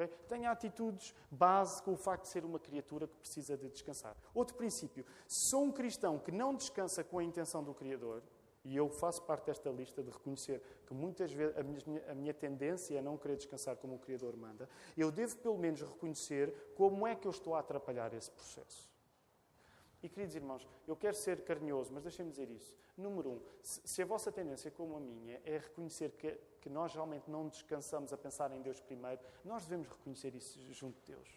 Okay? 0.05 0.19
Tenha 0.29 0.51
atitudes 0.51 1.15
base 1.31 1.83
com 1.83 1.93
o 1.93 1.97
facto 1.97 2.25
de 2.25 2.31
ser 2.31 2.45
uma 2.45 2.59
criatura 2.59 3.07
que 3.07 3.17
precisa 3.17 3.57
de 3.57 3.69
descansar. 3.69 4.17
Outro 4.35 4.57
princípio: 4.57 5.05
sou 5.27 5.65
um 5.65 5.73
cristão 5.73 6.19
que 6.19 6.33
não 6.33 6.55
descansa 6.55 7.03
com 7.03 7.19
a 7.19 7.25
intenção 7.25 7.63
do 7.63 7.75
Criador, 7.75 8.23
e 8.65 8.77
eu 8.77 8.89
faço 8.89 9.23
parte 9.23 9.47
desta 9.47 9.71
lista 9.71 10.03
de 10.03 10.11
reconhecer 10.11 10.63
que 10.87 10.95
muitas 10.95 11.33
vezes 11.33 11.57
a 11.59 11.63
minha, 11.63 11.81
a 12.11 12.15
minha, 12.15 12.35
tendência 12.35 12.97
é 12.97 13.03
não 13.03 13.19
querer 13.19 13.37
descansar 13.37 13.77
como 13.77 13.97
o 13.97 13.99
Criador 13.99 14.37
manda. 14.37 14.69
Eu 14.97 15.11
devo, 15.11 15.37
pelo 15.39 15.59
menos, 15.59 15.81
reconhecer 15.83 16.73
como 16.77 17.07
é 17.07 17.17
que 17.17 17.27
eu 17.27 17.31
estou 17.31 17.55
a 17.55 17.61
atrapalhar 17.61 18.15
esse 18.15 18.31
processo. 18.31 18.92
E, 20.03 20.09
queridos 20.09 20.35
irmãos, 20.35 20.69
eu 20.87 20.97
quero 20.97 21.15
ser 21.15 21.45
carinhoso, 21.45 21.93
mas 21.93 22.03
deixem-me 22.03 22.31
dizer 22.31 22.51
isso. 22.51 22.77
Número 22.97 23.31
um, 23.31 23.41
se 23.63 24.03
a 24.03 24.05
vossa 24.05 24.33
tendência, 24.33 24.71
como 24.71 24.97
a 24.97 25.01
minha, 25.01 25.41
é 25.45 25.59
reconhecer 25.59 26.11
que, 26.13 26.37
que 26.61 26.69
nós 26.69 26.93
realmente 26.93 27.31
não 27.31 27.47
descansamos 27.49 28.13
a 28.13 28.19
pensar 28.19 28.51
em 28.51 28.61
Deus 28.61 28.81
primeiro, 28.81 29.21
nós 29.45 29.65
devemos 29.65 29.89
reconhecer 29.89 30.35
isso 30.35 30.59
junto 30.73 31.01
de 31.01 31.13
Deus. 31.13 31.37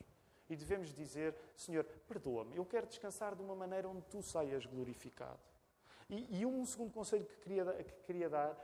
E 0.49 0.55
devemos 0.55 0.93
dizer: 0.93 1.35
Senhor, 1.55 1.83
perdoa-me, 2.07 2.57
eu 2.57 2.65
quero 2.65 2.87
descansar 2.87 3.35
de 3.35 3.41
uma 3.41 3.55
maneira 3.55 3.87
onde 3.87 4.01
tu 4.09 4.23
saias 4.23 4.65
glorificado. 4.65 5.39
E, 6.09 6.39
e 6.39 6.45
um 6.45 6.65
segundo 6.65 6.91
conselho 6.91 7.25
que 7.25 7.37
queria, 7.37 7.65
que 7.83 8.03
queria 8.03 8.29
dar, 8.29 8.55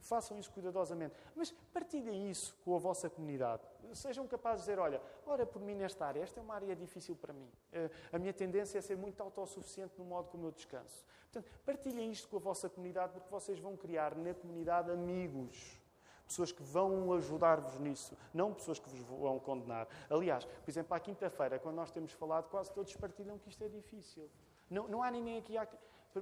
façam 0.00 0.38
isso 0.38 0.50
cuidadosamente. 0.50 1.14
Mas 1.34 1.52
partilhem 1.72 2.30
isso 2.30 2.56
com 2.64 2.74
a 2.74 2.78
vossa 2.78 3.08
comunidade. 3.08 3.62
Sejam 3.94 4.26
capazes 4.26 4.64
de 4.64 4.70
dizer: 4.70 4.78
olha, 4.78 5.00
ora 5.26 5.46
por 5.46 5.62
mim 5.62 5.74
nesta 5.74 6.06
área, 6.06 6.20
esta 6.20 6.40
é 6.40 6.42
uma 6.42 6.54
área 6.54 6.74
difícil 6.74 7.16
para 7.16 7.32
mim. 7.32 7.50
Eh, 7.72 7.90
a 8.12 8.18
minha 8.18 8.32
tendência 8.32 8.78
é 8.78 8.80
ser 8.80 8.96
muito 8.96 9.22
autossuficiente 9.22 9.94
no 9.98 10.04
modo 10.04 10.28
como 10.28 10.46
eu 10.46 10.52
descanso. 10.52 11.04
Portanto, 11.32 11.50
partilhem 11.64 12.10
isto 12.10 12.28
com 12.28 12.36
a 12.36 12.40
vossa 12.40 12.68
comunidade, 12.68 13.12
porque 13.12 13.28
vocês 13.30 13.58
vão 13.58 13.76
criar 13.76 14.14
na 14.16 14.34
comunidade 14.34 14.90
amigos. 14.90 15.80
Pessoas 16.26 16.50
que 16.50 16.62
vão 16.62 17.12
ajudar-vos 17.12 17.78
nisso, 17.78 18.16
não 18.32 18.52
pessoas 18.54 18.78
que 18.78 18.88
vos 18.88 19.00
vão 19.00 19.38
condenar. 19.38 19.86
Aliás, 20.08 20.44
por 20.44 20.70
exemplo, 20.70 20.94
à 20.94 21.00
quinta-feira, 21.00 21.58
quando 21.58 21.76
nós 21.76 21.90
temos 21.90 22.12
falado, 22.12 22.48
quase 22.48 22.72
todos 22.72 22.96
partilham 22.96 23.38
que 23.38 23.48
isto 23.50 23.62
é 23.62 23.68
difícil. 23.68 24.30
Não, 24.70 24.88
não 24.88 25.02
há 25.02 25.10
ninguém 25.10 25.36
aqui. 25.38 25.58
Há, 25.58 25.68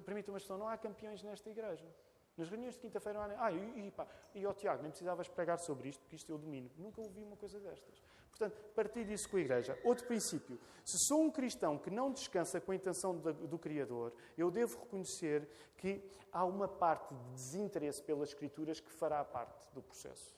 permita 0.04 0.30
uma 0.30 0.38
questão, 0.38 0.58
não 0.58 0.68
há 0.68 0.76
campeões 0.76 1.22
nesta 1.22 1.48
igreja. 1.48 1.86
Nas 2.36 2.48
reuniões 2.48 2.74
de 2.74 2.80
quinta-feira, 2.80 3.36
ah, 3.38 3.52
e, 3.52 3.86
e, 3.86 3.90
pá, 3.90 4.06
e 4.34 4.46
ó 4.46 4.52
Tiago, 4.52 4.82
nem 4.82 4.90
precisavas 4.90 5.28
pregar 5.28 5.58
sobre 5.58 5.90
isto, 5.90 6.00
porque 6.00 6.16
isto 6.16 6.30
eu 6.32 6.38
domino. 6.38 6.70
Nunca 6.78 7.00
ouvi 7.00 7.22
uma 7.22 7.36
coisa 7.36 7.60
destas. 7.60 8.02
Portanto, 8.30 8.58
partilhe 8.74 9.12
isso 9.12 9.28
com 9.28 9.36
a 9.36 9.40
Igreja. 9.40 9.78
Outro 9.84 10.06
princípio. 10.06 10.58
Se 10.84 10.96
sou 11.06 11.20
um 11.22 11.30
cristão 11.30 11.76
que 11.78 11.90
não 11.90 12.10
descansa 12.10 12.60
com 12.60 12.72
a 12.72 12.74
intenção 12.74 13.14
do, 13.16 13.32
do 13.32 13.58
Criador, 13.58 14.12
eu 14.36 14.50
devo 14.50 14.80
reconhecer 14.80 15.46
que 15.76 16.02
há 16.32 16.44
uma 16.44 16.66
parte 16.66 17.14
de 17.14 17.34
desinteresse 17.34 18.02
pelas 18.02 18.30
Escrituras 18.30 18.80
que 18.80 18.90
fará 18.90 19.22
parte 19.22 19.68
do 19.74 19.82
processo. 19.82 20.34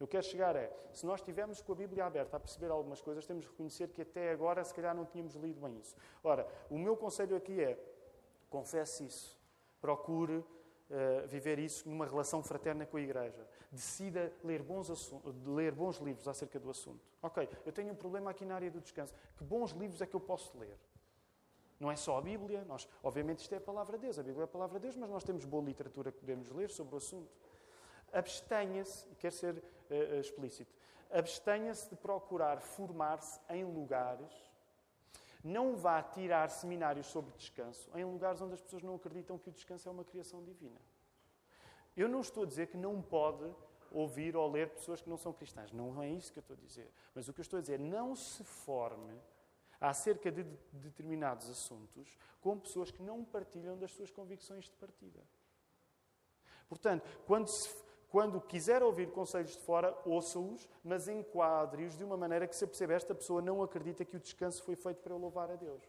Eu 0.00 0.08
quero 0.08 0.24
chegar 0.24 0.56
é, 0.56 0.74
se 0.92 1.06
nós 1.06 1.20
estivermos 1.20 1.62
com 1.62 1.72
a 1.72 1.76
Bíblia 1.76 2.04
aberta 2.04 2.36
a 2.36 2.40
perceber 2.40 2.70
algumas 2.70 3.00
coisas, 3.00 3.24
temos 3.26 3.44
de 3.44 3.50
reconhecer 3.50 3.88
que 3.88 4.02
até 4.02 4.32
agora, 4.32 4.64
se 4.64 4.74
calhar, 4.74 4.94
não 4.94 5.04
tínhamos 5.04 5.34
lido 5.34 5.60
bem 5.60 5.78
isso. 5.78 5.94
Ora, 6.22 6.48
o 6.68 6.78
meu 6.78 6.96
conselho 6.96 7.36
aqui 7.36 7.62
é, 7.62 7.78
confesse 8.50 9.04
isso. 9.04 9.38
Procure 9.80 10.44
uh, 10.94 11.26
viver 11.26 11.58
isso 11.58 11.88
numa 11.88 12.06
relação 12.06 12.42
fraterna 12.42 12.86
com 12.86 12.96
a 12.96 13.00
Igreja. 13.00 13.46
Decida 13.70 14.32
ler 14.42 14.62
bons, 14.62 15.12
ler 15.44 15.72
bons 15.72 15.98
livros 15.98 16.28
acerca 16.28 16.58
do 16.58 16.70
assunto. 16.70 17.00
Ok, 17.20 17.48
eu 17.66 17.72
tenho 17.72 17.92
um 17.92 17.96
problema 17.96 18.30
aqui 18.30 18.44
na 18.44 18.54
área 18.54 18.70
do 18.70 18.80
descanso. 18.80 19.12
Que 19.36 19.44
bons 19.44 19.72
livros 19.72 20.00
é 20.00 20.06
que 20.06 20.14
eu 20.14 20.20
posso 20.20 20.56
ler? 20.58 20.78
Não 21.80 21.90
é 21.90 21.96
só 21.96 22.16
a 22.16 22.22
Bíblia, 22.22 22.64
nós, 22.64 22.88
obviamente 23.02 23.40
isto 23.40 23.52
é 23.52 23.58
a 23.58 23.60
palavra 23.60 23.98
de 23.98 24.02
Deus, 24.02 24.18
a 24.18 24.22
Bíblia 24.22 24.42
é 24.42 24.44
a 24.44 24.48
palavra 24.48 24.78
de 24.78 24.84
Deus, 24.84 24.96
mas 24.96 25.10
nós 25.10 25.24
temos 25.24 25.44
boa 25.44 25.62
literatura 25.62 26.12
que 26.12 26.18
podemos 26.18 26.48
ler 26.50 26.70
sobre 26.70 26.94
o 26.94 26.98
assunto. 26.98 27.28
Abstenha-se, 28.12 29.08
e 29.10 29.16
quer 29.16 29.32
ser 29.32 29.56
uh, 29.90 30.20
explícito, 30.20 30.72
abstenha-se 31.10 31.90
de 31.90 31.96
procurar 31.96 32.60
formar-se 32.60 33.40
em 33.50 33.64
lugares 33.64 34.32
Não 35.44 35.76
vá 35.76 36.02
tirar 36.02 36.48
seminários 36.48 37.06
sobre 37.06 37.30
descanso 37.36 37.90
em 37.94 38.02
lugares 38.02 38.40
onde 38.40 38.54
as 38.54 38.62
pessoas 38.62 38.82
não 38.82 38.94
acreditam 38.94 39.38
que 39.38 39.50
o 39.50 39.52
descanso 39.52 39.86
é 39.86 39.92
uma 39.92 40.04
criação 40.04 40.42
divina. 40.42 40.80
Eu 41.94 42.08
não 42.08 42.20
estou 42.20 42.44
a 42.44 42.46
dizer 42.46 42.68
que 42.68 42.78
não 42.78 43.02
pode 43.02 43.54
ouvir 43.92 44.34
ou 44.34 44.50
ler 44.50 44.70
pessoas 44.70 45.02
que 45.02 45.08
não 45.08 45.18
são 45.18 45.34
cristãs. 45.34 45.70
Não 45.70 46.02
é 46.02 46.08
isso 46.08 46.32
que 46.32 46.38
eu 46.38 46.40
estou 46.40 46.56
a 46.56 46.60
dizer. 46.60 46.90
Mas 47.14 47.28
o 47.28 47.32
que 47.34 47.40
eu 47.40 47.42
estou 47.42 47.58
a 47.58 47.60
dizer 47.60 47.74
é 47.74 47.82
não 47.82 48.16
se 48.16 48.42
forme 48.42 49.20
acerca 49.80 50.32
de 50.32 50.44
determinados 50.72 51.50
assuntos 51.50 52.16
com 52.40 52.58
pessoas 52.58 52.90
que 52.90 53.02
não 53.02 53.22
partilham 53.22 53.76
das 53.76 53.92
suas 53.92 54.10
convicções 54.10 54.64
de 54.64 54.72
partida. 54.72 55.20
Portanto, 56.68 57.06
quando, 57.26 57.48
se, 57.48 57.68
quando 58.14 58.40
quiser 58.40 58.80
ouvir 58.80 59.10
conselhos 59.10 59.56
de 59.56 59.58
fora, 59.58 59.92
ouça-os, 60.04 60.68
mas 60.84 61.08
enquadre-os 61.08 61.96
de 61.96 62.04
uma 62.04 62.16
maneira 62.16 62.46
que 62.46 62.54
se 62.54 62.64
perceba 62.64 62.92
esta 62.92 63.12
pessoa 63.12 63.42
não 63.42 63.60
acredita 63.60 64.04
que 64.04 64.16
o 64.16 64.20
descanso 64.20 64.62
foi 64.62 64.76
feito 64.76 64.98
para 64.98 65.12
eu 65.12 65.18
louvar 65.18 65.50
a 65.50 65.56
Deus. 65.56 65.82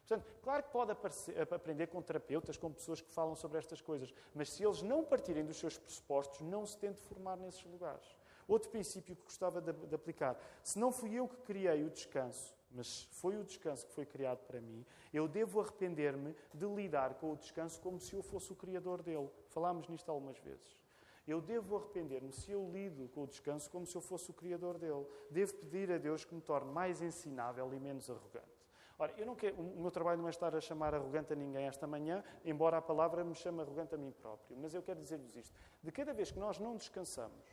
Portanto, 0.00 0.26
claro 0.42 0.64
que 0.64 0.72
pode 0.72 0.90
aparecer, 0.90 1.40
aprender 1.54 1.86
com 1.86 2.02
terapeutas, 2.02 2.56
com 2.56 2.72
pessoas 2.72 3.00
que 3.00 3.12
falam 3.12 3.36
sobre 3.36 3.58
estas 3.58 3.80
coisas, 3.80 4.12
mas 4.34 4.50
se 4.50 4.64
eles 4.64 4.82
não 4.82 5.04
partirem 5.04 5.44
dos 5.44 5.56
seus 5.56 5.78
pressupostos, 5.78 6.40
não 6.40 6.66
se 6.66 6.76
tente 6.76 7.00
formar 7.02 7.36
nesses 7.36 7.64
lugares. 7.64 8.16
Outro 8.48 8.68
princípio 8.68 9.14
que 9.14 9.22
gostava 9.22 9.60
de, 9.60 9.72
de 9.72 9.94
aplicar: 9.94 10.36
se 10.64 10.80
não 10.80 10.90
fui 10.90 11.14
eu 11.14 11.28
que 11.28 11.36
criei 11.42 11.84
o 11.84 11.90
descanso, 11.90 12.56
mas 12.72 13.04
foi 13.12 13.36
o 13.36 13.44
descanso 13.44 13.86
que 13.86 13.92
foi 13.92 14.04
criado 14.04 14.40
para 14.48 14.60
mim, 14.60 14.84
eu 15.14 15.28
devo 15.28 15.60
arrepender-me 15.60 16.34
de 16.52 16.66
lidar 16.66 17.14
com 17.14 17.34
o 17.34 17.36
descanso 17.36 17.80
como 17.80 18.00
se 18.00 18.16
eu 18.16 18.22
fosse 18.24 18.52
o 18.52 18.56
criador 18.56 19.00
dele. 19.00 19.30
Falámos 19.50 19.86
nisto 19.86 20.10
algumas 20.10 20.36
vezes. 20.40 20.87
Eu 21.28 21.42
devo 21.42 21.76
arrepender-me 21.76 22.32
se 22.32 22.50
eu 22.50 22.70
lido 22.72 23.06
com 23.10 23.24
o 23.24 23.26
descanso 23.26 23.70
como 23.70 23.84
se 23.84 23.94
eu 23.94 24.00
fosse 24.00 24.30
o 24.30 24.34
criador 24.34 24.78
dele. 24.78 25.06
Devo 25.30 25.52
pedir 25.56 25.92
a 25.92 25.98
Deus 25.98 26.24
que 26.24 26.34
me 26.34 26.40
torne 26.40 26.72
mais 26.72 27.02
ensinável 27.02 27.72
e 27.74 27.78
menos 27.78 28.08
arrogante. 28.08 28.58
Ora, 28.98 29.12
eu 29.18 29.26
não 29.26 29.36
quero, 29.36 29.54
o 29.60 29.80
meu 29.80 29.90
trabalho 29.90 30.18
não 30.18 30.26
é 30.26 30.30
estar 30.30 30.56
a 30.56 30.60
chamar 30.60 30.94
arrogante 30.94 31.32
a 31.34 31.36
ninguém 31.36 31.66
esta 31.66 31.86
manhã, 31.86 32.24
embora 32.44 32.78
a 32.78 32.82
palavra 32.82 33.22
me 33.22 33.34
chame 33.34 33.60
arrogante 33.60 33.94
a 33.94 33.98
mim 33.98 34.10
próprio. 34.10 34.56
Mas 34.56 34.74
eu 34.74 34.82
quero 34.82 34.98
dizer-vos 34.98 35.36
isto: 35.36 35.54
de 35.82 35.92
cada 35.92 36.14
vez 36.14 36.32
que 36.32 36.38
nós 36.38 36.58
não 36.58 36.74
descansamos, 36.74 37.46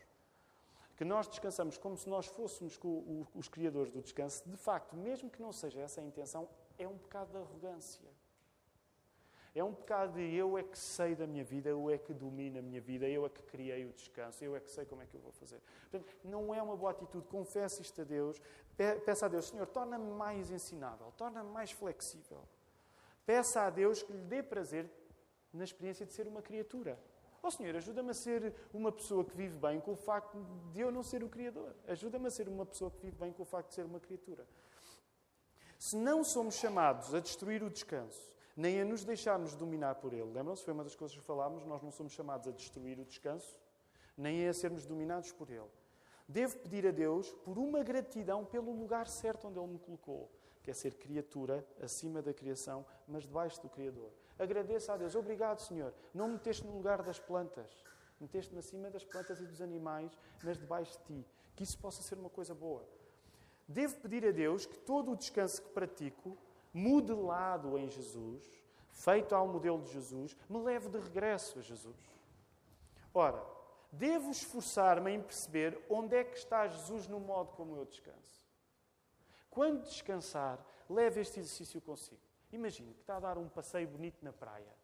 que 0.95 1.03
nós 1.03 1.27
descansamos 1.27 1.77
como 1.77 1.97
se 1.97 2.09
nós 2.09 2.25
fôssemos 2.27 2.79
os 3.35 3.49
criadores 3.49 3.91
do 3.91 4.01
descanso, 4.01 4.49
de 4.49 4.55
facto, 4.55 4.95
mesmo 4.95 5.29
que 5.29 5.41
não 5.41 5.51
seja 5.51 5.81
essa 5.81 5.99
a 5.99 6.03
intenção, 6.03 6.47
é 6.79 6.87
um 6.87 6.97
pecado 6.97 7.29
de 7.29 7.37
arrogância. 7.37 8.09
É 9.55 9.63
um 9.63 9.73
pecado 9.73 10.15
de 10.15 10.35
eu 10.35 10.57
é 10.57 10.63
que 10.63 10.77
sei 10.77 11.15
da 11.15 11.25
minha 11.25 11.43
vida, 11.45 11.69
eu 11.69 11.89
é 11.89 11.97
que 11.97 12.13
domino 12.13 12.59
a 12.59 12.61
minha 12.61 12.81
vida, 12.81 13.07
eu 13.07 13.25
é 13.25 13.29
que 13.29 13.41
criei 13.43 13.85
o 13.85 13.93
descanso, 13.93 14.43
eu 14.43 14.53
é 14.53 14.59
que 14.59 14.69
sei 14.69 14.85
como 14.85 15.01
é 15.01 15.05
que 15.05 15.15
eu 15.15 15.21
vou 15.21 15.31
fazer. 15.31 15.61
Portanto, 15.89 16.13
não 16.25 16.53
é 16.53 16.61
uma 16.61 16.75
boa 16.75 16.91
atitude. 16.91 17.25
Confesse 17.27 17.81
isto 17.81 18.01
a 18.01 18.03
Deus. 18.03 18.41
Peça 18.75 19.27
a 19.27 19.29
Deus, 19.29 19.47
Senhor, 19.47 19.65
torna-me 19.67 20.11
mais 20.11 20.51
ensinável, 20.51 21.13
torna-me 21.15 21.49
mais 21.51 21.71
flexível. 21.71 22.43
Peça 23.25 23.61
a 23.61 23.69
Deus 23.69 24.03
que 24.03 24.11
lhe 24.11 24.23
dê 24.23 24.43
prazer 24.43 24.91
na 25.53 25.63
experiência 25.63 26.05
de 26.05 26.11
ser 26.11 26.27
uma 26.27 26.41
criatura. 26.41 26.99
Oh 27.41 27.49
Senhor, 27.49 27.77
ajuda-me 27.77 28.09
a 28.09 28.13
ser 28.13 28.53
uma 28.73 28.91
pessoa 28.91 29.23
que 29.23 29.37
vive 29.37 29.57
bem 29.57 29.79
com 29.79 29.93
o 29.93 29.95
facto 29.95 30.37
de 30.73 30.81
eu 30.81 30.91
não 30.91 31.01
ser 31.01 31.23
o 31.23 31.29
Criador. 31.29 31.73
Ajuda-me 31.87 32.27
a 32.27 32.31
ser 32.31 32.49
uma 32.49 32.65
pessoa 32.65 32.91
que 32.91 32.99
vive 32.99 33.15
bem 33.15 33.31
com 33.31 33.43
o 33.43 33.45
facto 33.45 33.69
de 33.69 33.75
ser 33.75 33.85
uma 33.85 34.01
criatura. 34.01 34.45
Se 35.79 35.95
não 35.95 36.25
somos 36.25 36.55
chamados 36.55 37.15
a 37.15 37.21
destruir 37.21 37.63
o 37.63 37.69
descanso, 37.69 38.34
nem 38.55 38.81
a 38.81 38.85
nos 38.85 39.03
deixarmos 39.03 39.55
dominar 39.55 39.95
por 39.95 40.13
ele. 40.13 40.31
Lembram-se? 40.31 40.63
Foi 40.63 40.73
uma 40.73 40.83
das 40.83 40.95
coisas 40.95 41.15
que 41.17 41.23
falámos. 41.23 41.65
Nós 41.65 41.81
não 41.81 41.91
somos 41.91 42.13
chamados 42.13 42.47
a 42.47 42.51
destruir 42.51 42.97
o 42.99 43.05
descanso, 43.05 43.59
nem 44.17 44.47
a 44.47 44.53
sermos 44.53 44.85
dominados 44.85 45.31
por 45.31 45.49
ele. 45.49 45.69
Devo 46.27 46.57
pedir 46.57 46.87
a 46.87 46.91
Deus 46.91 47.31
por 47.43 47.57
uma 47.57 47.83
gratidão 47.83 48.43
pelo 48.43 48.71
lugar 48.71 49.07
certo 49.07 49.47
onde 49.47 49.59
Ele 49.59 49.73
me 49.73 49.79
colocou, 49.79 50.31
que 50.63 50.71
é 50.71 50.73
ser 50.73 50.95
criatura 50.95 51.65
acima 51.79 52.21
da 52.21 52.33
criação, 52.33 52.83
mas 53.07 53.23
debaixo 53.23 53.61
do 53.61 53.69
Criador. 53.69 54.11
Agradeça 54.39 54.93
a 54.93 54.97
Deus. 54.97 55.13
Obrigado, 55.13 55.59
Senhor. 55.59 55.93
Não 56.13 56.27
me 56.27 56.33
meteste 56.33 56.65
no 56.65 56.73
lugar 56.73 57.03
das 57.03 57.19
plantas. 57.19 57.83
Meteste-me 58.19 58.59
acima 58.59 58.89
das 58.89 59.05
plantas 59.05 59.39
e 59.39 59.45
dos 59.45 59.61
animais, 59.61 60.17
mas 60.43 60.57
debaixo 60.57 60.97
de 60.99 61.03
ti. 61.05 61.27
Que 61.55 61.63
isso 61.63 61.77
possa 61.77 62.01
ser 62.01 62.17
uma 62.17 62.29
coisa 62.29 62.55
boa. 62.55 62.83
Devo 63.67 63.95
pedir 63.97 64.25
a 64.25 64.31
Deus 64.31 64.65
que 64.65 64.77
todo 64.77 65.11
o 65.11 65.15
descanso 65.15 65.61
que 65.61 65.69
pratico 65.69 66.37
modelado 66.75 67.77
em 67.77 67.89
Jesus, 67.89 68.43
feito 68.91 69.33
ao 69.33 69.47
modelo 69.47 69.81
de 69.81 69.93
Jesus, 69.93 70.35
me 70.49 70.59
leve 70.59 70.89
de 70.89 70.99
regresso 70.99 71.57
a 71.57 71.61
Jesus. 71.61 71.95
Ora, 73.13 73.41
devo 73.89 74.29
esforçar-me 74.29 75.09
em 75.09 75.21
perceber 75.21 75.81
onde 75.89 76.17
é 76.17 76.23
que 76.25 76.37
está 76.37 76.67
Jesus 76.67 77.07
no 77.07 77.17
modo 77.17 77.53
como 77.53 77.77
eu 77.77 77.85
descanso. 77.85 78.45
Quando 79.49 79.83
descansar, 79.83 80.59
leve 80.89 81.21
este 81.21 81.39
exercício 81.39 81.79
consigo. 81.79 82.19
Imagine 82.51 82.93
que 82.93 82.99
está 82.99 83.15
a 83.15 83.21
dar 83.21 83.37
um 83.37 83.47
passeio 83.47 83.87
bonito 83.87 84.17
na 84.21 84.33
praia. 84.33 84.75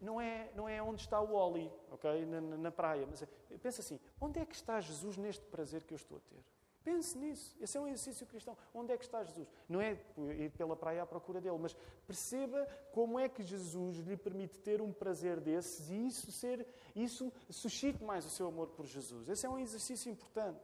Não 0.00 0.20
é, 0.20 0.50
não 0.56 0.68
é 0.68 0.82
onde 0.82 1.02
está 1.02 1.20
o 1.20 1.32
Oli, 1.32 1.72
ok? 1.92 2.26
Na, 2.26 2.40
na, 2.40 2.56
na 2.56 2.70
praia. 2.72 3.06
Mas 3.08 3.22
é, 3.22 3.28
pensa 3.62 3.80
assim: 3.80 4.00
onde 4.20 4.40
é 4.40 4.44
que 4.44 4.56
está 4.56 4.80
Jesus 4.80 5.16
neste 5.16 5.46
prazer 5.46 5.84
que 5.84 5.94
eu 5.94 5.96
estou 5.96 6.18
a 6.18 6.20
ter? 6.20 6.44
Pense 6.86 7.18
nisso. 7.18 7.56
Esse 7.60 7.76
é 7.76 7.80
um 7.80 7.88
exercício 7.88 8.24
cristão. 8.28 8.56
Onde 8.72 8.92
é 8.92 8.96
que 8.96 9.02
está 9.02 9.24
Jesus? 9.24 9.48
Não 9.68 9.80
é 9.80 9.98
ir 10.38 10.50
pela 10.50 10.76
praia 10.76 11.02
à 11.02 11.06
procura 11.06 11.40
dele, 11.40 11.58
mas 11.60 11.74
perceba 12.06 12.64
como 12.92 13.18
é 13.18 13.28
que 13.28 13.42
Jesus 13.42 13.96
lhe 14.06 14.16
permite 14.16 14.56
ter 14.60 14.80
um 14.80 14.92
prazer 14.92 15.40
desses 15.40 15.90
e 15.90 16.06
isso 16.06 16.30
ser, 16.30 16.64
isso 16.94 17.32
suscite 17.50 18.04
mais 18.04 18.24
o 18.24 18.30
seu 18.30 18.46
amor 18.46 18.68
por 18.68 18.86
Jesus. 18.86 19.28
Esse 19.28 19.44
é 19.44 19.48
um 19.48 19.58
exercício 19.58 20.12
importante. 20.12 20.62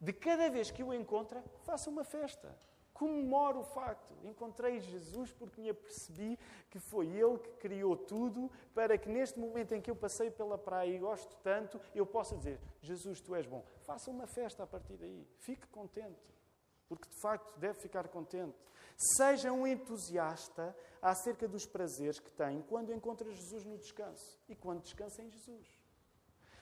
De 0.00 0.10
cada 0.10 0.48
vez 0.48 0.70
que 0.70 0.82
o 0.82 0.94
encontra, 0.94 1.44
faça 1.64 1.90
uma 1.90 2.02
festa 2.02 2.58
comemoro 2.96 3.60
o 3.60 3.64
facto. 3.64 4.14
Encontrei 4.24 4.80
Jesus 4.80 5.32
porque 5.32 5.60
me 5.60 5.70
apercebi 5.70 6.38
que 6.70 6.78
foi 6.78 7.06
Ele 7.06 7.38
que 7.38 7.50
criou 7.58 7.96
tudo 7.96 8.50
para 8.74 8.98
que 8.98 9.08
neste 9.08 9.38
momento 9.38 9.72
em 9.72 9.80
que 9.80 9.90
eu 9.90 9.96
passei 9.96 10.30
pela 10.30 10.58
praia 10.58 10.90
e 10.90 10.98
gosto 10.98 11.36
tanto, 11.42 11.80
eu 11.94 12.06
possa 12.06 12.36
dizer: 12.36 12.60
Jesus, 12.80 13.20
tu 13.20 13.34
és 13.34 13.46
bom. 13.46 13.64
Faça 13.82 14.10
uma 14.10 14.26
festa 14.26 14.62
a 14.62 14.66
partir 14.66 14.96
daí. 14.96 15.26
Fique 15.38 15.66
contente. 15.68 16.34
Porque 16.88 17.08
de 17.08 17.20
facto 17.20 17.58
deve 17.58 17.78
ficar 17.80 18.08
contente. 18.08 18.56
Seja 18.96 19.52
um 19.52 19.66
entusiasta 19.66 20.74
acerca 21.02 21.46
dos 21.46 21.66
prazeres 21.66 22.18
que 22.18 22.30
tem 22.30 22.62
quando 22.62 22.92
encontra 22.92 23.30
Jesus 23.30 23.64
no 23.64 23.76
descanso 23.76 24.38
e 24.48 24.54
quando 24.54 24.82
descansa 24.82 25.22
em 25.22 25.28
Jesus. 25.28 25.75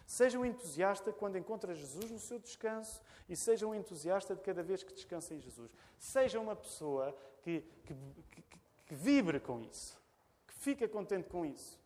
Seja 0.06 0.38
um 0.38 0.44
entusiasta 0.44 1.12
quando 1.12 1.38
encontra 1.38 1.74
Jesus 1.74 2.10
no 2.10 2.18
seu 2.18 2.38
descanso 2.38 3.00
e 3.28 3.36
seja 3.36 3.66
um 3.66 3.74
entusiasta 3.74 4.34
de 4.34 4.42
cada 4.42 4.62
vez 4.62 4.82
que 4.82 4.92
descansa 4.92 5.34
em 5.34 5.40
Jesus. 5.40 5.72
Seja 5.98 6.38
uma 6.38 6.54
pessoa 6.54 7.16
que, 7.42 7.62
que, 7.84 7.94
que, 8.30 8.42
que 8.86 8.94
vibre 8.94 9.40
com 9.40 9.60
isso, 9.60 9.98
que 10.46 10.54
fica 10.54 10.86
contente 10.86 11.28
com 11.28 11.44
isso. 11.44 11.78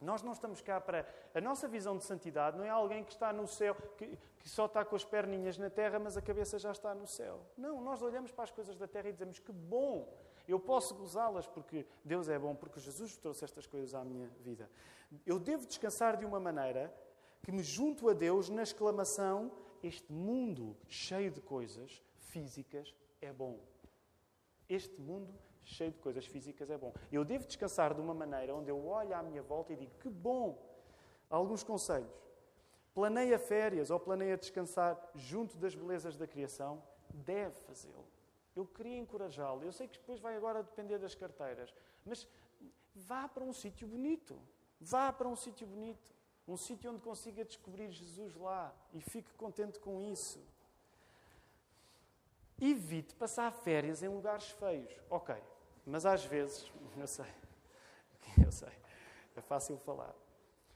Nós 0.00 0.22
não 0.22 0.32
estamos 0.32 0.60
cá 0.60 0.80
para. 0.80 1.06
A 1.34 1.40
nossa 1.40 1.66
visão 1.66 1.96
de 1.96 2.04
santidade 2.04 2.56
não 2.56 2.64
é 2.64 2.68
alguém 2.68 3.02
que 3.02 3.12
está 3.12 3.32
no 3.32 3.46
céu, 3.46 3.74
que, 3.96 4.16
que, 4.38 4.48
só 4.48 4.66
está 4.66 4.84
com 4.84 4.94
as 4.94 5.04
perninhas 5.04 5.58
na 5.58 5.68
terra, 5.68 5.98
mas 5.98 6.16
a 6.16 6.22
cabeça 6.22 6.58
já 6.58 6.70
está 6.70 6.94
no 6.94 7.06
céu. 7.06 7.40
Não, 7.56 7.80
nós 7.80 8.00
olhamos 8.02 8.30
para 8.30 8.44
as 8.44 8.50
coisas 8.50 8.76
da 8.76 8.86
terra 8.86 9.08
e 9.08 9.12
dizemos 9.12 9.38
que 9.38 9.52
bom, 9.52 10.08
eu 10.48 10.58
posso 10.58 10.94
gozá-las 10.94 11.46
porque 11.46 11.86
Deus 12.02 12.28
é 12.28 12.38
bom, 12.38 12.54
porque 12.54 12.80
Jesus 12.80 13.16
trouxe 13.16 13.44
estas 13.44 13.66
coisas 13.66 13.94
à 13.94 14.02
minha 14.02 14.28
vida. 14.40 14.70
Eu 15.26 15.38
devo 15.38 15.66
descansar 15.66 16.16
de 16.16 16.24
uma 16.24 16.40
maneira 16.40 16.92
que 17.42 17.52
me 17.52 17.62
junto 17.62 18.08
a 18.08 18.14
Deus 18.14 18.48
na 18.48 18.62
exclamação: 18.62 19.52
Este 19.82 20.10
mundo 20.10 20.74
cheio 20.88 21.30
de 21.30 21.40
coisas 21.42 22.02
físicas 22.16 22.94
é 23.20 23.32
bom. 23.32 23.60
Este 24.68 24.98
mundo 25.00 25.32
cheio 25.62 25.92
de 25.92 25.98
coisas 25.98 26.26
físicas 26.26 26.70
é 26.70 26.78
bom. 26.78 26.94
Eu 27.12 27.24
devo 27.24 27.46
descansar 27.46 27.94
de 27.94 28.00
uma 28.00 28.14
maneira 28.14 28.54
onde 28.54 28.70
eu 28.70 28.86
olho 28.86 29.14
à 29.14 29.22
minha 29.22 29.42
volta 29.42 29.74
e 29.74 29.76
digo: 29.76 29.92
Que 30.00 30.08
bom! 30.08 30.58
Alguns 31.28 31.62
conselhos. 31.62 32.10
Planeia 32.94 33.38
férias 33.38 33.90
ou 33.90 34.00
planeia 34.00 34.36
descansar 34.36 34.98
junto 35.14 35.56
das 35.58 35.74
belezas 35.74 36.16
da 36.16 36.26
criação? 36.26 36.82
Deve 37.12 37.54
fazê-lo. 37.60 38.17
Eu 38.58 38.66
queria 38.66 38.98
encorajá-lo. 38.98 39.62
Eu 39.62 39.72
sei 39.72 39.86
que 39.86 39.96
depois 39.98 40.18
vai 40.18 40.36
agora 40.36 40.64
depender 40.64 40.98
das 40.98 41.14
carteiras, 41.14 41.72
mas 42.04 42.26
vá 42.92 43.28
para 43.28 43.44
um 43.44 43.52
sítio 43.52 43.86
bonito. 43.86 44.36
Vá 44.80 45.12
para 45.12 45.28
um 45.28 45.36
sítio 45.36 45.64
bonito, 45.66 46.12
um 46.46 46.56
sítio 46.56 46.90
onde 46.90 47.00
consiga 47.00 47.44
descobrir 47.44 47.90
Jesus 47.90 48.34
lá 48.36 48.74
e 48.92 49.00
fique 49.00 49.32
contente 49.34 49.78
com 49.78 50.02
isso. 50.02 50.40
Evite 52.60 53.14
passar 53.14 53.52
férias 53.52 54.02
em 54.02 54.08
lugares 54.08 54.50
feios. 54.50 54.92
Ok, 55.08 55.36
mas 55.86 56.04
às 56.04 56.24
vezes, 56.24 56.72
eu 56.98 57.06
sei, 57.06 57.32
eu 58.44 58.50
sei, 58.50 58.72
é 59.36 59.40
fácil 59.40 59.78
falar. 59.78 60.14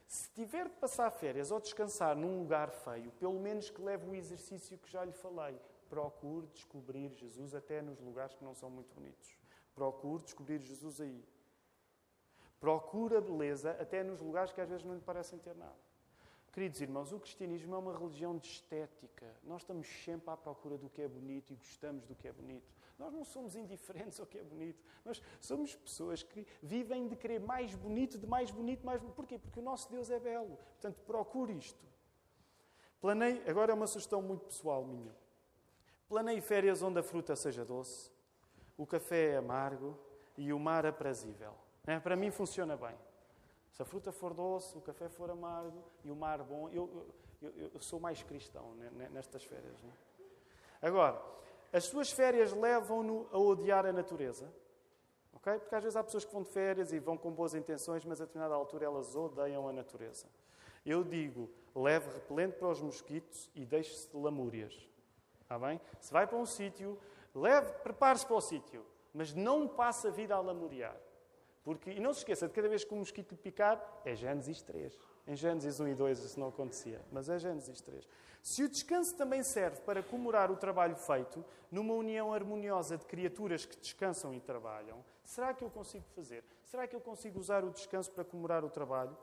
Se 0.07 0.31
tiver 0.31 0.69
de 0.69 0.77
passar 0.77 1.11
férias 1.11 1.51
ou 1.51 1.59
descansar 1.59 2.15
num 2.15 2.41
lugar 2.41 2.71
feio, 2.71 3.11
pelo 3.13 3.41
menos 3.41 3.71
que 3.71 3.83
leve 3.83 4.07
o 4.09 4.15
exercício 4.15 4.79
que 4.79 4.91
já 4.91 5.05
lhe 5.05 5.13
falei. 5.13 5.59
Procure 5.93 6.47
descobrir 6.47 7.11
Jesus 7.11 7.55
até 7.55 7.83
nos 7.83 8.01
lugares 8.01 8.35
que 8.35 8.43
não 8.43 8.55
são 8.55 8.71
muito 8.71 8.95
bonitos. 8.95 9.37
Procure 9.75 10.23
descobrir 10.23 10.59
Jesus 10.59 11.03
aí. 11.03 11.23
Procura 12.59 13.21
beleza 13.21 13.73
até 13.73 14.03
nos 14.03 14.19
lugares 14.23 14.55
que 14.55 14.61
às 14.63 14.71
vezes 14.71 14.87
não 14.87 14.95
lhe 14.95 15.03
parecem 15.03 15.39
ter 15.39 15.55
nada. 15.55 15.77
Queridos 16.51 16.81
irmãos, 16.81 17.13
o 17.13 17.21
cristianismo 17.21 17.75
é 17.75 17.79
uma 17.79 17.93
religião 17.93 18.39
de 18.39 18.47
estética. 18.47 19.37
Nós 19.45 19.61
estamos 19.61 19.87
sempre 19.87 20.31
à 20.31 20.37
procura 20.37 20.79
do 20.79 20.89
que 20.89 21.03
é 21.03 21.09
bonito 21.09 21.53
e 21.53 21.57
gostamos 21.57 22.07
do 22.07 22.15
que 22.15 22.27
é 22.27 22.33
bonito. 22.33 22.73
Nós 22.99 23.13
não 23.13 23.23
somos 23.23 23.55
indiferentes 23.55 24.19
ao 24.19 24.25
que 24.25 24.39
é 24.39 24.43
bonito. 24.43 24.83
Nós 25.05 25.23
somos 25.43 25.77
pessoas 25.77 26.23
que 26.23 26.47
vivem 26.63 27.07
de 27.07 27.17
querer 27.17 27.39
mais 27.39 27.75
bonito, 27.75 28.17
de 28.17 28.27
mais 28.27 28.51
bonito, 28.51 28.83
mais 28.87 28.99
bonito. 28.99 29.15
Porquê? 29.15 29.39
Porque 29.39 29.61
o 29.61 29.63
nosso 29.63 29.91
Deus 29.91 30.09
é 30.09 30.19
belo. 30.19 30.57
Portanto, 30.57 31.03
procure 31.03 31.53
isto. 31.53 31.85
Planei, 32.99 33.43
agora 33.47 33.73
é 33.73 33.75
uma 33.75 33.87
sugestão 33.87 34.23
muito 34.23 34.47
pessoal 34.47 34.87
minha. 34.87 35.22
Planei 36.13 36.43
férias 36.43 36.83
onde 36.83 37.01
a 37.01 37.03
fruta 37.03 37.35
seja 37.35 37.65
doce, 37.65 38.11
o 38.77 38.87
café 38.87 39.31
é 39.31 39.37
amargo 39.39 39.99
e 40.37 40.53
o 40.53 40.59
mar 40.59 40.85
aprazível. 40.85 41.55
É, 41.87 41.99
para 41.99 42.15
mim 42.15 42.31
funciona 42.31 42.77
bem. 42.77 42.95
Se 43.71 43.81
a 43.81 43.85
fruta 43.87 44.13
for 44.13 44.35
doce, 44.35 44.77
o 44.77 44.83
café 44.83 45.09
for 45.09 45.31
amargo 45.31 45.83
e 46.05 46.11
o 46.11 46.15
mar 46.15 46.43
bom, 46.43 46.69
eu, 46.69 47.07
eu, 47.41 47.71
eu, 47.73 47.81
sou 47.81 47.99
mais 47.99 48.23
cristão 48.23 48.75
nestas 49.11 49.43
férias. 49.43 49.83
É? 49.83 50.87
Agora, 50.87 51.19
as 51.73 51.85
suas 51.85 52.13
férias 52.13 52.53
levam-no 52.53 53.27
a 53.33 53.39
odiar 53.39 53.87
a 53.87 53.93
natureza. 53.93 54.53
Okay? 55.37 55.61
Porque 55.61 55.75
às 55.75 55.83
vezes 55.83 55.97
há 55.97 56.05
pessoas 56.05 56.27
que 56.27 56.33
vão 56.35 56.43
de 56.43 56.51
férias 56.51 56.93
e 56.93 56.99
vão 56.99 57.17
com 57.17 57.31
boas 57.31 57.55
intenções, 57.55 58.05
mas 58.05 58.21
a 58.21 58.27
determinada 58.27 58.55
altura 58.55 58.85
elas 58.85 59.17
odeiam 59.17 59.67
a 59.67 59.73
natureza. 59.73 60.27
Eu 60.85 61.03
digo, 61.03 61.49
leve 61.75 62.13
repelente 62.13 62.59
para 62.59 62.69
os 62.69 62.83
mosquitos 62.83 63.49
e 63.55 63.65
deixe-se 63.65 64.11
de 64.11 64.17
lamúrias. 64.19 64.92
Está 65.53 65.67
bem? 65.67 65.79
Se 66.01 66.11
vai 66.11 66.27
para 66.27 66.39
um 66.39 66.47
sítio, 66.47 66.99
leve, 67.35 67.71
prepare-se 67.83 68.25
para 68.25 68.37
o 68.37 68.41
sítio, 68.41 68.87
mas 69.13 69.35
não 69.35 69.69
passe 69.69 70.07
a 70.07 70.11
vida 70.11 70.35
a 70.35 70.41
lamuriar. 70.41 70.97
Porque, 71.63 71.91
e 71.91 72.01
não 72.01 72.15
se 72.15 72.21
esqueça, 72.21 72.49
de 72.49 72.55
cada 72.55 72.71
vez 72.71 72.85
que 72.85 72.95
um 72.95 73.01
mosquito 73.01 73.33
lhe 73.33 73.37
picar, 73.37 74.01
é 74.03 74.15
Gênesis 74.15 74.63
3. 74.63 74.99
Em 75.27 75.37
Gênesis 75.37 75.79
1 75.79 75.89
e 75.89 75.95
2 75.95 76.25
isso 76.25 76.41
não 76.41 76.49
acontecia, 76.49 77.03
mas 77.13 77.29
é 77.29 77.39
Gênesis 77.39 77.83
3. 77.83 78.09
Se 78.43 78.65
o 78.65 78.69
descanso 78.69 79.15
também 79.15 79.43
serve 79.43 79.83
para 79.83 80.03
comemorar 80.03 80.51
o 80.51 80.57
trabalho 80.57 80.97
feito, 80.97 81.45
numa 81.71 81.93
união 81.93 82.33
harmoniosa 82.33 82.97
de 82.97 83.05
criaturas 83.05 83.67
que 83.67 83.77
descansam 83.77 84.33
e 84.33 84.41
trabalham, 84.41 85.05
será 85.23 85.53
que 85.53 85.63
eu 85.63 85.69
consigo 85.69 86.07
fazer? 86.17 86.43
Será 86.65 86.87
que 86.87 86.97
eu 86.97 87.01
consigo 87.01 87.39
usar 87.39 87.63
o 87.63 87.71
descanso 87.71 88.11
para 88.11 88.25
comemorar 88.25 88.65
o 88.65 88.71
trabalho? 88.71 89.15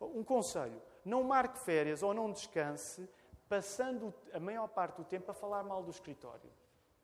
Um 0.00 0.24
conselho: 0.24 0.82
não 1.04 1.22
marque 1.22 1.60
férias 1.60 2.02
ou 2.02 2.12
não 2.12 2.32
descanse 2.32 3.08
passando 3.52 4.14
a 4.32 4.40
maior 4.40 4.66
parte 4.66 4.96
do 4.96 5.04
tempo 5.04 5.30
a 5.30 5.34
falar 5.34 5.62
mal 5.62 5.82
do 5.82 5.90
escritório. 5.90 6.50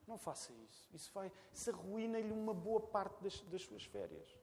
Não 0.07 0.16
faça 0.16 0.51
isso. 0.64 0.88
Isso, 0.94 1.12
vai, 1.12 1.30
isso 1.53 1.68
arruína-lhe 1.68 2.32
uma 2.32 2.55
boa 2.55 2.80
parte 2.80 3.22
das, 3.22 3.38
das 3.42 3.61
suas 3.64 3.84
férias. 3.84 4.34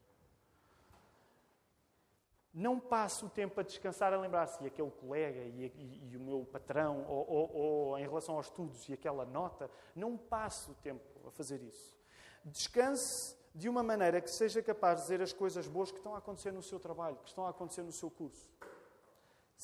Não 2.54 2.80
passe 2.80 3.26
o 3.26 3.30
tempo 3.30 3.60
a 3.60 3.64
descansar 3.64 4.14
a 4.14 4.20
lembrar-se 4.20 4.64
e 4.64 4.68
aquele 4.68 4.92
colega 4.92 5.40
e, 5.40 5.66
e, 5.66 6.12
e 6.12 6.16
o 6.16 6.20
meu 6.20 6.46
patrão, 6.46 7.04
ou, 7.10 7.28
ou, 7.28 7.56
ou, 7.56 7.98
em 7.98 8.04
relação 8.04 8.36
aos 8.36 8.46
estudos 8.46 8.88
e 8.88 8.94
aquela 8.94 9.26
nota. 9.26 9.68
Não 9.96 10.16
passe 10.16 10.70
o 10.70 10.76
tempo 10.76 11.28
a 11.28 11.32
fazer 11.32 11.60
isso. 11.64 11.98
Descanse 12.44 13.36
de 13.56 13.68
uma 13.68 13.82
maneira 13.82 14.22
que 14.22 14.30
seja 14.30 14.62
capaz 14.62 14.98
de 14.98 15.02
dizer 15.06 15.24
as 15.24 15.34
coisas 15.34 15.68
boas 15.68 15.90
que 15.90 15.98
estão 15.98 16.14
a 16.14 16.20
acontecer 16.20 16.52
no 16.52 16.62
seu 16.62 16.80
trabalho, 16.80 17.18
que 17.24 17.30
estão 17.30 17.48
a 17.48 17.50
acontecer 17.50 17.82
no 17.82 17.92
seu 17.92 18.12
curso. 18.12 18.48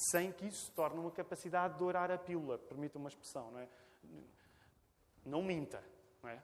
Sem 0.01 0.31
que 0.31 0.47
isso 0.47 0.65
se 0.65 0.71
torne 0.71 0.99
uma 0.99 1.11
capacidade 1.11 1.77
de 1.77 1.83
orar 1.83 2.09
a 2.09 2.17
pílula, 2.17 2.57
permita 2.57 2.97
uma 2.97 3.07
expressão, 3.07 3.51
não 3.51 3.59
é? 3.59 3.67
Não 5.23 5.43
minta, 5.43 5.83
não 6.23 6.29
é? 6.31 6.41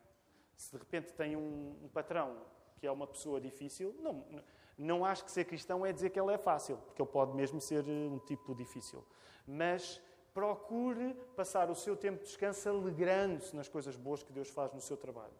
Se 0.56 0.72
de 0.74 0.78
repente 0.78 1.12
tem 1.14 1.36
um, 1.36 1.76
um 1.84 1.88
patrão 1.88 2.46
que 2.78 2.86
é 2.86 2.92
uma 2.92 3.08
pessoa 3.08 3.42
difícil, 3.42 3.96
não 4.00 4.24
não 4.78 5.04
acho 5.04 5.26
que 5.26 5.32
ser 5.32 5.46
cristão 5.46 5.84
é 5.84 5.92
dizer 5.92 6.12
que 6.12 6.20
ele 6.20 6.32
é 6.32 6.38
fácil, 6.38 6.78
porque 6.86 7.02
ele 7.02 7.10
pode 7.10 7.36
mesmo 7.36 7.60
ser 7.60 7.84
eh, 7.90 8.08
um 8.08 8.20
tipo 8.20 8.54
difícil. 8.54 9.04
Mas 9.48 10.00
procure 10.36 11.16
passar 11.36 11.72
o 11.72 11.76
seu 11.76 11.98
tempo 11.98 12.20
de 12.20 12.26
descanso 12.26 12.70
alegrando-se 12.70 13.56
nas 13.56 13.68
coisas 13.68 13.96
boas 13.96 14.22
que 14.22 14.32
Deus 14.32 14.50
faz 14.50 14.72
no 14.72 14.80
seu 14.80 14.96
trabalho. 14.96 15.34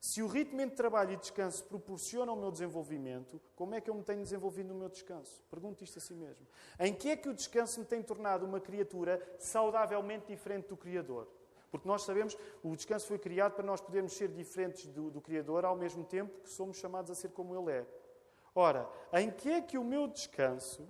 Se 0.00 0.22
o 0.22 0.26
ritmo 0.26 0.64
de 0.64 0.70
trabalho 0.70 1.12
e 1.12 1.16
descanso 1.18 1.62
proporciona 1.64 2.32
o 2.32 2.36
meu 2.36 2.50
desenvolvimento, 2.50 3.38
como 3.54 3.74
é 3.74 3.82
que 3.82 3.90
eu 3.90 3.94
me 3.94 4.02
tenho 4.02 4.22
desenvolvido 4.22 4.68
no 4.68 4.74
meu 4.74 4.88
descanso? 4.88 5.42
Pergunto 5.50 5.84
isto 5.84 5.98
a 5.98 6.00
si 6.00 6.14
mesmo. 6.14 6.46
Em 6.78 6.94
que 6.94 7.10
é 7.10 7.16
que 7.16 7.28
o 7.28 7.34
descanso 7.34 7.80
me 7.80 7.84
tem 7.84 8.02
tornado 8.02 8.46
uma 8.46 8.60
criatura 8.60 9.20
saudavelmente 9.38 10.26
diferente 10.26 10.68
do 10.68 10.76
Criador? 10.76 11.28
Porque 11.70 11.86
nós 11.86 12.02
sabemos 12.02 12.34
que 12.34 12.40
o 12.62 12.74
descanso 12.74 13.06
foi 13.06 13.18
criado 13.18 13.52
para 13.52 13.64
nós 13.64 13.82
podermos 13.82 14.14
ser 14.14 14.28
diferentes 14.28 14.86
do, 14.86 15.10
do 15.10 15.20
Criador 15.20 15.66
ao 15.66 15.76
mesmo 15.76 16.02
tempo 16.02 16.40
que 16.40 16.48
somos 16.48 16.78
chamados 16.78 17.10
a 17.10 17.14
ser 17.14 17.28
como 17.32 17.54
Ele 17.54 17.70
é. 17.70 17.86
Ora, 18.54 18.88
em 19.12 19.30
que 19.30 19.50
é 19.50 19.60
que 19.60 19.76
o 19.76 19.84
meu 19.84 20.08
descanso 20.08 20.88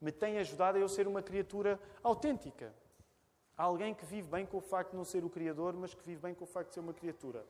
me 0.00 0.10
tem 0.10 0.38
ajudado 0.38 0.78
a 0.78 0.80
eu 0.80 0.88
ser 0.88 1.06
uma 1.06 1.22
criatura 1.22 1.78
autêntica? 2.02 2.74
Alguém 3.58 3.94
que 3.94 4.06
vive 4.06 4.26
bem 4.26 4.46
com 4.46 4.56
o 4.56 4.62
facto 4.62 4.92
de 4.92 4.96
não 4.96 5.04
ser 5.04 5.22
o 5.22 5.28
Criador, 5.28 5.74
mas 5.74 5.92
que 5.92 6.02
vive 6.02 6.22
bem 6.22 6.34
com 6.34 6.44
o 6.44 6.46
facto 6.46 6.68
de 6.68 6.74
ser 6.74 6.80
uma 6.80 6.94
criatura. 6.94 7.44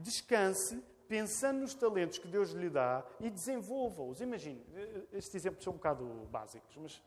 Descanse 0.00 0.82
pensando 1.08 1.60
nos 1.60 1.74
talentos 1.74 2.18
que 2.18 2.28
Deus 2.28 2.50
lhe 2.50 2.70
dá 2.70 3.04
e 3.18 3.30
desenvolva-os. 3.30 4.20
Imagine, 4.20 4.64
estes 5.12 5.34
exemplos 5.34 5.64
são 5.64 5.72
um 5.72 5.76
bocado 5.76 6.04
básicos, 6.30 6.76
mas 6.76 7.02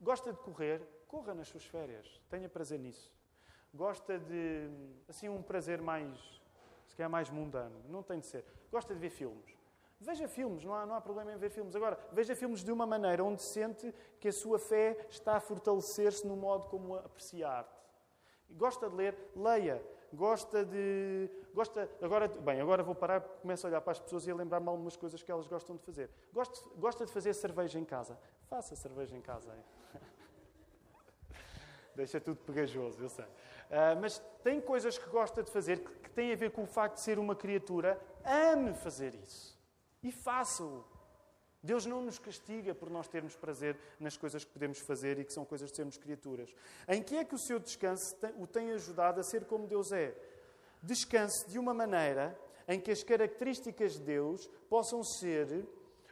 gosta 0.00 0.32
de 0.32 0.38
correr, 0.40 0.82
corra 1.06 1.34
nas 1.34 1.48
suas 1.48 1.64
férias, 1.64 2.20
tenha 2.28 2.48
prazer 2.48 2.78
nisso. 2.78 3.12
Gosta 3.72 4.18
de, 4.18 4.68
assim, 5.08 5.28
um 5.28 5.42
prazer 5.42 5.80
mais, 5.80 6.18
se 6.86 6.96
calhar 6.96 7.10
mais 7.10 7.30
mundano, 7.30 7.80
não 7.88 8.02
tem 8.02 8.20
de 8.20 8.26
ser. 8.26 8.44
Gosta 8.70 8.92
de 8.94 9.00
ver 9.00 9.10
filmes, 9.10 9.56
Veja 10.04 10.28
filmes, 10.28 10.62
não 10.62 10.74
há, 10.74 10.84
não 10.84 10.94
há 10.94 11.00
problema 11.00 11.32
em 11.32 11.38
ver 11.38 11.48
filmes. 11.50 11.74
Agora, 11.74 11.98
veja 12.12 12.36
filmes 12.36 12.62
de 12.62 12.70
uma 12.70 12.84
maneira 12.84 13.24
onde 13.24 13.40
sente 13.40 13.94
que 14.20 14.28
a 14.28 14.32
sua 14.32 14.58
fé 14.58 15.06
está 15.08 15.36
a 15.36 15.40
fortalecer-se 15.40 16.26
no 16.26 16.36
modo 16.36 16.68
como 16.68 16.94
aprecia 16.96 17.48
a 17.48 17.58
arte. 17.58 17.80
Gosta 18.50 18.90
de 18.90 18.96
ler, 18.96 19.16
leia. 19.34 19.82
Gosta 20.12 20.62
de. 20.62 21.30
Gosta, 21.54 21.88
agora, 22.02 22.26
bem, 22.26 22.60
agora 22.60 22.82
vou 22.82 22.96
parar, 22.96 23.20
começo 23.20 23.64
a 23.64 23.70
olhar 23.70 23.80
para 23.80 23.92
as 23.92 24.00
pessoas 24.00 24.26
e 24.26 24.30
a 24.30 24.34
lembrar-me 24.34 24.68
algumas 24.68 24.96
coisas 24.96 25.22
que 25.22 25.30
elas 25.30 25.46
gostam 25.46 25.76
de 25.76 25.82
fazer. 25.82 26.10
Gosta, 26.32 26.68
gosta 26.76 27.06
de 27.06 27.12
fazer 27.12 27.32
cerveja 27.32 27.78
em 27.78 27.84
casa. 27.84 28.18
Faça 28.50 28.74
cerveja 28.74 29.16
em 29.16 29.20
casa. 29.20 29.54
Deixa 31.94 32.20
tudo 32.20 32.38
pegajoso, 32.38 33.00
eu 33.00 33.08
sei. 33.08 33.24
Uh, 33.24 34.00
mas 34.00 34.18
tem 34.42 34.60
coisas 34.60 34.98
que 34.98 35.08
gosta 35.08 35.44
de 35.44 35.50
fazer 35.50 35.78
que, 35.78 35.92
que 36.00 36.10
têm 36.10 36.32
a 36.32 36.36
ver 36.36 36.50
com 36.50 36.64
o 36.64 36.66
facto 36.66 36.96
de 36.96 37.02
ser 37.02 37.20
uma 37.20 37.36
criatura. 37.36 38.00
Ame 38.24 38.74
fazer 38.74 39.14
isso 39.14 39.56
e 40.02 40.10
faça-o. 40.10 40.84
Deus 41.62 41.86
não 41.86 42.02
nos 42.02 42.18
castiga 42.18 42.74
por 42.74 42.90
nós 42.90 43.08
termos 43.08 43.34
prazer 43.34 43.78
nas 43.98 44.18
coisas 44.18 44.44
que 44.44 44.50
podemos 44.50 44.80
fazer 44.80 45.18
e 45.18 45.24
que 45.24 45.32
são 45.32 45.46
coisas 45.46 45.70
de 45.70 45.76
sermos 45.76 45.96
criaturas. 45.96 46.54
Em 46.86 47.02
que 47.02 47.16
é 47.16 47.24
que 47.24 47.34
o 47.34 47.38
seu 47.38 47.58
descanso 47.58 48.14
o 48.36 48.46
tem 48.46 48.72
ajudado 48.72 49.18
a 49.18 49.22
ser 49.22 49.46
como 49.46 49.66
Deus 49.66 49.92
é? 49.92 50.14
Descanse 50.84 51.48
de 51.48 51.58
uma 51.58 51.74
maneira 51.74 52.38
em 52.68 52.80
que 52.80 52.90
as 52.90 53.02
características 53.02 53.94
de 53.94 54.00
Deus 54.00 54.46
possam 54.68 55.02
ser 55.02 55.66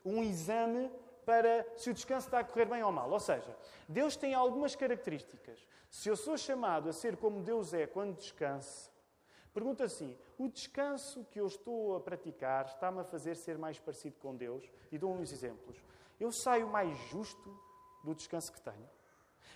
um 0.05 0.23
exame 0.23 0.91
para 1.25 1.65
se 1.77 1.91
o 1.91 1.95
descanso 1.95 2.27
está 2.27 2.41
a 2.41 2.45
correr 2.45 2.65
bem 2.67 2.83
ou 2.83 2.91
mal. 2.91 3.11
Ou 3.11 3.21
seja, 3.21 3.57
Deus 3.89 4.17
tem 4.17 4.35
algumas 4.35 4.75
características. 4.75 5.65
Se 5.89 6.09
eu 6.09 6.17
sou 6.17 6.37
chamado 6.37 6.89
a 6.89 6.93
ser 6.93 7.17
como 7.17 7.43
Deus 7.43 7.73
é 7.73 7.87
quando 7.87 8.17
descanse, 8.17 8.91
Pergunta 9.53 9.85
assim: 9.85 10.17
o 10.39 10.49
descanso 10.49 11.25
que 11.27 11.39
eu 11.39 11.47
estou 11.47 11.95
a 11.97 12.01
praticar 12.01 12.65
está-me 12.65 13.01
a 13.01 13.05
fazer 13.05 13.37
ser 13.37 13.59
mais 13.59 13.79
parecido 13.79 14.17
com 14.19 14.35
Deus? 14.35 14.65
E 14.91 14.99
dou 14.99 15.13
uns 15.13 15.31
exemplos. 15.31 15.77
Eu 16.19 16.33
saio 16.33 16.67
mais 16.69 16.97
justo 17.11 17.55
do 18.03 18.15
descanso 18.15 18.53
que 18.53 18.61
tenho. 18.61 18.89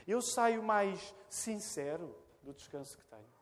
Eu 0.06 0.20
saio 0.20 0.62
mais 0.62 1.14
sincero 1.28 2.14
do 2.42 2.52
descanso 2.52 2.96
que 2.98 3.04
tenho. 3.04 3.35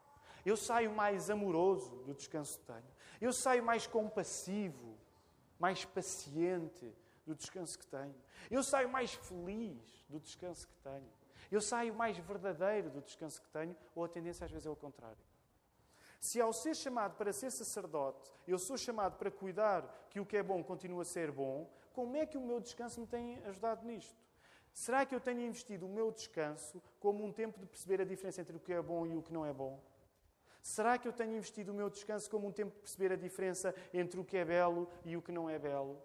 Eu 0.45 0.57
saio 0.57 0.93
mais 0.93 1.31
amoroso 1.31 1.97
do 2.05 2.15
descanso 2.15 2.59
que 2.59 2.67
tenho. 2.67 2.95
Eu 3.21 3.33
saio 3.33 3.65
mais 3.65 3.87
compassivo, 3.87 4.97
mais 5.59 5.85
paciente 5.85 6.95
do 7.27 7.35
descanso 7.35 7.79
que 7.79 7.87
tenho. 7.87 8.15
Eu 8.51 8.63
saio 8.63 8.89
mais 8.89 9.15
feliz 9.15 10.05
do 10.09 10.21
descanso 10.21 10.69
que 10.69 10.77
tenho. 10.77 11.11
Eu 11.51 11.61
saio 11.61 11.95
mais 11.95 12.19
verdadeiro 12.19 12.91
do 12.91 13.01
descanso 13.01 13.41
que 13.41 13.49
tenho, 13.49 13.77
ou 13.95 14.05
a 14.05 14.09
tendência 14.09 14.45
às 14.45 14.51
vezes 14.51 14.67
é 14.67 14.71
o 14.71 14.77
contrário. 14.77 15.19
Se 16.21 16.41
ao 16.41 16.53
ser 16.53 16.75
chamado 16.75 17.17
para 17.17 17.33
ser 17.33 17.51
sacerdote, 17.51 18.33
eu 18.47 18.59
sou 18.59 18.79
chamado 18.79 19.17
para 19.17 19.31
cuidar 19.31 20.09
que 20.11 20.21
o 20.21 20.27
que 20.27 20.37
é 20.37 20.43
bom 20.43 20.63
continue 20.65 21.03
a 21.03 21.05
ser 21.05 21.31
bom, 21.31 21.71
como 21.93 22.17
é 22.17 22.27
que 22.27 22.39
o 22.39 22.41
meu 22.41 22.61
descanso 22.61 23.01
me 23.01 23.07
tem 23.07 23.39
ajudado 23.45 23.87
nisto? 23.87 24.17
Será 24.73 25.07
que 25.07 25.15
eu 25.15 25.21
tenho 25.21 25.41
investido 25.41 25.87
o 25.87 25.89
meu 25.89 26.11
descanso 26.11 26.83
como 26.99 27.25
um 27.25 27.33
tempo 27.33 27.61
de 27.61 27.67
perceber 27.67 28.01
a 28.01 28.05
diferença 28.05 28.41
entre 28.41 28.57
o 28.57 28.61
que 28.61 28.73
é 28.73 28.83
bom 28.83 29.07
e 29.07 29.15
o 29.15 29.23
que 29.23 29.33
não 29.33 29.47
é 29.47 29.53
bom? 29.53 29.81
Será 30.65 30.97
que 30.97 31.07
eu 31.07 31.13
tenho 31.13 31.37
investido 31.37 31.73
o 31.73 31.75
meu 31.75 31.91
descanso 31.91 32.29
como 32.31 32.49
um 32.49 32.51
tempo 32.51 32.73
de 32.73 32.79
perceber 32.79 33.13
a 33.13 33.17
diferença 33.17 33.75
entre 33.93 34.19
o 34.19 34.25
que 34.25 34.35
é 34.39 34.47
belo 34.47 34.89
e 35.05 35.15
o 35.15 35.21
que 35.21 35.31
não 35.31 35.49
é 35.49 35.59
belo? 35.59 36.01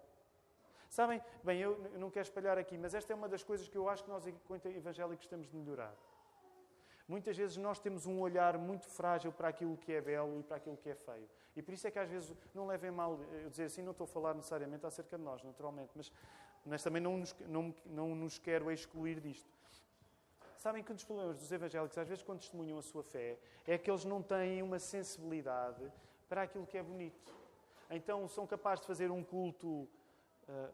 Sabem, 0.90 1.18
bem, 1.42 1.60
eu 1.60 1.80
não 1.98 2.10
quero 2.10 2.26
espalhar 2.26 2.58
aqui, 2.58 2.76
mas 2.76 2.92
esta 2.92 3.10
é 3.10 3.16
uma 3.16 3.26
das 3.26 3.42
coisas 3.42 3.66
que 3.68 3.78
eu 3.78 3.88
acho 3.88 4.04
que 4.04 4.10
nós, 4.10 4.26
enquanto 4.26 4.66
evangélicos, 4.66 5.26
temos 5.26 5.48
de 5.48 5.56
melhorar. 5.56 5.96
Muitas 7.08 7.38
vezes 7.38 7.56
nós 7.56 7.80
temos 7.80 8.04
um 8.04 8.20
olhar 8.20 8.58
muito 8.58 8.86
frágil 8.86 9.32
para 9.32 9.48
aquilo 9.48 9.78
que 9.78 9.92
é 9.92 10.00
belo 10.02 10.38
e 10.38 10.42
para 10.42 10.58
aquilo 10.58 10.76
que 10.76 10.90
é 10.90 10.94
feio. 10.94 11.26
E 11.56 11.62
por 11.62 11.72
isso 11.72 11.86
é 11.86 11.90
que 11.90 11.98
às 11.98 12.10
vezes 12.10 12.30
não 12.54 12.66
levem 12.66 12.90
mal 12.90 13.18
eu 13.42 13.48
dizer 13.48 13.64
assim, 13.64 13.80
não 13.80 13.92
estou 13.92 14.04
a 14.04 14.08
falar 14.08 14.34
necessariamente 14.34 14.84
acerca 14.84 15.16
de 15.16 15.24
nós, 15.24 15.42
naturalmente, 15.42 15.90
mas, 15.94 16.12
mas 16.66 16.82
também 16.82 17.00
não 17.00 17.16
nos, 17.16 17.34
não, 17.48 17.74
não 17.86 18.14
nos 18.14 18.38
quero 18.38 18.70
excluir 18.70 19.20
disto. 19.20 19.48
Sabem 20.60 20.84
que 20.84 20.92
um 20.92 20.94
dos 20.94 21.04
problemas 21.04 21.38
dos 21.38 21.50
evangélicos, 21.50 21.96
às 21.96 22.06
vezes, 22.06 22.22
quando 22.22 22.40
testemunham 22.40 22.78
a 22.78 22.82
sua 22.82 23.02
fé, 23.02 23.38
é 23.66 23.78
que 23.78 23.90
eles 23.90 24.04
não 24.04 24.22
têm 24.22 24.62
uma 24.62 24.78
sensibilidade 24.78 25.90
para 26.28 26.42
aquilo 26.42 26.66
que 26.66 26.76
é 26.76 26.82
bonito. 26.82 27.34
Então 27.90 28.28
são 28.28 28.46
capazes 28.46 28.82
de 28.82 28.86
fazer 28.86 29.10
um 29.10 29.24
culto, 29.24 29.88
uh, 30.46 30.70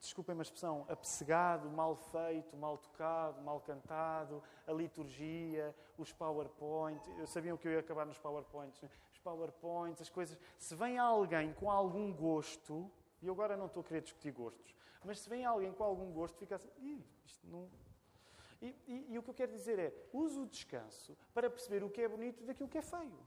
desculpem 0.00 0.36
a 0.36 0.42
expressão, 0.42 0.84
apessegado, 0.88 1.70
mal 1.70 1.94
feito, 1.94 2.56
mal 2.56 2.76
tocado, 2.76 3.40
mal 3.42 3.60
cantado, 3.60 4.42
a 4.66 4.72
liturgia, 4.72 5.72
os 5.96 6.12
PowerPoint. 6.12 7.00
Sabiam 7.28 7.56
que 7.56 7.68
eu 7.68 7.72
ia 7.74 7.78
acabar 7.78 8.04
nos 8.04 8.18
PowerPoints, 8.18 8.82
né? 8.82 8.90
Os 9.12 9.20
PowerPoints, 9.20 10.02
as 10.02 10.10
coisas. 10.10 10.36
Se 10.58 10.74
vem 10.74 10.98
alguém 10.98 11.52
com 11.52 11.70
algum 11.70 12.12
gosto, 12.12 12.90
e 13.22 13.30
agora 13.30 13.56
não 13.56 13.66
estou 13.66 13.82
a 13.82 13.84
querer 13.84 14.00
discutir 14.00 14.32
gostos, 14.32 14.74
mas 15.04 15.20
se 15.20 15.30
vem 15.30 15.44
alguém 15.44 15.72
com 15.72 15.84
algum 15.84 16.10
gosto, 16.10 16.36
fica 16.38 16.56
assim, 16.56 17.04
isto 17.24 17.46
não. 17.46 17.70
E, 18.62 18.76
e, 18.86 19.06
e, 19.10 19.18
o 19.18 19.22
que 19.22 19.30
eu 19.30 19.34
quero 19.34 19.50
dizer 19.50 19.76
é, 19.78 19.92
use 20.12 20.38
o 20.38 20.46
descanso 20.46 21.18
para 21.34 21.50
perceber 21.50 21.82
o 21.82 21.90
que 21.90 22.00
é 22.00 22.08
bonito 22.08 22.44
daquilo 22.44 22.68
que 22.68 22.78
é 22.78 22.82
feio. 22.82 23.18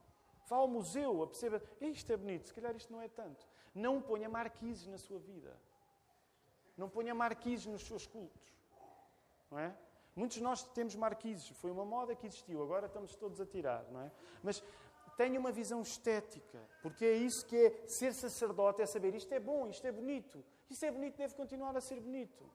Vá 0.47 0.55
ao 0.55 0.67
museu 0.67 1.21
a 1.21 1.27
perceber, 1.27 1.61
isto 1.81 2.09
é 2.09 2.15
bonito, 2.15 2.47
se 2.47 2.53
calhar 2.53 2.73
isto 2.73 2.93
não 2.93 3.01
é 3.01 3.09
tanto. 3.09 3.45
Não 3.73 4.01
ponha 4.01 4.29
marquises 4.29 4.87
na 4.87 4.97
sua 4.97 5.19
vida. 5.19 5.53
Não 6.77 6.89
ponha 6.89 7.13
marquises 7.13 7.65
nos 7.65 7.85
seus 7.85 8.07
cultos. 8.07 8.55
Não 9.51 9.59
é? 9.59 9.75
Muitos 10.15 10.37
de 10.37 10.43
nós 10.43 10.63
temos 10.63 10.95
marquises. 10.95 11.49
Foi 11.49 11.69
uma 11.69 11.83
moda 11.83 12.15
que 12.15 12.25
existiu. 12.25 12.63
Agora 12.63 12.85
estamos 12.85 13.13
todos 13.15 13.41
a 13.41 13.45
tirar. 13.45 13.83
Não 13.91 14.01
é? 14.01 14.11
Mas 14.41 14.63
tenha 15.17 15.37
uma 15.37 15.51
visão 15.51 15.81
estética. 15.81 16.59
Porque 16.81 17.03
é 17.03 17.13
isso 17.13 17.45
que 17.45 17.57
é 17.57 17.87
ser 17.87 18.13
sacerdote, 18.13 18.81
é 18.81 18.85
saber 18.85 19.13
isto 19.13 19.33
é 19.33 19.39
bom, 19.39 19.67
isto 19.67 19.85
é 19.85 19.91
bonito. 19.91 20.43
Isto 20.69 20.85
é 20.85 20.91
bonito, 20.91 21.17
deve 21.17 21.35
continuar 21.35 21.75
a 21.75 21.81
ser 21.81 21.99
bonito. 21.99 22.49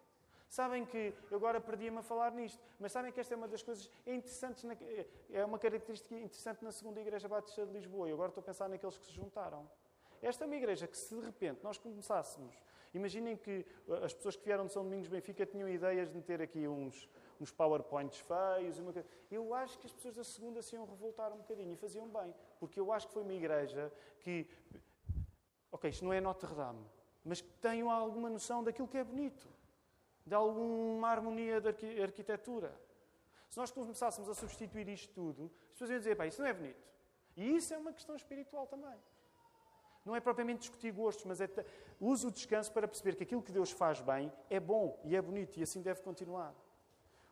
Sabem 0.50 0.84
que 0.84 1.14
eu 1.30 1.36
agora 1.36 1.60
perdi-me 1.60 1.98
a 1.98 2.02
falar 2.02 2.32
nisto, 2.32 2.60
mas 2.80 2.90
sabem 2.90 3.12
que 3.12 3.20
esta 3.20 3.32
é 3.32 3.36
uma 3.36 3.46
das 3.46 3.62
coisas 3.62 3.88
interessantes, 4.04 4.64
na, 4.64 4.74
é 5.30 5.44
uma 5.44 5.60
característica 5.60 6.12
interessante 6.12 6.64
na 6.64 6.72
segunda 6.72 7.00
Igreja 7.00 7.28
Batista 7.28 7.64
de 7.64 7.72
Lisboa. 7.72 8.08
E 8.08 8.12
agora 8.12 8.30
estou 8.30 8.42
a 8.42 8.44
pensar 8.44 8.68
naqueles 8.68 8.98
que 8.98 9.06
se 9.06 9.12
juntaram. 9.12 9.70
Esta 10.20 10.42
é 10.42 10.46
uma 10.46 10.56
igreja 10.56 10.88
que, 10.88 10.98
se 10.98 11.14
de 11.14 11.20
repente 11.24 11.62
nós 11.62 11.78
começássemos, 11.78 12.60
imaginem 12.92 13.36
que 13.36 13.64
as 14.02 14.12
pessoas 14.12 14.34
que 14.34 14.44
vieram 14.44 14.66
de 14.66 14.72
São 14.72 14.82
Domingos 14.82 15.06
Benfica 15.06 15.46
tinham 15.46 15.68
ideias 15.68 16.10
de 16.10 16.16
meter 16.16 16.42
aqui 16.42 16.66
uns, 16.66 17.08
uns 17.40 17.52
PowerPoints 17.52 18.18
feios. 18.18 18.76
Uma... 18.80 18.92
Eu 19.30 19.54
acho 19.54 19.78
que 19.78 19.86
as 19.86 19.92
pessoas 19.92 20.16
da 20.16 20.24
segunda 20.24 20.60
se 20.62 20.74
iam 20.74 20.84
revoltar 20.84 21.32
um 21.32 21.38
bocadinho 21.38 21.74
e 21.74 21.76
faziam 21.76 22.08
bem, 22.08 22.34
porque 22.58 22.80
eu 22.80 22.90
acho 22.90 23.06
que 23.06 23.12
foi 23.12 23.22
uma 23.22 23.34
igreja 23.34 23.92
que. 24.18 24.48
Ok, 25.70 25.88
isto 25.88 26.04
não 26.04 26.12
é 26.12 26.20
Notre 26.20 26.52
Dame, 26.52 26.84
mas 27.24 27.40
que 27.40 27.52
tenham 27.60 27.88
alguma 27.88 28.28
noção 28.28 28.64
daquilo 28.64 28.88
que 28.88 28.98
é 28.98 29.04
bonito 29.04 29.59
de 30.26 30.34
alguma 30.34 31.08
harmonia 31.08 31.60
da 31.60 31.70
arquitetura. 32.02 32.74
Se 33.48 33.58
nós 33.58 33.70
começássemos 33.70 34.28
a 34.28 34.34
substituir 34.34 34.88
isto 34.88 35.12
tudo, 35.12 35.50
as 35.66 35.72
pessoas 35.72 35.90
iam 35.90 35.98
dizer, 35.98 36.16
pá, 36.16 36.26
isso 36.26 36.40
não 36.40 36.48
é 36.48 36.52
bonito. 36.52 36.88
E 37.36 37.56
isso 37.56 37.74
é 37.74 37.78
uma 37.78 37.92
questão 37.92 38.14
espiritual 38.14 38.66
também. 38.66 38.96
Não 40.04 40.16
é 40.16 40.20
propriamente 40.20 40.60
discutir 40.60 40.92
gostos, 40.92 41.24
mas 41.24 41.40
é 41.40 41.48
use 42.00 42.26
o 42.26 42.30
descanso 42.30 42.72
para 42.72 42.88
perceber 42.88 43.16
que 43.16 43.24
aquilo 43.24 43.42
que 43.42 43.52
Deus 43.52 43.70
faz 43.70 44.00
bem 44.00 44.32
é 44.48 44.58
bom 44.58 44.98
e 45.04 45.14
é 45.14 45.20
bonito 45.20 45.58
e 45.58 45.62
assim 45.62 45.82
deve 45.82 46.00
continuar. 46.00 46.54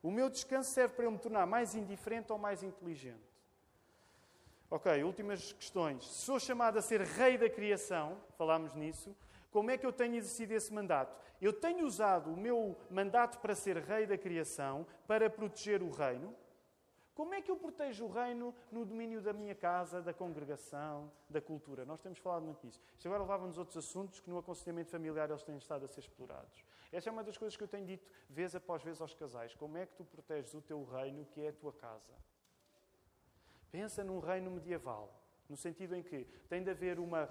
O 0.02 0.10
meu 0.10 0.28
descanso 0.28 0.70
serve 0.70 0.94
para 0.94 1.04
eu 1.04 1.10
me 1.10 1.18
tornar 1.18 1.46
mais 1.46 1.74
indiferente 1.74 2.30
ou 2.30 2.38
mais 2.38 2.62
inteligente. 2.62 3.28
Ok, 4.70 5.02
últimas 5.02 5.52
questões. 5.52 6.04
Sou 6.04 6.38
chamado 6.38 6.78
a 6.78 6.82
ser 6.82 7.00
rei 7.00 7.38
da 7.38 7.48
criação, 7.48 8.20
falámos 8.36 8.74
nisso. 8.74 9.16
Como 9.50 9.70
é 9.70 9.78
que 9.78 9.86
eu 9.86 9.92
tenho 9.92 10.14
exercido 10.14 10.52
esse 10.52 10.72
mandato? 10.72 11.16
Eu 11.40 11.52
tenho 11.52 11.86
usado 11.86 12.30
o 12.30 12.36
meu 12.36 12.76
mandato 12.90 13.38
para 13.38 13.54
ser 13.54 13.78
rei 13.78 14.06
da 14.06 14.18
criação 14.18 14.86
para 15.06 15.30
proteger 15.30 15.82
o 15.82 15.90
reino. 15.90 16.34
Como 17.14 17.34
é 17.34 17.42
que 17.42 17.50
eu 17.50 17.56
protejo 17.56 18.04
o 18.04 18.08
reino 18.08 18.54
no 18.70 18.84
domínio 18.84 19.20
da 19.20 19.32
minha 19.32 19.54
casa, 19.54 20.00
da 20.00 20.14
congregação, 20.14 21.10
da 21.28 21.40
cultura? 21.40 21.84
Nós 21.84 22.00
temos 22.00 22.18
falado 22.18 22.44
muito 22.44 22.64
nisso. 22.64 22.80
Isto 22.96 23.08
agora 23.08 23.22
levava-nos 23.22 23.58
outros 23.58 23.76
assuntos 23.76 24.20
que 24.20 24.30
no 24.30 24.38
aconselhamento 24.38 24.90
familiar 24.90 25.28
eles 25.28 25.42
têm 25.42 25.56
estado 25.56 25.84
a 25.84 25.88
ser 25.88 26.00
explorados. 26.00 26.64
Essa 26.92 27.08
é 27.08 27.12
uma 27.12 27.24
das 27.24 27.36
coisas 27.36 27.56
que 27.56 27.64
eu 27.64 27.68
tenho 27.68 27.84
dito 27.84 28.08
vez 28.28 28.54
após 28.54 28.82
vez 28.82 29.00
aos 29.00 29.14
casais. 29.14 29.52
Como 29.54 29.76
é 29.76 29.86
que 29.86 29.94
tu 29.94 30.04
proteges 30.04 30.54
o 30.54 30.60
teu 30.60 30.84
reino, 30.84 31.24
que 31.24 31.40
é 31.40 31.48
a 31.48 31.52
tua 31.52 31.72
casa? 31.72 32.14
Pensa 33.72 34.04
num 34.04 34.20
reino 34.20 34.50
medieval, 34.50 35.12
no 35.48 35.56
sentido 35.56 35.96
em 35.96 36.02
que 36.02 36.24
tem 36.48 36.62
de 36.62 36.70
haver 36.70 37.00
uma 37.00 37.28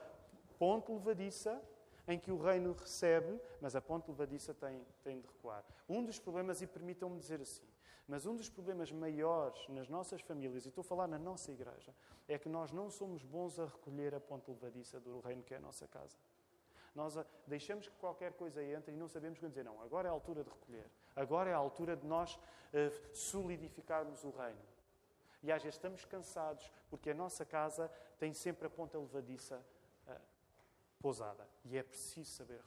ponte 0.59 0.91
levadiça 0.91 1.61
em 2.07 2.17
que 2.17 2.31
o 2.31 2.37
reino 2.37 2.73
recebe, 2.73 3.39
mas 3.61 3.75
a 3.75 3.81
ponte 3.81 4.09
levadiça 4.09 4.53
tem, 4.53 4.85
tem 5.03 5.19
de 5.19 5.27
recuar. 5.27 5.63
Um 5.89 6.03
dos 6.03 6.19
problemas, 6.19 6.61
e 6.61 6.67
permitam-me 6.67 7.19
dizer 7.19 7.41
assim, 7.41 7.67
mas 8.07 8.25
um 8.25 8.35
dos 8.35 8.49
problemas 8.49 8.91
maiores 8.91 9.67
nas 9.67 9.89
nossas 9.89 10.21
famílias, 10.21 10.65
e 10.65 10.69
estou 10.69 10.81
a 10.81 10.85
falar 10.85 11.07
na 11.07 11.19
nossa 11.19 11.51
igreja, 11.51 11.93
é 12.27 12.37
que 12.37 12.47
nós 12.47 12.71
não 12.71 12.89
somos 12.89 13.23
bons 13.23 13.59
a 13.59 13.65
recolher 13.65 14.15
a 14.15 14.19
ponte 14.19 14.49
levadiça 14.49 14.99
do 14.99 15.19
reino 15.19 15.43
que 15.43 15.53
é 15.53 15.57
a 15.57 15.59
nossa 15.59 15.85
casa. 15.87 16.17
Nós 16.95 17.15
deixamos 17.45 17.87
que 17.87 17.95
qualquer 17.97 18.33
coisa 18.33 18.63
entre 18.63 18.93
e 18.93 18.97
não 18.97 19.07
sabemos 19.07 19.37
quando 19.37 19.51
dizer, 19.51 19.63
não, 19.63 19.79
agora 19.81 20.07
é 20.07 20.09
a 20.09 20.13
altura 20.13 20.43
de 20.43 20.49
recolher. 20.49 20.89
Agora 21.15 21.49
é 21.49 21.53
a 21.53 21.57
altura 21.57 21.95
de 21.95 22.07
nós 22.07 22.35
uh, 22.35 23.15
solidificarmos 23.15 24.23
o 24.23 24.31
reino. 24.31 24.57
E 25.43 25.51
às 25.51 25.61
vezes 25.61 25.75
estamos 25.75 26.05
cansados 26.05 26.71
porque 26.89 27.11
a 27.11 27.13
nossa 27.13 27.45
casa 27.45 27.91
tem 28.17 28.33
sempre 28.33 28.65
a 28.65 28.69
ponta 28.69 28.97
levadiça 28.97 29.63
pousada. 30.99 31.47
E 31.65 31.77
é 31.77 31.83
preciso 31.83 32.29
saber 32.31 32.61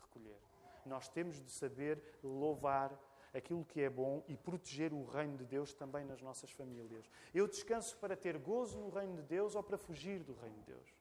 recolher. 0.00 0.38
Nós 0.84 1.08
temos 1.08 1.40
de 1.42 1.50
saber 1.50 2.02
louvar 2.22 2.96
aquilo 3.34 3.64
que 3.64 3.80
é 3.82 3.90
bom 3.90 4.22
e 4.28 4.36
proteger 4.36 4.92
o 4.92 5.04
reino 5.04 5.36
de 5.36 5.44
Deus 5.44 5.74
também 5.74 6.04
nas 6.04 6.22
nossas 6.22 6.50
famílias. 6.50 7.10
Eu 7.34 7.46
descanso 7.46 7.96
para 7.98 8.16
ter 8.16 8.38
gozo 8.38 8.78
no 8.78 8.88
reino 8.88 9.16
de 9.16 9.22
Deus 9.22 9.54
ou 9.54 9.62
para 9.62 9.76
fugir 9.76 10.22
do 10.22 10.34
reino 10.34 10.56
de 10.56 10.62
Deus? 10.62 10.94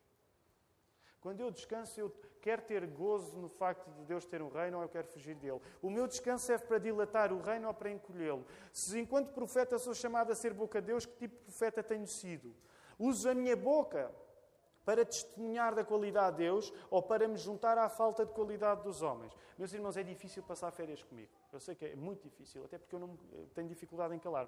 Quando 1.21 1.39
eu 1.39 1.49
descanso, 1.49 1.99
eu 1.99 2.13
quero 2.39 2.61
ter 2.61 2.85
gozo 2.85 3.35
no 3.37 3.49
facto 3.49 3.89
de 3.93 4.05
Deus 4.05 4.25
ter 4.25 4.41
um 4.43 4.49
reino 4.49 4.77
ou 4.77 4.83
eu 4.83 4.89
quero 4.89 5.07
fugir 5.07 5.33
dele. 5.33 5.59
O 5.81 5.89
meu 5.89 6.05
descanso 6.07 6.45
serve 6.45 6.65
para 6.65 6.77
dilatar 6.77 7.33
o 7.33 7.41
reino 7.41 7.67
ou 7.67 7.73
para 7.73 7.89
encolhê-lo. 7.89 8.45
Se 8.71 8.99
enquanto 8.99 9.33
profeta 9.33 9.79
sou 9.79 9.95
chamado 9.95 10.31
a 10.31 10.35
ser 10.35 10.53
boca 10.53 10.79
de 10.79 10.87
Deus, 10.87 11.05
que 11.05 11.15
tipo 11.17 11.35
de 11.35 11.41
profeta 11.45 11.81
tenho 11.81 12.05
sido? 12.05 12.53
Uso 12.99 13.27
a 13.27 13.33
minha 13.33 13.55
boca 13.55 14.13
para 14.85 15.03
testemunhar 15.03 15.73
da 15.73 15.83
qualidade 15.83 16.37
de 16.37 16.43
Deus 16.43 16.71
ou 16.91 17.01
para 17.01 17.27
me 17.27 17.37
juntar 17.37 17.77
à 17.77 17.89
falta 17.89 18.25
de 18.25 18.31
qualidade 18.31 18.83
dos 18.83 19.01
homens. 19.01 19.35
Meus 19.57 19.73
irmãos, 19.73 19.97
é 19.97 20.03
difícil 20.03 20.43
passar 20.43 20.69
férias 20.71 21.01
comigo. 21.01 21.31
Eu 21.51 21.59
sei 21.59 21.73
que 21.73 21.85
é 21.85 21.95
muito 21.95 22.21
difícil, 22.21 22.63
até 22.63 22.77
porque 22.77 22.93
eu 22.93 22.99
não 22.99 23.17
tenho 23.55 23.67
dificuldade 23.67 24.13
em 24.13 24.19
calar. 24.19 24.47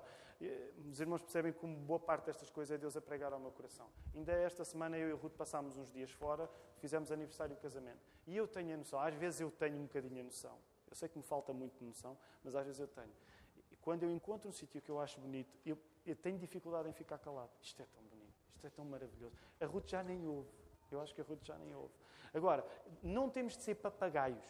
Os 0.90 1.00
irmãos 1.00 1.22
percebem 1.22 1.52
como 1.52 1.76
boa 1.78 2.00
parte 2.00 2.26
destas 2.26 2.50
coisas 2.50 2.76
é 2.76 2.78
Deus 2.78 2.96
a 2.96 3.02
pregar 3.02 3.34
ao 3.34 3.40
meu 3.40 3.52
coração. 3.52 3.90
Ainda 4.14 4.32
esta 4.34 4.64
semana 4.64 4.98
eu 4.98 5.10
e 5.10 5.14
o 5.14 5.18
Ruth 5.18 5.34
passámos 5.34 5.76
uns 5.76 5.92
dias 5.92 6.12
fora, 6.12 6.50
fizemos 6.78 7.12
aniversário 7.12 7.56
de 7.56 7.62
casamento. 7.62 8.00
E 8.28 8.38
eu 8.38 8.48
tenho 8.48 8.74
a 8.76 8.78
noção, 8.78 9.00
às 9.00 9.16
vezes 9.16 9.42
eu 9.42 9.50
tenho 9.50 9.78
um 9.78 9.84
bocadinho 9.84 10.22
a 10.22 10.24
noção. 10.24 10.58
Eu 10.90 10.96
sei 10.96 11.10
que 11.10 11.18
me 11.18 11.24
falta 11.24 11.52
muito 11.52 11.80
de 11.80 11.86
noção, 11.86 12.18
mas 12.44 12.56
às 12.56 12.66
vezes 12.66 12.80
eu 12.80 12.88
tenho. 12.88 13.12
E 13.72 13.76
quando 13.78 14.04
eu 14.04 14.12
encontro 14.12 14.50
um 14.50 14.54
sítio 14.54 14.82
que 14.82 14.92
eu 14.92 15.00
acho 15.00 15.20
bonito, 15.20 15.58
eu, 15.66 15.78
eu 16.06 16.16
tenho 16.16 16.38
dificuldade 16.38 16.88
em 16.88 16.94
ficar 16.94 17.18
calado. 17.18 17.50
Isto 17.62 17.82
é 17.82 17.86
tão. 17.86 18.07
Isto 18.56 18.68
é 18.68 18.70
tão 18.70 18.86
maravilhoso. 18.86 19.36
A 19.60 19.66
Ruth 19.66 19.90
já 19.90 20.04
nem 20.04 20.28
ouve. 20.28 20.50
Eu 20.92 21.02
acho 21.02 21.14
que 21.14 21.22
a 21.22 21.24
Ruth 21.24 21.44
já 21.44 21.58
nem 21.58 21.74
ouve. 21.76 21.94
Agora, 22.34 22.66
não 23.04 23.30
temos 23.30 23.58
de 23.58 23.64
ser 23.64 23.76
papagaios. 23.76 24.46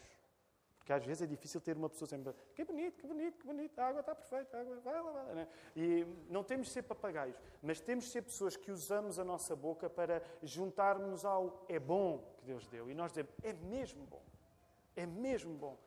Porque 0.87 0.93
às 0.93 1.05
vezes 1.05 1.23
é 1.23 1.25
difícil 1.25 1.59
ter 1.59 1.75
uma 1.75 1.89
pessoa 1.89 2.07
sempre. 2.07 2.33
Que 2.55 2.63
bonito, 2.63 2.97
que 2.97 3.05
bonito, 3.05 3.37
que 3.37 3.45
bonito, 3.45 3.77
a 3.77 3.87
água 3.87 3.99
está 3.99 4.15
perfeita, 4.15 4.55
a 4.55 4.61
água 4.61 4.79
vai 4.79 4.93
lá, 4.93 5.11
vai 5.11 5.25
lá. 5.25 5.33
Né? 5.33 5.47
E 5.75 6.05
não 6.29 6.45
temos 6.45 6.67
de 6.67 6.73
ser 6.73 6.83
papagaios, 6.83 7.37
mas 7.61 7.81
temos 7.81 8.05
de 8.05 8.11
ser 8.11 8.21
pessoas 8.21 8.55
que 8.55 8.71
usamos 8.71 9.19
a 9.19 9.23
nossa 9.25 9.53
boca 9.53 9.89
para 9.89 10.21
juntarmos 10.41 11.25
ao 11.25 11.65
é 11.67 11.77
bom 11.77 12.19
que 12.37 12.45
Deus 12.45 12.65
deu. 12.67 12.89
E 12.89 12.93
nós 12.93 13.11
dizemos, 13.11 13.33
é 13.43 13.51
mesmo 13.51 14.05
bom. 14.05 14.23
É 14.95 15.05
mesmo 15.05 15.53
bom. 15.55 15.77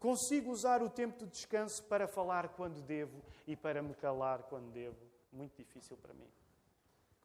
Consigo 0.00 0.50
usar 0.50 0.82
o 0.82 0.90
tempo 0.90 1.16
de 1.24 1.30
descanso 1.30 1.80
para 1.84 2.08
falar 2.08 2.48
quando 2.48 2.82
devo 2.82 3.22
e 3.46 3.54
para 3.54 3.80
me 3.80 3.94
calar 3.94 4.42
quando 4.42 4.72
devo. 4.72 4.98
Muito 5.32 5.56
difícil 5.56 5.96
para 5.96 6.12
mim. 6.12 6.28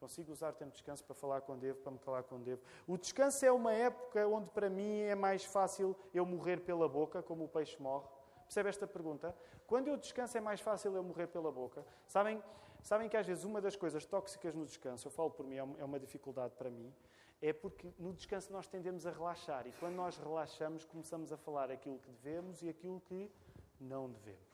Consigo 0.00 0.30
usar 0.30 0.52
tempo 0.52 0.70
de 0.70 0.76
descanso 0.76 1.02
para 1.04 1.14
falar 1.14 1.40
com 1.40 1.58
devo, 1.58 1.80
para 1.80 1.90
me 1.90 1.98
calar 1.98 2.22
com 2.22 2.40
devo. 2.40 2.62
O 2.86 2.96
descanso 2.96 3.44
é 3.44 3.50
uma 3.50 3.72
época 3.72 4.26
onde 4.28 4.48
para 4.50 4.70
mim 4.70 5.00
é 5.00 5.14
mais 5.14 5.44
fácil 5.44 5.96
eu 6.14 6.24
morrer 6.24 6.60
pela 6.60 6.88
boca, 6.88 7.20
como 7.22 7.44
o 7.44 7.48
peixe 7.48 7.80
morre. 7.82 8.06
Percebe 8.44 8.68
esta 8.68 8.86
pergunta? 8.86 9.36
Quando 9.66 9.88
eu 9.88 9.96
descanso 9.96 10.38
é 10.38 10.40
mais 10.40 10.60
fácil 10.60 10.94
eu 10.94 11.02
morrer 11.02 11.26
pela 11.26 11.50
boca. 11.50 11.84
Sabem, 12.06 12.42
sabem 12.80 13.08
que 13.08 13.16
às 13.16 13.26
vezes 13.26 13.44
uma 13.44 13.60
das 13.60 13.74
coisas 13.74 14.06
tóxicas 14.06 14.54
no 14.54 14.64
descanso, 14.64 15.08
eu 15.08 15.10
falo 15.10 15.30
por 15.30 15.44
mim, 15.44 15.56
é, 15.56 15.58
é 15.80 15.84
uma 15.84 15.98
dificuldade 15.98 16.54
para 16.54 16.70
mim, 16.70 16.94
é 17.42 17.52
porque 17.52 17.92
no 17.98 18.12
descanso 18.12 18.52
nós 18.52 18.68
tendemos 18.68 19.04
a 19.04 19.10
relaxar. 19.10 19.66
E 19.66 19.72
quando 19.72 19.96
nós 19.96 20.16
relaxamos, 20.16 20.84
começamos 20.84 21.32
a 21.32 21.36
falar 21.36 21.70
aquilo 21.72 21.98
que 21.98 22.10
devemos 22.10 22.62
e 22.62 22.68
aquilo 22.68 23.00
que 23.00 23.30
não 23.80 24.08
devemos. 24.10 24.48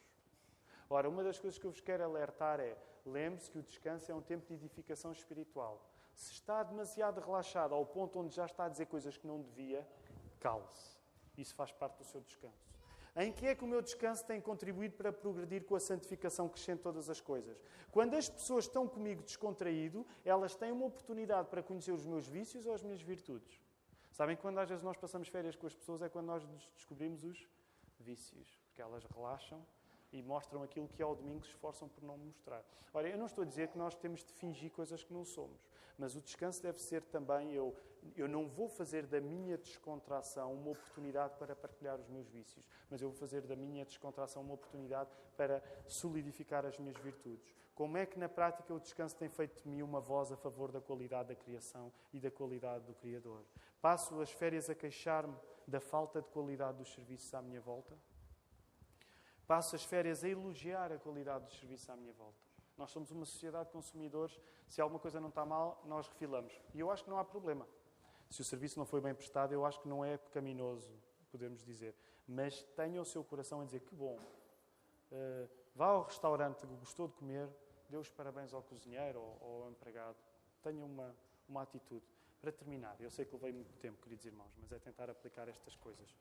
Ora, 0.88 1.08
uma 1.08 1.22
das 1.22 1.38
coisas 1.38 1.58
que 1.58 1.66
eu 1.66 1.70
vos 1.70 1.80
quero 1.80 2.02
alertar 2.02 2.60
é 2.60 2.76
lembre-se 3.04 3.50
que 3.50 3.58
o 3.58 3.62
descanso 3.62 4.10
é 4.10 4.14
um 4.14 4.22
tempo 4.22 4.46
de 4.46 4.54
edificação 4.54 5.12
espiritual. 5.12 5.84
Se 6.14 6.32
está 6.32 6.62
demasiado 6.62 7.20
relaxado 7.20 7.74
ao 7.74 7.84
ponto 7.84 8.18
onde 8.18 8.34
já 8.34 8.46
está 8.46 8.66
a 8.66 8.68
dizer 8.68 8.86
coisas 8.86 9.16
que 9.16 9.26
não 9.26 9.40
devia, 9.40 9.86
cale-se. 10.40 10.96
Isso 11.36 11.54
faz 11.54 11.72
parte 11.72 11.98
do 11.98 12.04
seu 12.04 12.20
descanso. 12.20 12.74
Em 13.16 13.32
que 13.32 13.46
é 13.46 13.54
que 13.54 13.62
o 13.62 13.66
meu 13.66 13.80
descanso 13.80 14.24
tem 14.24 14.40
contribuído 14.40 14.96
para 14.96 15.12
progredir 15.12 15.64
com 15.64 15.76
a 15.76 15.80
santificação 15.80 16.48
crescente 16.48 16.80
todas 16.80 17.08
as 17.08 17.20
coisas? 17.20 17.56
Quando 17.92 18.14
as 18.14 18.28
pessoas 18.28 18.64
estão 18.64 18.88
comigo 18.88 19.22
descontraído, 19.22 20.04
elas 20.24 20.56
têm 20.56 20.72
uma 20.72 20.86
oportunidade 20.86 21.48
para 21.48 21.62
conhecer 21.62 21.92
os 21.92 22.04
meus 22.04 22.26
vícios 22.26 22.66
ou 22.66 22.74
as 22.74 22.82
minhas 22.82 23.00
virtudes. 23.00 23.60
Sabem 24.10 24.34
que 24.34 24.42
quando 24.42 24.58
às 24.58 24.68
vezes 24.68 24.82
nós 24.82 24.96
passamos 24.96 25.28
férias 25.28 25.54
com 25.54 25.66
as 25.66 25.74
pessoas 25.74 26.02
é 26.02 26.08
quando 26.08 26.26
nós 26.26 26.44
descobrimos 26.74 27.22
os 27.22 27.48
vícios, 28.00 28.60
porque 28.66 28.82
elas 28.82 29.04
relaxam 29.04 29.64
e 30.14 30.22
mostram 30.22 30.62
aquilo 30.62 30.88
que 30.88 31.02
ao 31.02 31.14
domingo 31.16 31.44
se 31.44 31.50
esforçam 31.50 31.88
por 31.88 32.02
não 32.04 32.16
mostrar. 32.16 32.64
Ora, 32.92 33.08
eu 33.08 33.18
não 33.18 33.26
estou 33.26 33.42
a 33.42 33.46
dizer 33.46 33.68
que 33.68 33.76
nós 33.76 33.96
temos 33.96 34.22
de 34.22 34.32
fingir 34.32 34.70
coisas 34.70 35.02
que 35.02 35.12
não 35.12 35.24
somos, 35.24 35.68
mas 35.98 36.14
o 36.14 36.20
descanso 36.20 36.62
deve 36.62 36.80
ser 36.80 37.02
também 37.02 37.52
eu, 37.52 37.74
eu 38.16 38.28
não 38.28 38.46
vou 38.48 38.68
fazer 38.68 39.06
da 39.06 39.20
minha 39.20 39.58
descontração 39.58 40.52
uma 40.52 40.70
oportunidade 40.70 41.34
para 41.36 41.56
partilhar 41.56 41.98
os 41.98 42.08
meus 42.08 42.28
vícios, 42.28 42.64
mas 42.88 43.02
eu 43.02 43.10
vou 43.10 43.18
fazer 43.18 43.42
da 43.42 43.56
minha 43.56 43.84
descontração 43.84 44.40
uma 44.42 44.54
oportunidade 44.54 45.10
para 45.36 45.60
solidificar 45.88 46.64
as 46.64 46.78
minhas 46.78 46.96
virtudes. 46.98 47.52
Como 47.74 47.98
é 47.98 48.06
que 48.06 48.16
na 48.16 48.28
prática 48.28 48.72
o 48.72 48.78
descanso 48.78 49.16
tem 49.16 49.28
feito 49.28 49.64
de 49.64 49.68
mim 49.68 49.82
uma 49.82 50.00
voz 50.00 50.30
a 50.30 50.36
favor 50.36 50.70
da 50.70 50.80
qualidade 50.80 51.30
da 51.30 51.34
criação 51.34 51.92
e 52.12 52.20
da 52.20 52.30
qualidade 52.30 52.84
do 52.84 52.94
Criador? 52.94 53.40
Passo 53.82 54.20
as 54.20 54.30
férias 54.30 54.70
a 54.70 54.76
queixar-me 54.76 55.34
da 55.66 55.80
falta 55.80 56.22
de 56.22 56.28
qualidade 56.28 56.78
dos 56.78 56.94
serviços 56.94 57.34
à 57.34 57.42
minha 57.42 57.60
volta? 57.60 57.98
Passo 59.46 59.76
as 59.76 59.84
férias 59.84 60.24
a 60.24 60.28
elogiar 60.28 60.92
a 60.92 60.98
qualidade 60.98 61.44
dos 61.44 61.58
serviços 61.58 61.88
à 61.90 61.96
minha 61.96 62.12
volta. 62.12 62.38
Nós 62.76 62.90
somos 62.90 63.10
uma 63.10 63.24
sociedade 63.24 63.66
de 63.66 63.72
consumidores. 63.72 64.40
Se 64.66 64.80
alguma 64.80 64.98
coisa 64.98 65.20
não 65.20 65.28
está 65.28 65.44
mal, 65.44 65.82
nós 65.86 66.08
refilamos. 66.08 66.58
E 66.72 66.80
eu 66.80 66.90
acho 66.90 67.04
que 67.04 67.10
não 67.10 67.18
há 67.18 67.24
problema. 67.24 67.66
Se 68.30 68.40
o 68.40 68.44
serviço 68.44 68.78
não 68.78 68.86
foi 68.86 69.00
bem 69.00 69.14
prestado, 69.14 69.52
eu 69.52 69.64
acho 69.64 69.80
que 69.80 69.88
não 69.88 70.04
é 70.04 70.16
pecaminoso, 70.16 70.92
podemos 71.30 71.62
dizer. 71.62 71.94
Mas 72.26 72.62
tenha 72.74 73.00
o 73.00 73.04
seu 73.04 73.22
coração 73.22 73.60
a 73.60 73.64
dizer 73.64 73.80
que 73.80 73.94
bom. 73.94 74.18
Uh, 75.12 75.48
vá 75.74 75.86
ao 75.86 76.02
restaurante 76.02 76.66
que 76.66 76.74
gostou 76.74 77.06
de 77.06 77.14
comer, 77.14 77.48
dê 77.88 77.96
os 77.96 78.10
parabéns 78.10 78.52
ao 78.52 78.62
cozinheiro 78.62 79.20
ou 79.20 79.64
ao 79.64 79.70
empregado. 79.70 80.16
Tenha 80.62 80.84
uma, 80.84 81.14
uma 81.48 81.62
atitude. 81.62 82.04
Para 82.40 82.50
terminar, 82.50 82.96
eu 83.00 83.10
sei 83.10 83.24
que 83.24 83.34
levei 83.34 83.52
muito 83.52 83.74
tempo, 83.76 84.02
queridos 84.02 84.26
irmãos, 84.26 84.52
mas 84.60 84.72
é 84.72 84.78
tentar 84.78 85.08
aplicar 85.08 85.48
estas 85.48 85.76
coisas. 85.76 86.14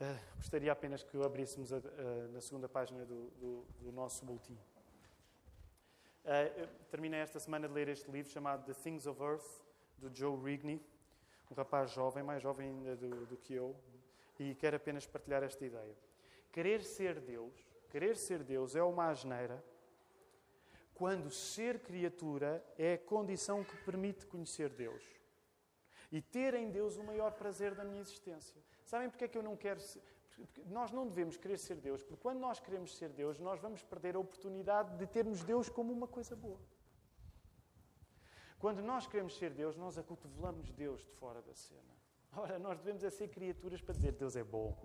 Uh, 0.00 0.18
gostaria 0.36 0.72
apenas 0.72 1.02
que 1.02 1.14
abríssemos 1.22 1.74
a, 1.74 1.76
uh, 1.76 2.32
na 2.32 2.40
segunda 2.40 2.66
página 2.66 3.04
do, 3.04 3.28
do, 3.32 3.66
do 3.80 3.92
nosso 3.92 4.24
boletim. 4.24 4.58
Uh, 6.24 6.66
terminei 6.90 7.20
esta 7.20 7.38
semana 7.38 7.68
de 7.68 7.74
ler 7.74 7.86
este 7.88 8.10
livro 8.10 8.32
chamado 8.32 8.64
The 8.64 8.72
Things 8.72 9.06
of 9.06 9.22
Earth, 9.22 9.62
do 9.98 10.10
Joe 10.16 10.42
Rigney, 10.42 10.80
um 11.50 11.54
rapaz 11.54 11.90
jovem, 11.90 12.22
mais 12.22 12.42
jovem 12.42 12.70
ainda 12.70 12.96
do, 12.96 13.26
do 13.26 13.36
que 13.36 13.52
eu, 13.52 13.76
e 14.38 14.54
quero 14.54 14.76
apenas 14.76 15.04
partilhar 15.06 15.42
esta 15.42 15.66
ideia. 15.66 15.94
Querer 16.50 16.82
ser 16.82 17.20
Deus, 17.20 17.52
querer 17.90 18.16
ser 18.16 18.42
Deus 18.42 18.74
é 18.74 18.82
uma 18.82 19.10
asneira 19.10 19.62
quando 20.94 21.30
ser 21.30 21.80
criatura 21.80 22.64
é 22.78 22.94
a 22.94 22.98
condição 22.98 23.62
que 23.62 23.76
permite 23.84 24.24
conhecer 24.24 24.70
Deus 24.70 25.04
e 26.10 26.22
ter 26.22 26.54
em 26.54 26.70
Deus 26.70 26.96
o 26.96 27.04
maior 27.04 27.32
prazer 27.32 27.74
da 27.74 27.84
minha 27.84 28.00
existência. 28.00 28.62
Sabem 28.90 29.08
porque 29.08 29.24
é 29.26 29.28
que 29.28 29.38
eu 29.38 29.42
não 29.42 29.56
quero 29.56 29.80
ser... 29.80 30.02
Nós 30.66 30.90
não 30.90 31.06
devemos 31.06 31.36
querer 31.36 31.58
ser 31.58 31.76
Deus, 31.76 32.02
porque 32.02 32.20
quando 32.20 32.40
nós 32.40 32.58
queremos 32.58 32.96
ser 32.96 33.10
Deus, 33.10 33.38
nós 33.38 33.60
vamos 33.60 33.84
perder 33.84 34.16
a 34.16 34.18
oportunidade 34.18 34.96
de 34.96 35.06
termos 35.06 35.44
Deus 35.44 35.68
como 35.68 35.92
uma 35.92 36.08
coisa 36.08 36.34
boa. 36.34 36.58
Quando 38.58 38.82
nós 38.82 39.06
queremos 39.06 39.36
ser 39.38 39.50
Deus, 39.50 39.76
nós 39.76 39.96
acotovelamos 39.96 40.72
Deus 40.72 41.04
de 41.04 41.12
fora 41.12 41.40
da 41.40 41.54
cena. 41.54 41.94
Ora, 42.36 42.58
nós 42.58 42.78
devemos 42.78 43.04
é 43.04 43.10
ser 43.10 43.28
criaturas 43.28 43.80
para 43.80 43.94
dizer 43.94 44.12
Deus 44.12 44.34
é 44.34 44.42
bom. 44.42 44.76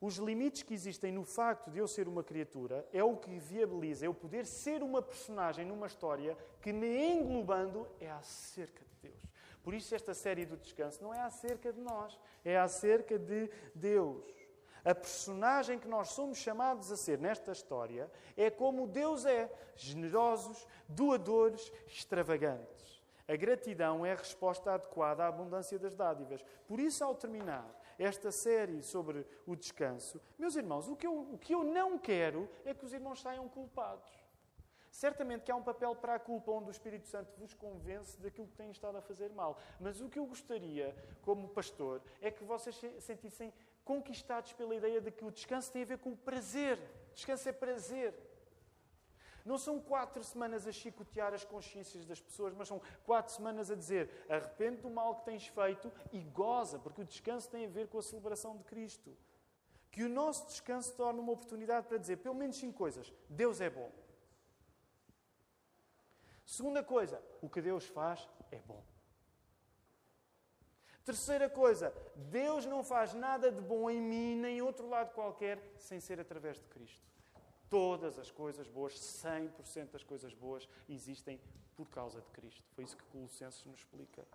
Os 0.00 0.16
limites 0.16 0.62
que 0.62 0.72
existem 0.72 1.12
no 1.12 1.24
facto 1.24 1.70
de 1.70 1.78
eu 1.78 1.86
ser 1.86 2.08
uma 2.08 2.24
criatura 2.24 2.88
é 2.90 3.04
o 3.04 3.18
que 3.18 3.38
viabiliza 3.38 4.06
eu 4.06 4.14
poder 4.14 4.46
ser 4.46 4.82
uma 4.82 5.02
personagem 5.02 5.66
numa 5.66 5.86
história 5.86 6.38
que, 6.62 6.72
me 6.72 7.06
englobando, 7.06 7.86
é 8.00 8.10
acerca 8.10 8.82
de 8.82 9.10
Deus. 9.10 9.33
Por 9.64 9.72
isso, 9.72 9.94
esta 9.94 10.12
série 10.12 10.44
do 10.44 10.58
descanso 10.58 11.02
não 11.02 11.12
é 11.12 11.20
acerca 11.22 11.72
de 11.72 11.80
nós, 11.80 12.20
é 12.44 12.58
acerca 12.58 13.18
de 13.18 13.50
Deus. 13.74 14.22
A 14.84 14.94
personagem 14.94 15.78
que 15.78 15.88
nós 15.88 16.10
somos 16.10 16.36
chamados 16.36 16.92
a 16.92 16.96
ser 16.96 17.18
nesta 17.18 17.50
história 17.50 18.10
é 18.36 18.50
como 18.50 18.86
Deus 18.86 19.24
é: 19.24 19.50
generosos, 19.74 20.66
doadores, 20.86 21.72
extravagantes. 21.86 23.02
A 23.26 23.34
gratidão 23.36 24.04
é 24.04 24.12
a 24.12 24.16
resposta 24.16 24.74
adequada 24.74 25.24
à 25.24 25.28
abundância 25.28 25.78
das 25.78 25.94
dádivas. 25.94 26.44
Por 26.68 26.78
isso, 26.78 27.02
ao 27.02 27.14
terminar 27.14 27.66
esta 27.98 28.30
série 28.30 28.82
sobre 28.82 29.26
o 29.46 29.56
descanso, 29.56 30.20
meus 30.38 30.56
irmãos, 30.56 30.88
o 30.88 30.96
que 30.96 31.06
eu, 31.06 31.20
o 31.32 31.38
que 31.38 31.54
eu 31.54 31.64
não 31.64 31.98
quero 31.98 32.50
é 32.66 32.74
que 32.74 32.84
os 32.84 32.92
irmãos 32.92 33.22
saiam 33.22 33.48
culpados. 33.48 34.23
Certamente 34.94 35.42
que 35.42 35.50
há 35.50 35.56
um 35.56 35.62
papel 35.62 35.96
para 35.96 36.14
a 36.14 36.20
culpa 36.20 36.52
onde 36.52 36.68
o 36.68 36.70
Espírito 36.70 37.08
Santo 37.08 37.36
vos 37.36 37.52
convence 37.52 38.16
daquilo 38.20 38.46
que 38.46 38.54
têm 38.54 38.70
estado 38.70 38.96
a 38.96 39.02
fazer 39.02 39.28
mal. 39.28 39.58
Mas 39.80 40.00
o 40.00 40.08
que 40.08 40.20
eu 40.20 40.24
gostaria, 40.24 40.94
como 41.20 41.48
pastor, 41.48 42.00
é 42.20 42.30
que 42.30 42.44
vocês 42.44 42.76
se 42.76 43.00
sentissem 43.00 43.52
conquistados 43.84 44.52
pela 44.52 44.72
ideia 44.72 45.00
de 45.00 45.10
que 45.10 45.24
o 45.24 45.32
descanso 45.32 45.72
tem 45.72 45.82
a 45.82 45.84
ver 45.84 45.98
com 45.98 46.12
o 46.12 46.16
prazer. 46.16 46.78
Descanso 47.12 47.48
é 47.48 47.52
prazer. 47.52 48.14
Não 49.44 49.58
são 49.58 49.80
quatro 49.80 50.22
semanas 50.22 50.64
a 50.64 50.70
chicotear 50.70 51.34
as 51.34 51.44
consciências 51.44 52.06
das 52.06 52.20
pessoas, 52.20 52.54
mas 52.54 52.68
são 52.68 52.80
quatro 53.04 53.34
semanas 53.34 53.72
a 53.72 53.74
dizer 53.74 54.08
arrepende 54.28 54.80
do 54.80 54.90
mal 54.90 55.16
que 55.16 55.24
tens 55.24 55.48
feito 55.48 55.90
e 56.12 56.20
goza, 56.20 56.78
porque 56.78 57.00
o 57.00 57.04
descanso 57.04 57.50
tem 57.50 57.66
a 57.66 57.68
ver 57.68 57.88
com 57.88 57.98
a 57.98 58.02
celebração 58.02 58.56
de 58.56 58.62
Cristo. 58.62 59.10
Que 59.90 60.04
o 60.04 60.08
nosso 60.08 60.46
descanso 60.46 60.94
torne 60.94 61.18
uma 61.18 61.32
oportunidade 61.32 61.88
para 61.88 61.98
dizer 61.98 62.18
pelo 62.18 62.36
menos 62.36 62.54
cinco 62.54 62.78
coisas. 62.78 63.12
Deus 63.28 63.60
é 63.60 63.68
bom. 63.68 63.90
Segunda 66.44 66.82
coisa, 66.82 67.22
o 67.40 67.48
que 67.48 67.62
Deus 67.62 67.86
faz 67.86 68.28
é 68.50 68.58
bom. 68.58 68.82
Terceira 71.04 71.50
coisa, 71.50 71.94
Deus 72.30 72.64
não 72.64 72.82
faz 72.82 73.12
nada 73.12 73.52
de 73.52 73.60
bom 73.60 73.90
em 73.90 74.00
mim 74.00 74.36
nem 74.36 74.58
em 74.58 74.62
outro 74.62 74.88
lado 74.88 75.12
qualquer 75.12 75.58
sem 75.76 76.00
ser 76.00 76.18
através 76.18 76.58
de 76.58 76.66
Cristo. 76.68 77.04
Todas 77.68 78.18
as 78.18 78.30
coisas 78.30 78.68
boas, 78.68 78.94
100% 78.94 79.90
das 79.90 80.02
coisas 80.02 80.32
boas, 80.32 80.66
existem 80.88 81.40
por 81.76 81.88
causa 81.90 82.22
de 82.22 82.30
Cristo. 82.30 82.64
Foi 82.74 82.84
isso 82.84 82.96
que 82.96 83.04
Colossenses 83.04 83.64
nos 83.64 83.80
explica. 83.80 84.26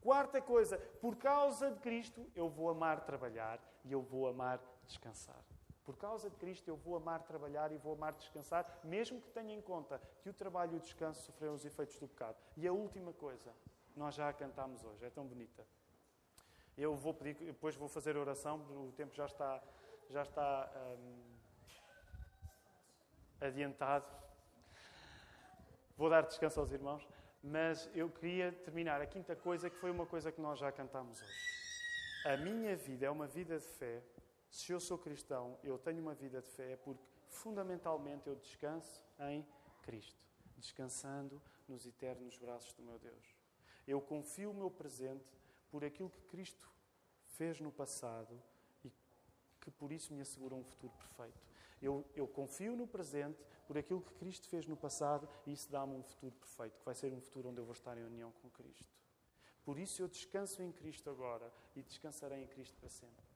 Quarta 0.00 0.42
coisa, 0.42 0.78
por 1.00 1.14
causa 1.14 1.70
de 1.70 1.78
Cristo 1.78 2.28
eu 2.34 2.48
vou 2.48 2.68
amar 2.68 3.04
trabalhar 3.04 3.60
e 3.84 3.92
eu 3.92 4.02
vou 4.02 4.26
amar 4.26 4.60
descansar. 4.84 5.44
Por 5.84 5.96
causa 5.96 6.30
de 6.30 6.36
Cristo, 6.36 6.68
eu 6.68 6.76
vou 6.76 6.96
amar 6.96 7.22
trabalhar 7.22 7.72
e 7.72 7.76
vou 7.76 7.94
amar 7.94 8.12
descansar, 8.12 8.80
mesmo 8.84 9.20
que 9.20 9.30
tenha 9.30 9.52
em 9.52 9.60
conta 9.60 10.00
que 10.22 10.28
o 10.28 10.32
trabalho 10.32 10.74
e 10.74 10.76
o 10.76 10.80
descanso 10.80 11.22
sofreram 11.22 11.54
os 11.54 11.64
efeitos 11.64 11.98
do 11.98 12.06
pecado. 12.06 12.36
E 12.56 12.66
a 12.68 12.72
última 12.72 13.12
coisa, 13.12 13.52
nós 13.96 14.14
já 14.14 14.28
a 14.28 14.32
cantámos 14.32 14.84
hoje, 14.84 15.04
é 15.04 15.10
tão 15.10 15.26
bonita. 15.26 15.66
Eu 16.78 16.94
vou 16.94 17.12
pedir, 17.12 17.34
depois 17.34 17.74
vou 17.74 17.88
fazer 17.88 18.16
oração, 18.16 18.58
o 18.70 18.92
tempo 18.96 19.14
já 19.14 19.26
está, 19.26 19.60
já 20.08 20.22
está 20.22 20.70
hum, 20.98 21.32
adiantado. 23.40 24.06
Vou 25.96 26.08
dar 26.08 26.22
descanso 26.22 26.60
aos 26.60 26.70
irmãos, 26.70 27.06
mas 27.42 27.90
eu 27.92 28.08
queria 28.08 28.52
terminar 28.52 29.00
a 29.00 29.06
quinta 29.06 29.34
coisa, 29.34 29.68
que 29.68 29.76
foi 29.76 29.90
uma 29.90 30.06
coisa 30.06 30.30
que 30.30 30.40
nós 30.40 30.60
já 30.60 30.70
cantámos 30.70 31.20
hoje. 31.20 31.52
A 32.24 32.36
minha 32.36 32.76
vida 32.76 33.06
é 33.06 33.10
uma 33.10 33.26
vida 33.26 33.58
de 33.58 33.66
fé 33.66 34.00
se 34.52 34.70
eu 34.70 34.78
sou 34.78 34.98
cristão, 34.98 35.58
eu 35.64 35.78
tenho 35.78 36.02
uma 36.02 36.14
vida 36.14 36.42
de 36.42 36.48
fé, 36.50 36.76
porque 36.76 37.02
fundamentalmente 37.26 38.28
eu 38.28 38.36
descanso 38.36 39.02
em 39.18 39.46
Cristo, 39.80 40.22
descansando 40.58 41.40
nos 41.66 41.86
eternos 41.86 42.36
braços 42.36 42.74
do 42.74 42.82
meu 42.82 42.98
Deus. 42.98 43.34
Eu 43.88 43.98
confio 43.98 44.50
o 44.50 44.54
meu 44.54 44.70
presente 44.70 45.24
por 45.70 45.82
aquilo 45.82 46.10
que 46.10 46.20
Cristo 46.24 46.70
fez 47.24 47.60
no 47.60 47.72
passado 47.72 48.40
e 48.84 48.92
que 49.58 49.70
por 49.70 49.90
isso 49.90 50.12
me 50.12 50.20
assegura 50.20 50.54
um 50.54 50.62
futuro 50.62 50.92
perfeito. 50.98 51.40
Eu, 51.80 52.04
eu 52.14 52.28
confio 52.28 52.76
no 52.76 52.86
presente 52.86 53.42
por 53.66 53.78
aquilo 53.78 54.02
que 54.02 54.12
Cristo 54.16 54.46
fez 54.48 54.66
no 54.66 54.76
passado 54.76 55.26
e 55.46 55.52
isso 55.54 55.70
dá-me 55.70 55.94
um 55.94 56.02
futuro 56.02 56.34
perfeito, 56.34 56.78
que 56.78 56.84
vai 56.84 56.94
ser 56.94 57.10
um 57.14 57.22
futuro 57.22 57.48
onde 57.48 57.58
eu 57.58 57.64
vou 57.64 57.72
estar 57.72 57.96
em 57.96 58.04
união 58.04 58.30
com 58.32 58.50
Cristo. 58.50 58.94
Por 59.64 59.78
isso 59.78 60.02
eu 60.02 60.08
descanso 60.08 60.62
em 60.62 60.70
Cristo 60.70 61.08
agora 61.08 61.50
e 61.74 61.82
descansarei 61.82 62.42
em 62.42 62.46
Cristo 62.46 62.76
para 62.76 62.90
sempre. 62.90 63.31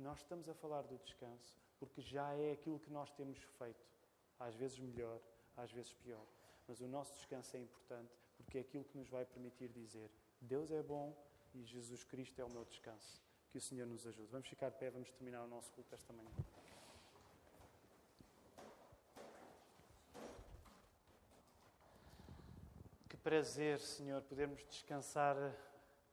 Nós 0.00 0.20
estamos 0.20 0.48
a 0.48 0.54
falar 0.54 0.80
do 0.82 0.96
descanso 0.98 1.54
porque 1.78 2.00
já 2.00 2.32
é 2.32 2.52
aquilo 2.52 2.80
que 2.80 2.90
nós 2.90 3.10
temos 3.12 3.38
feito. 3.58 3.86
Às 4.38 4.54
vezes 4.54 4.78
melhor, 4.78 5.20
às 5.54 5.70
vezes 5.70 5.92
pior. 5.92 6.26
Mas 6.66 6.80
o 6.80 6.88
nosso 6.88 7.12
descanso 7.12 7.54
é 7.54 7.60
importante 7.60 8.10
porque 8.38 8.56
é 8.56 8.60
aquilo 8.62 8.84
que 8.84 8.96
nos 8.96 9.10
vai 9.10 9.26
permitir 9.26 9.68
dizer: 9.68 10.10
Deus 10.40 10.70
é 10.70 10.82
bom 10.82 11.14
e 11.54 11.62
Jesus 11.64 12.02
Cristo 12.02 12.40
é 12.40 12.44
o 12.44 12.48
meu 12.48 12.64
descanso. 12.64 13.20
Que 13.50 13.58
o 13.58 13.60
Senhor 13.60 13.86
nos 13.86 14.06
ajude. 14.06 14.30
Vamos 14.30 14.48
ficar 14.48 14.70
de 14.70 14.78
pé, 14.78 14.88
vamos 14.88 15.10
terminar 15.10 15.44
o 15.44 15.48
nosso 15.48 15.70
culto 15.72 15.94
esta 15.94 16.12
manhã. 16.14 16.30
Que 23.06 23.16
prazer, 23.18 23.78
Senhor, 23.80 24.22
podermos 24.22 24.64
descansar 24.64 25.36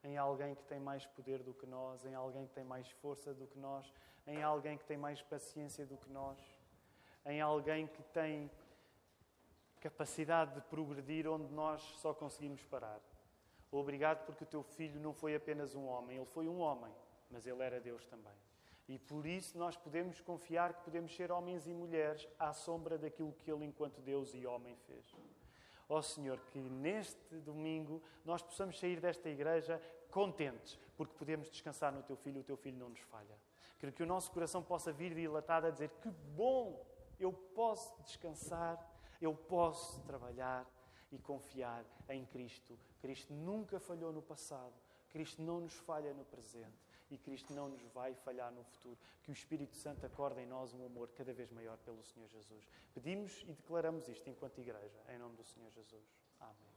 em 0.07 0.17
alguém 0.17 0.55
que 0.55 0.63
tem 0.63 0.79
mais 0.79 1.05
poder 1.05 1.43
do 1.43 1.53
que 1.53 1.65
nós, 1.65 2.05
em 2.05 2.15
alguém 2.15 2.47
que 2.47 2.53
tem 2.53 2.63
mais 2.63 2.89
força 2.89 3.33
do 3.33 3.45
que 3.45 3.59
nós, 3.59 3.93
em 4.25 4.41
alguém 4.41 4.77
que 4.77 4.85
tem 4.85 4.97
mais 4.97 5.21
paciência 5.21 5.85
do 5.85 5.97
que 5.97 6.09
nós, 6.09 6.39
em 7.25 7.41
alguém 7.41 7.87
que 7.87 8.01
tem 8.03 8.49
capacidade 9.81 10.55
de 10.55 10.61
progredir 10.61 11.27
onde 11.27 11.53
nós 11.53 11.81
só 12.01 12.13
conseguimos 12.13 12.63
parar. 12.63 13.01
Obrigado 13.69 14.25
porque 14.25 14.45
o 14.45 14.47
teu 14.47 14.63
filho 14.63 14.97
não 14.99 15.13
foi 15.13 15.35
apenas 15.35 15.75
um 15.75 15.85
homem, 15.85 16.15
ele 16.15 16.25
foi 16.25 16.47
um 16.47 16.59
homem, 16.59 16.93
mas 17.29 17.45
ele 17.45 17.61
era 17.61 17.81
Deus 17.81 18.05
também. 18.05 18.33
E 18.87 18.97
por 18.97 19.25
isso 19.25 19.57
nós 19.57 19.75
podemos 19.75 20.21
confiar 20.21 20.73
que 20.73 20.85
podemos 20.85 21.13
ser 21.13 21.33
homens 21.33 21.67
e 21.67 21.73
mulheres 21.73 22.25
à 22.39 22.53
sombra 22.53 22.97
daquilo 22.97 23.33
que 23.33 23.51
ele, 23.51 23.65
enquanto 23.65 23.99
Deus 23.99 24.33
e 24.33 24.45
homem, 24.45 24.77
fez. 24.87 25.13
Ó 25.89 25.99
oh, 25.99 26.01
Senhor, 26.01 26.39
que 26.51 26.59
neste 26.59 27.35
domingo 27.35 28.01
nós 28.25 28.41
possamos 28.41 28.77
sair 28.77 28.99
desta 28.99 29.29
igreja 29.29 29.81
contentes, 30.07 30.79
porque 30.95 31.13
podemos 31.15 31.49
descansar 31.49 31.91
no 31.91 32.03
Teu 32.03 32.15
Filho, 32.15 32.41
o 32.41 32.43
Teu 32.43 32.57
Filho 32.57 32.77
não 32.77 32.89
nos 32.89 32.99
falha. 33.01 33.37
Que, 33.79 33.91
que 33.91 34.03
o 34.03 34.07
nosso 34.07 34.31
coração 34.31 34.63
possa 34.63 34.91
vir 34.91 35.13
dilatado 35.13 35.67
a 35.67 35.69
dizer: 35.69 35.89
Que 36.01 36.09
bom, 36.09 36.85
eu 37.19 37.31
posso 37.31 38.01
descansar, 38.03 38.77
eu 39.21 39.33
posso 39.33 40.01
trabalhar 40.01 40.65
e 41.11 41.17
confiar 41.17 41.85
em 42.09 42.25
Cristo. 42.25 42.77
Cristo 43.01 43.33
nunca 43.33 43.79
falhou 43.79 44.11
no 44.11 44.21
passado, 44.21 44.73
Cristo 45.09 45.41
não 45.41 45.61
nos 45.61 45.73
falha 45.73 46.13
no 46.13 46.25
presente 46.25 46.87
e 47.09 47.17
Cristo 47.17 47.53
não 47.53 47.69
nos 47.69 47.81
vai 47.93 48.13
falhar 48.15 48.51
no 48.51 48.63
futuro. 48.63 48.97
Que 49.23 49.31
o 49.31 49.33
Espírito 49.33 49.75
Santo 49.75 50.05
acorde 50.05 50.41
em 50.41 50.45
nós 50.45 50.73
um 50.73 50.85
amor 50.85 51.09
cada 51.15 51.33
vez 51.33 51.51
maior 51.51 51.77
pelo 51.79 52.03
Senhor 52.03 52.27
Jesus. 52.27 52.67
Pedimos 52.93 53.43
e 53.47 53.53
declaramos 53.53 54.07
isto 54.07 54.29
enquanto 54.29 54.59
igreja, 54.59 54.99
em 55.09 55.17
nome 55.17 55.35
do 55.35 55.43
Senhor 55.43 55.69
Jesus. 55.71 56.03
Amém. 56.39 56.76